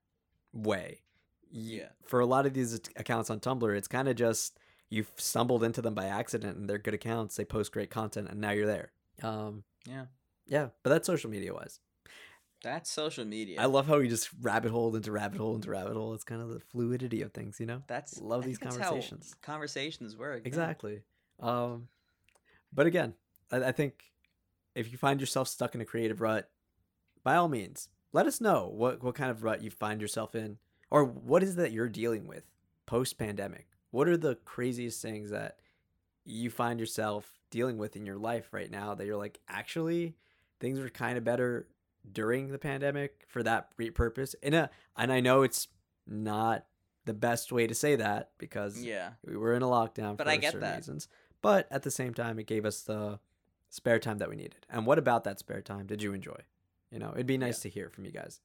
way 0.53 1.03
Yeah. 1.51 1.89
for 2.05 2.21
a 2.21 2.27
lot 2.27 2.47
of 2.47 2.55
these 2.55 2.75
accounts 2.97 3.31
on 3.31 3.41
tumblr 3.41 3.77
it's 3.77 3.89
kind 3.89 4.09
of 4.09 4.15
just 4.17 4.59
you've 4.89 5.11
stumbled 5.17 5.63
into 5.65 5.83
them 5.83 5.95
by 5.95 6.07
accident 6.07 6.57
and 6.57 6.69
they're 6.69 6.79
good 6.79 6.95
accounts 6.95 7.37
they 7.37 7.45
post 7.45 7.73
great 7.73 7.91
content 7.91 8.29
and 8.29 8.41
now 8.41 8.51
you're 8.51 8.67
there 8.67 8.93
um 9.23 9.65
Yeah. 9.87 10.07
yeah 10.47 10.69
but 10.85 10.91
that's 10.91 11.07
social 11.07 11.31
media 11.31 11.53
wise 11.53 11.81
That's 12.63 12.91
social 12.91 13.25
media. 13.25 13.61
i 13.61 13.65
love 13.67 13.87
how 13.87 13.99
we 13.99 14.09
just 14.09 14.29
rabbit 14.41 14.71
hole 14.71 14.95
into 14.95 15.11
rabbit 15.13 15.39
hole 15.39 15.55
into 15.55 15.71
rabbit 15.71 15.95
hole 15.95 16.15
it's 16.15 16.25
kind 16.25 16.43
of 16.43 16.49
the 16.51 16.61
fluidity 16.61 17.23
of 17.23 17.33
things 17.33 17.59
you 17.61 17.67
know 17.67 17.83
That's 17.87 18.21
love 18.21 18.43
I 18.45 18.47
these 18.49 18.59
think 18.59 18.73
that's 18.73 18.83
how 18.83 18.91
conversations. 18.91 19.35
conversations 19.43 20.17
work. 20.17 20.43
exactly 20.47 21.03
um 21.41 21.89
but 22.73 22.87
again 22.87 23.15
I, 23.51 23.65
I 23.65 23.73
think 23.73 24.05
if 24.75 24.93
you 24.93 24.99
find 24.99 25.21
yourself 25.21 25.49
stuck 25.49 25.75
in 25.75 25.81
a 25.81 25.85
creative 25.85 26.21
rut 26.21 26.51
by 27.25 27.37
all 27.37 27.49
means 27.49 27.89
let 28.13 28.27
us 28.27 28.41
know 28.41 28.71
what 28.73 29.03
what 29.03 29.15
kind 29.15 29.31
of 29.31 29.43
rut 29.45 29.63
you 29.63 29.71
find 29.71 30.01
yourself 30.01 30.35
in 30.35 30.59
or 30.91 31.05
what 31.05 31.43
is 31.43 31.57
that 31.57 31.73
you're 31.73 31.89
dealing 31.89 32.27
with 32.27 32.43
post 32.87 33.17
pandemic? 33.19 33.69
What 33.93 34.09
are 34.09 34.17
the 34.17 34.35
craziest 34.45 35.01
things 35.01 35.31
that 35.31 35.59
you 36.25 36.51
find 36.51 36.81
yourself 36.81 37.31
dealing 37.51 37.79
with 37.79 37.95
in 37.95 38.05
your 38.05 38.17
life 38.17 38.49
right 38.53 38.69
now 38.69 38.95
that 38.97 39.07
you're 39.07 39.17
like, 39.17 39.39
actually, 39.49 40.17
things 40.59 40.81
were 40.81 40.89
kind 40.89 41.17
of 41.17 41.23
better 41.23 41.69
during 42.11 42.49
the 42.49 42.59
pandemic 42.59 43.25
for 43.29 43.43
that 43.43 43.71
purpose? 43.95 44.35
And 44.43 44.55
uh, 44.55 44.69
and 44.97 45.13
I 45.13 45.21
know 45.21 45.43
it's 45.43 45.69
not 46.07 46.67
the 47.05 47.15
best 47.15 47.51
way 47.53 47.67
to 47.67 47.75
say 47.75 47.97
that 47.97 48.31
because 48.39 48.83
Yeah. 48.83 49.13
we 49.25 49.37
were 49.37 49.55
in 49.55 49.63
a 49.63 49.67
lockdown 49.67 50.17
But 50.17 50.25
for 50.27 50.31
I 50.31 50.37
get 50.37 50.53
certain 50.53 50.69
that. 50.69 50.77
reasons. 50.77 51.09
But 51.43 51.67
at 51.71 51.83
the 51.83 51.91
same 51.91 52.13
time, 52.13 52.39
it 52.39 52.47
gave 52.47 52.65
us 52.67 52.83
the 52.83 53.19
spare 53.71 53.99
time 53.99 54.19
that 54.19 54.29
we 54.29 54.37
needed. 54.37 54.67
And 54.69 54.85
what 54.87 54.99
about 54.99 55.25
that 55.25 55.39
spare 55.39 55.63
time 55.63 55.87
did 55.87 56.03
you 56.03 56.13
enjoy? 56.13 56.39
You 56.91 56.99
know, 56.99 57.13
it'd 57.15 57.27
be 57.27 57.39
nice 57.39 57.61
to 57.61 57.69
hear 57.69 57.89
from 57.89 58.05
you 58.05 58.11
guys. 58.11 58.41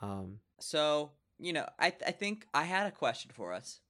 Um, 0.00 0.40
So 0.58 1.10
you 1.38 1.52
know, 1.52 1.66
I 1.78 1.86
I 2.06 2.12
think 2.12 2.46
I 2.54 2.64
had 2.64 2.86
a 2.86 2.90
question 2.90 3.30
for 3.34 3.52
us. 3.52 3.80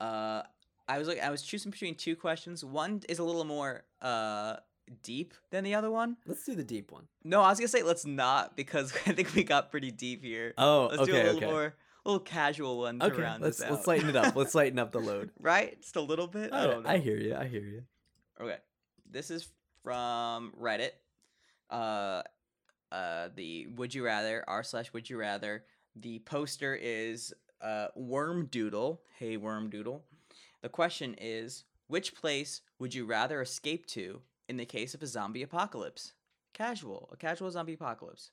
Uh, 0.00 0.42
I 0.86 0.98
was 0.98 1.08
like, 1.08 1.20
I 1.20 1.30
was 1.30 1.40
choosing 1.42 1.70
between 1.70 1.94
two 1.94 2.14
questions. 2.16 2.64
One 2.64 3.02
is 3.08 3.18
a 3.18 3.24
little 3.24 3.44
more 3.44 3.84
uh 4.02 4.56
deep 5.02 5.34
than 5.50 5.64
the 5.64 5.74
other 5.74 5.90
one. 5.90 6.16
let's 6.26 6.44
do 6.44 6.54
the 6.54 6.64
deep 6.64 6.92
one. 6.92 7.04
No, 7.24 7.40
I 7.40 7.50
was 7.50 7.58
gonna 7.58 7.68
say 7.68 7.82
let's 7.82 8.04
not 8.06 8.56
because 8.56 8.92
I 9.06 9.12
think 9.12 9.34
we 9.34 9.44
got 9.44 9.70
pretty 9.70 9.90
deep 9.90 10.22
here. 10.22 10.54
Oh, 10.58 10.88
Let's 10.92 11.06
do 11.06 11.14
a 11.14 11.16
little 11.16 11.36
okay. 11.36 11.46
more, 11.46 11.64
a 12.04 12.08
little 12.08 12.20
casual 12.24 12.78
one 12.78 12.98
to 13.00 13.06
Okay, 13.06 13.22
round 13.22 13.42
let's 13.42 13.58
this 13.58 13.66
out. 13.66 13.72
let's 13.72 13.86
lighten 13.86 14.08
it 14.10 14.16
up. 14.16 14.36
Let's 14.36 14.54
lighten 14.54 14.78
up 14.78 14.92
the 14.92 15.00
load. 15.10 15.30
right? 15.40 15.80
Just 15.80 15.96
a 15.96 16.00
little 16.00 16.26
bit. 16.26 16.52
I 16.52 16.62
I, 16.62 16.66
don't 16.66 16.82
know. 16.84 16.90
I 16.90 16.98
hear 16.98 17.16
you. 17.16 17.34
I 17.34 17.46
hear 17.46 17.62
you. 17.62 17.82
Okay. 18.40 18.58
This 19.10 19.30
is 19.30 19.48
from 19.82 20.52
Reddit. 20.60 20.90
Uh 21.70 22.22
uh 22.92 23.28
the 23.34 23.66
would 23.76 23.94
you 23.94 24.04
rather 24.04 24.44
r 24.46 24.62
slash 24.62 24.92
would 24.92 25.08
you 25.08 25.16
rather. 25.18 25.64
The 25.96 26.18
poster 26.20 26.74
is 26.74 27.32
uh 27.62 27.86
Worm 27.96 28.46
Doodle. 28.46 29.00
Hey 29.18 29.36
Worm 29.36 29.70
Doodle. 29.70 30.04
The 30.62 30.68
question 30.68 31.14
is 31.18 31.64
which 31.86 32.14
place 32.14 32.62
would 32.78 32.94
you 32.94 33.04
rather 33.06 33.40
escape 33.40 33.86
to 33.88 34.20
in 34.48 34.56
the 34.56 34.66
case 34.66 34.94
of 34.94 35.02
a 35.02 35.06
zombie 35.06 35.42
apocalypse? 35.42 36.12
Casual, 36.52 37.08
a 37.12 37.16
casual 37.16 37.50
zombie 37.50 37.74
apocalypse. 37.74 38.30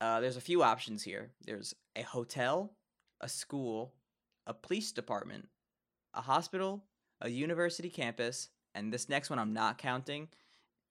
Uh, 0.00 0.20
there's 0.20 0.36
a 0.36 0.40
few 0.42 0.62
options 0.62 1.02
here. 1.02 1.30
There's 1.44 1.74
a 1.94 2.02
hotel, 2.02 2.72
a 3.20 3.28
school, 3.28 3.94
a 4.46 4.52
police 4.54 4.92
department, 4.92 5.48
a 6.14 6.20
hospital, 6.20 6.84
a 7.20 7.28
university 7.28 7.88
campus, 7.88 8.50
and 8.74 8.92
this 8.92 9.08
next 9.08 9.30
one 9.30 9.38
I'm 9.38 9.54
not 9.54 9.78
counting. 9.78 10.28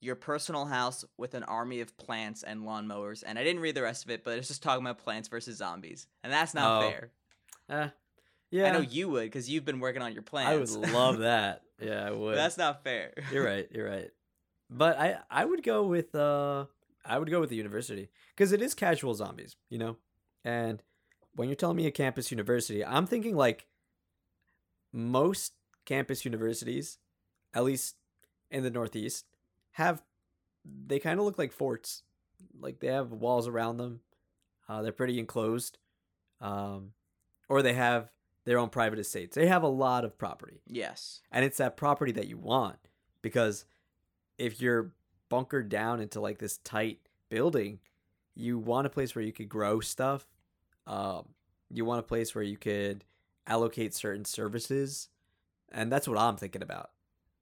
Your 0.01 0.15
personal 0.15 0.65
house 0.65 1.05
with 1.17 1.33
an 1.35 1.43
army 1.43 1.81
of 1.81 1.97
plants 1.97 2.43
and 2.43 2.61
lawnmowers. 2.61 3.23
And 3.25 3.39
I 3.39 3.43
didn't 3.43 3.61
read 3.61 3.75
the 3.75 3.81
rest 3.81 4.03
of 4.05 4.11
it, 4.11 4.23
but 4.23 4.37
it's 4.37 4.47
just 4.47 4.61
talking 4.63 4.85
about 4.85 4.99
plants 4.99 5.27
versus 5.29 5.57
zombies. 5.57 6.07
And 6.23 6.31
that's 6.31 6.53
not 6.53 6.83
Oh, 6.83 6.89
fair. 6.89 7.11
Uh, 7.69 7.87
yeah. 8.51 8.65
I 8.67 8.71
know 8.71 8.81
you 8.81 9.09
would 9.09 9.23
because 9.23 9.49
you've 9.49 9.65
been 9.65 9.79
working 9.79 10.01
on 10.01 10.13
your 10.13 10.21
plants. 10.21 10.75
I 10.75 10.77
would 10.77 10.91
love 10.91 11.19
that. 11.19 11.61
Yeah, 11.79 12.07
I 12.07 12.11
would. 12.11 12.37
that's 12.37 12.57
not 12.57 12.83
fair. 12.83 13.13
You're 13.31 13.45
right. 13.53 13.67
You're 13.71 13.89
right. 13.89 14.11
But 14.69 14.97
I 14.99 15.17
I 15.29 15.45
would 15.45 15.63
go 15.63 15.85
with 15.85 16.15
uh 16.15 16.65
I 17.05 17.19
would 17.19 17.29
go 17.29 17.39
with 17.39 17.49
the 17.49 17.55
university 17.55 18.09
because 18.35 18.51
it 18.51 18.61
is 18.61 18.73
casual 18.73 19.13
zombies, 19.13 19.55
you 19.69 19.77
know. 19.77 19.97
And 20.43 20.81
when 21.35 21.49
you're 21.49 21.55
telling 21.55 21.77
me 21.77 21.85
a 21.85 21.91
campus 21.91 22.31
university, 22.31 22.83
I'm 22.83 23.05
thinking 23.05 23.35
like 23.35 23.67
most 24.91 25.53
campus 25.85 26.25
universities, 26.25 26.97
at 27.53 27.63
least 27.63 27.95
in 28.49 28.63
the 28.63 28.69
Northeast, 28.69 29.25
have 29.73 30.01
they 30.87 30.99
kind 30.99 31.19
of 31.19 31.25
look 31.25 31.37
like 31.37 31.51
forts. 31.51 32.03
Like 32.59 32.79
they 32.79 32.87
have 32.87 33.11
walls 33.11 33.47
around 33.47 33.77
them. 33.77 33.99
Uh, 34.67 34.81
they're 34.81 34.91
pretty 34.91 35.19
enclosed, 35.19 35.77
um, 36.41 36.93
or 37.47 37.61
they 37.61 37.73
have 37.73 38.09
their 38.45 38.57
own 38.57 38.69
private 38.69 38.99
estates. 38.99 39.35
They 39.35 39.47
have 39.47 39.63
a 39.63 39.67
lot 39.67 40.05
of 40.05 40.17
property 40.17 40.61
yes. 40.67 41.21
and 41.31 41.43
it's 41.43 41.57
that 41.57 41.77
property 41.77 42.11
that 42.13 42.27
you 42.27 42.37
want 42.37 42.77
because 43.21 43.65
if 44.37 44.61
you're 44.61 44.91
bunkered 45.29 45.69
down 45.69 45.99
into 45.99 46.19
like 46.21 46.37
this 46.37 46.57
tight 46.59 46.99
building 47.29 47.79
you 48.35 48.57
want 48.57 48.85
a 48.85 48.89
place 48.89 49.15
where 49.15 49.23
you 49.23 49.33
could 49.33 49.49
grow 49.49 49.79
stuff 49.79 50.25
um, 50.87 51.25
you 51.73 51.83
want 51.83 51.99
a 51.99 52.03
place 52.03 52.35
where 52.35 52.43
you 52.43 52.57
could 52.57 53.03
allocate 53.47 53.93
certain 53.93 54.25
services 54.25 55.09
and 55.71 55.91
that's 55.91 56.07
what 56.07 56.17
i'm 56.17 56.37
thinking 56.37 56.61
about 56.61 56.91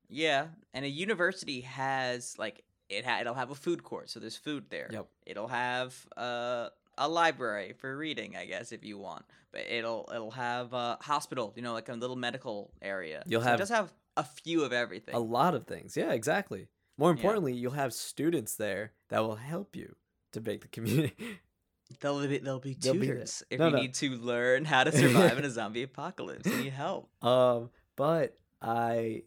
Yeah, 0.10 0.48
and 0.74 0.86
a 0.86 0.90
university 0.90 1.62
has 1.62 2.38
like 2.38 2.64
it 2.90 3.06
ha- 3.06 3.20
it'll 3.22 3.34
have 3.34 3.52
a 3.52 3.56
food 3.56 3.84
court, 3.84 4.10
so 4.10 4.20
there's 4.20 4.38
food 4.38 4.66
there. 4.70 4.90
Yep. 4.92 5.08
It'll 5.26 5.48
have 5.48 5.96
uh, 6.16 6.70
a 6.98 7.08
library 7.10 7.74
for 7.78 7.96
reading, 7.98 8.36
I 8.36 8.46
guess, 8.46 8.72
if 8.72 8.84
you 8.84 8.98
want. 8.98 9.26
But 9.52 9.62
it'll 9.70 10.10
it'll 10.14 10.32
have 10.32 10.74
a 10.74 10.98
hospital, 11.02 11.54
you 11.56 11.62
know, 11.62 11.74
like 11.74 11.90
a 11.90 11.94
little 11.94 12.16
medical 12.16 12.72
area. 12.82 13.24
You'll 13.26 13.42
So 13.42 13.48
have- 13.48 13.56
it 13.56 13.60
does 13.60 13.70
have 13.70 13.94
a 14.16 14.24
few 14.24 14.64
of 14.64 14.72
everything. 14.74 15.16
a 15.16 15.20
lot 15.20 15.56
of 15.56 15.66
things 15.66 15.98
yeah 15.98 16.12
exactly 16.12 16.68
more 17.00 17.10
importantly 17.10 17.52
you'll 17.52 17.72
have 17.72 17.92
students 17.96 18.56
there 18.58 18.92
that 19.10 19.22
will 19.22 19.38
help 19.38 19.76
you 19.76 19.96
to 20.34 20.40
make 20.40 20.62
the 20.62 20.68
community 20.68 21.16
There'll 22.00 22.20
be 22.28 22.38
They'll 22.38 22.60
be 22.60 22.74
there. 22.76 22.94
tutors 22.94 23.42
if 23.50 23.58
No, 23.60 23.68
you 23.68 23.72
no. 23.74 23.82
need 23.82 23.94
to 23.96 24.12
learn 24.12 24.66
how 24.66 24.84
to 24.84 24.92
survive 24.92 25.38
in 25.40 25.46
a 25.46 25.50
zombie 25.60 25.82
apocalypse. 25.82 26.48
You 26.48 26.58
need 26.64 26.74
help. 26.74 27.10
um 27.24 27.72
but 27.96 28.38
i 28.62 29.24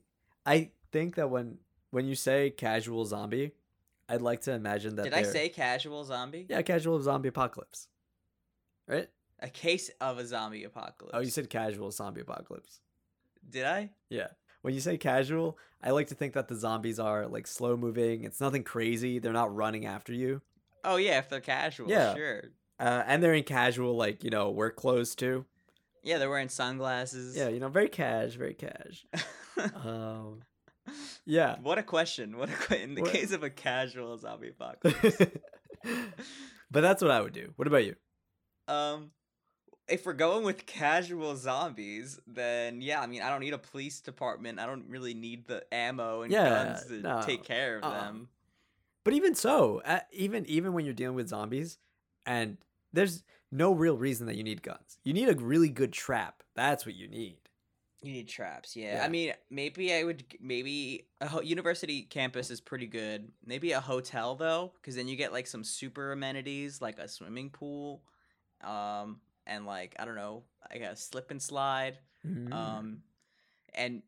i 0.47 0.71
think 0.93 1.17
that 1.17 1.31
when 1.31 1.59
when 1.91 2.07
you 2.07 2.15
say 2.15 2.51
casual 2.51 3.05
zombie 3.05 3.51
i'd 4.09 4.23
like 4.23 4.41
to 4.43 4.53
imagine 4.53 4.97
that 4.97 5.05
Did 5.05 5.15
I 5.15 5.23
say 5.23 5.49
casual 5.49 6.05
zombie? 6.05 6.47
Yeah, 6.49 6.63
casual 6.63 7.01
zombie 7.03 7.29
apocalypse. 7.29 7.89
Right? 8.89 9.09
A 9.41 9.49
case 9.49 9.91
of 10.01 10.19
a 10.19 10.27
zombie 10.27 10.65
apocalypse. 10.65 11.15
Oh, 11.15 11.21
you 11.21 11.31
said 11.31 11.51
casual 11.51 11.91
zombie 11.91 12.21
apocalypse. 12.23 12.81
Did 13.49 13.67
I? 13.67 13.91
Yeah. 14.09 14.29
When 14.63 14.75
you 14.75 14.81
say 14.81 14.97
casual, 14.97 15.59
I 15.83 15.91
like 15.91 16.09
to 16.09 16.15
think 16.15 16.33
that 16.35 16.49
the 16.49 16.55
zombies 16.57 16.99
are 16.99 17.27
like 17.27 17.47
slow 17.47 17.77
moving. 17.77 18.25
It's 18.25 18.41
nothing 18.41 18.65
crazy. 18.65 19.19
They're 19.19 19.33
not 19.33 19.55
running 19.55 19.87
after 19.87 20.13
you. 20.13 20.41
Oh 20.85 20.97
yeah, 20.97 21.19
if 21.19 21.29
they're 21.29 21.41
casual, 21.41 21.91
Yeah. 21.91 22.15
sure. 22.15 22.43
Uh, 22.79 23.03
and 23.07 23.23
they're 23.23 23.35
in 23.35 23.45
casual, 23.45 23.97
like, 23.97 24.23
you 24.23 24.31
know, 24.31 24.51
work 24.51 24.77
clothes 24.77 25.15
too. 25.15 25.45
Yeah, 26.03 26.19
they're 26.19 26.31
wearing 26.31 26.49
sunglasses. 26.49 27.37
Yeah, 27.37 27.49
you 27.49 27.59
know, 27.59 27.69
very 27.69 27.89
cash, 27.89 28.35
very 28.35 28.55
cash. 28.55 29.05
Um, 29.75 30.43
yeah. 31.25 31.57
what 31.63 31.79
a 31.79 31.83
question! 31.83 32.37
What 32.39 32.49
a 32.71 32.83
in 32.83 32.95
the 32.95 33.03
What- 33.03 33.13
case 33.13 33.33
of 33.33 33.43
a 33.43 33.51
casual 33.51 34.17
zombie 34.19 34.49
apocalypse. 34.59 35.17
but 36.71 36.81
that's 36.81 37.03
what 37.03 37.11
I 37.11 37.21
would 37.21 37.33
do. 37.33 37.53
What 37.57 37.69
about 37.69 37.85
you? 37.85 37.97
um, 38.69 39.11
if 39.89 40.05
we're 40.05 40.15
going 40.15 40.43
with 40.45 40.67
casual 40.67 41.37
zombies, 41.37 42.19
then 42.27 42.81
yeah, 42.81 43.01
I 43.01 43.07
mean, 43.07 43.23
I 43.23 43.31
don't 43.31 43.41
need 43.41 43.53
a 43.53 43.59
police 43.59 44.01
department. 44.01 44.59
I 44.59 44.67
don't 44.67 44.89
really 44.89 45.15
need 45.15 45.47
the 45.47 45.63
ammo 45.73 46.23
and 46.23 46.33
Yeah, 46.33 46.49
guns 46.49 46.87
to 46.87 46.95
no, 47.01 47.23
take 47.25 47.45
care 47.45 47.77
of 47.79 47.85
uh-uh. 47.85 47.91
them. 48.01 48.29
But 49.05 49.15
even 49.15 49.37
so, 49.37 49.83
uh, 49.85 50.01
even 50.13 50.45
even 50.47 50.73
when 50.73 50.85
you're 50.85 50.95
dealing 50.95 51.15
with 51.15 51.29
zombies, 51.29 51.79
and 52.27 52.57
there's 52.93 53.23
no 53.53 53.73
real 53.73 53.97
reason 53.97 54.27
that 54.27 54.35
you 54.35 54.43
need 54.43 54.63
guns. 54.63 54.99
You 55.05 55.13
need 55.13 55.29
a 55.29 55.35
really 55.35 55.69
good 55.69 55.93
trap. 55.93 56.43
That's 56.57 56.85
what 56.85 56.97
you 56.97 57.07
need. 57.07 57.39
You 58.07 58.13
need 58.13 58.29
traps, 58.29 58.77
yeah. 58.77 58.99
Yeah. 58.99 59.05
I 59.05 59.09
mean, 59.09 59.33
maybe 59.51 59.93
I 59.93 60.05
would. 60.05 60.25
Maybe 60.41 61.09
a 61.21 61.27
ho- 61.27 61.41
university 61.41 62.03
campus 62.03 62.53
is 62.53 62.61
pretty 62.61 62.87
good. 62.87 63.33
Maybe 63.45 63.73
a 63.73 63.81
hotel 63.81 64.37
though, 64.37 64.75
because 64.81 64.95
then 64.95 65.09
you 65.09 65.17
get 65.17 65.33
like 65.33 65.49
some 65.49 65.65
super 65.65 66.13
amenities, 66.13 66.81
like 66.81 67.01
a 67.01 67.09
swimming 67.09 67.51
pool, 67.51 68.03
um, 68.63 69.21
and 69.45 69.67
like 69.67 69.97
I 69.99 70.05
don't 70.05 70.15
know, 70.15 70.45
like 70.71 70.83
a 70.83 70.95
slip 70.95 71.33
and 71.33 71.43
slide. 71.43 71.99
Mm. 72.25 72.53
Um, 72.53 73.03
and 73.75 74.03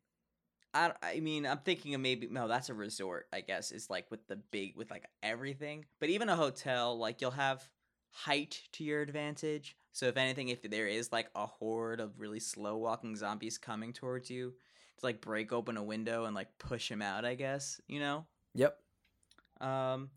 I, 0.73 0.93
I 1.03 1.19
mean, 1.19 1.45
I'm 1.45 1.59
thinking 1.59 1.93
of 1.93 1.99
maybe 1.99 2.29
no, 2.31 2.47
that's 2.47 2.69
a 2.69 2.73
resort. 2.73 3.27
I 3.33 3.41
guess 3.41 3.73
is 3.73 3.89
like 3.89 4.09
with 4.09 4.25
the 4.27 4.37
big 4.37 4.77
with 4.77 4.89
like 4.89 5.09
everything. 5.21 5.83
But 5.99 6.07
even 6.07 6.29
a 6.29 6.37
hotel, 6.37 6.97
like 6.97 7.19
you'll 7.19 7.31
have 7.31 7.67
height 8.11 8.61
to 8.73 8.85
your 8.85 9.01
advantage. 9.01 9.75
So 9.91 10.07
if 10.07 10.17
anything, 10.17 10.49
if 10.49 10.61
there 10.61 10.87
is 10.87 11.11
like 11.11 11.29
a 11.35 11.45
horde 11.45 11.99
of 11.99 12.19
really 12.19 12.39
slow 12.39 12.77
walking 12.77 13.15
zombies 13.15 13.57
coming 13.57 13.93
towards 13.93 14.29
you, 14.29 14.53
to 14.99 15.05
like 15.05 15.21
break 15.21 15.51
open 15.51 15.77
a 15.77 15.83
window 15.83 16.25
and 16.25 16.35
like 16.35 16.57
push 16.57 16.89
him 16.89 17.01
out. 17.01 17.25
I 17.25 17.35
guess 17.35 17.81
you 17.87 17.99
know. 17.99 18.25
Yep. 18.55 18.77
Um, 19.61 20.09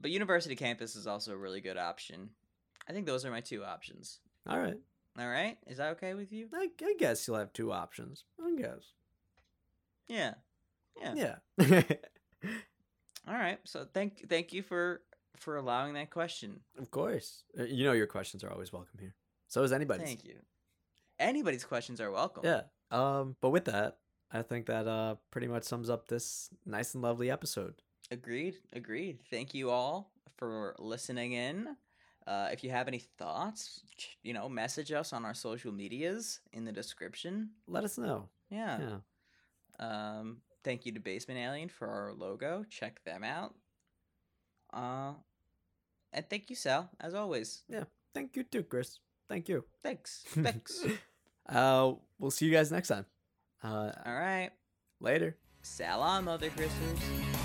but 0.00 0.10
university 0.10 0.56
campus 0.56 0.96
is 0.96 1.06
also 1.06 1.32
a 1.32 1.36
really 1.36 1.60
good 1.60 1.76
option. 1.76 2.30
I 2.88 2.92
think 2.92 3.06
those 3.06 3.24
are 3.24 3.30
my 3.30 3.40
two 3.40 3.64
options. 3.64 4.20
All 4.48 4.58
right. 4.58 4.76
All 5.18 5.28
right, 5.28 5.58
is 5.66 5.78
that 5.78 5.90
okay 5.92 6.14
with 6.14 6.32
you? 6.32 6.48
I, 6.54 6.68
I 6.80 6.94
guess 6.96 7.26
you'll 7.26 7.38
have 7.38 7.52
two 7.52 7.72
options. 7.72 8.24
I 8.40 8.54
guess. 8.56 8.92
Yeah. 10.06 10.34
Yeah. 11.00 11.36
Yeah. 11.58 11.82
All 13.26 13.34
right. 13.34 13.58
So 13.64 13.86
thank 13.92 14.28
thank 14.28 14.52
you 14.52 14.62
for 14.62 15.02
for 15.38 15.56
allowing 15.56 15.94
that 15.94 16.10
question. 16.10 16.60
of 16.78 16.90
course. 16.90 17.44
Uh, 17.58 17.64
You 17.64 17.84
know 17.84 17.92
your 17.92 18.06
questions 18.06 18.42
are 18.44 18.50
always 18.50 18.72
welcome 18.72 18.98
here. 19.00 19.14
So 19.48 19.62
is 19.62 19.72
anybody's. 19.72 20.06
Thank 20.06 20.24
you. 20.24 20.36
Anybody's 21.18 21.64
questions 21.64 22.00
are 22.00 22.10
welcome. 22.10 22.44
Yeah. 22.44 22.62
Um. 22.90 23.36
But 23.40 23.50
with 23.50 23.64
that, 23.66 23.98
I 24.30 24.42
think 24.42 24.66
that 24.66 24.86
uh 24.86 25.16
pretty 25.30 25.46
much 25.48 25.64
sums 25.64 25.88
up 25.90 26.08
this 26.08 26.50
nice 26.66 26.94
and 26.94 27.02
lovely 27.02 27.30
episode. 27.30 27.74
Agreed. 28.10 28.56
Agreed. 28.72 29.20
Thank 29.30 29.54
you 29.54 29.70
all 29.70 30.10
for 30.36 30.74
listening 30.78 31.32
in. 31.32 31.76
Uh, 32.26 32.48
if 32.52 32.62
you 32.62 32.70
have 32.70 32.88
any 32.88 32.98
thoughts, 33.18 33.80
you 34.22 34.34
know, 34.34 34.48
message 34.50 34.92
us 34.92 35.12
on 35.14 35.24
our 35.24 35.32
social 35.34 35.72
medias 35.72 36.40
in 36.52 36.64
the 36.64 36.72
description. 36.72 37.50
Let 37.66 37.84
us 37.84 37.96
know. 37.98 38.28
Yeah. 38.50 38.78
Yeah. 39.80 40.18
Um, 40.18 40.42
thank 40.62 40.84
you 40.84 40.92
to 40.92 41.00
Basement 41.00 41.40
Alien 41.40 41.68
for 41.70 41.88
our 41.88 42.12
logo. 42.12 42.64
Check 42.68 43.02
them 43.04 43.24
out. 43.24 43.54
Uh, 44.72 45.14
and 46.12 46.28
thank 46.28 46.50
you, 46.50 46.56
Sal, 46.56 46.90
as 47.00 47.14
always. 47.14 47.62
Yeah. 47.68 47.84
Thank 48.14 48.36
you 48.36 48.42
too, 48.42 48.62
Chris. 48.62 48.98
Thank 49.28 49.48
you. 49.48 49.64
Thanks. 49.82 50.24
Thanks. 50.28 50.84
uh, 51.48 51.92
we'll 52.18 52.30
see 52.30 52.46
you 52.46 52.52
guys 52.52 52.72
next 52.72 52.88
time. 52.88 53.06
Uh, 53.62 53.92
All 54.06 54.14
right. 54.14 54.50
later. 55.00 55.36
Salam, 55.62 56.24
Mother 56.24 56.50
Christmas. 56.50 57.37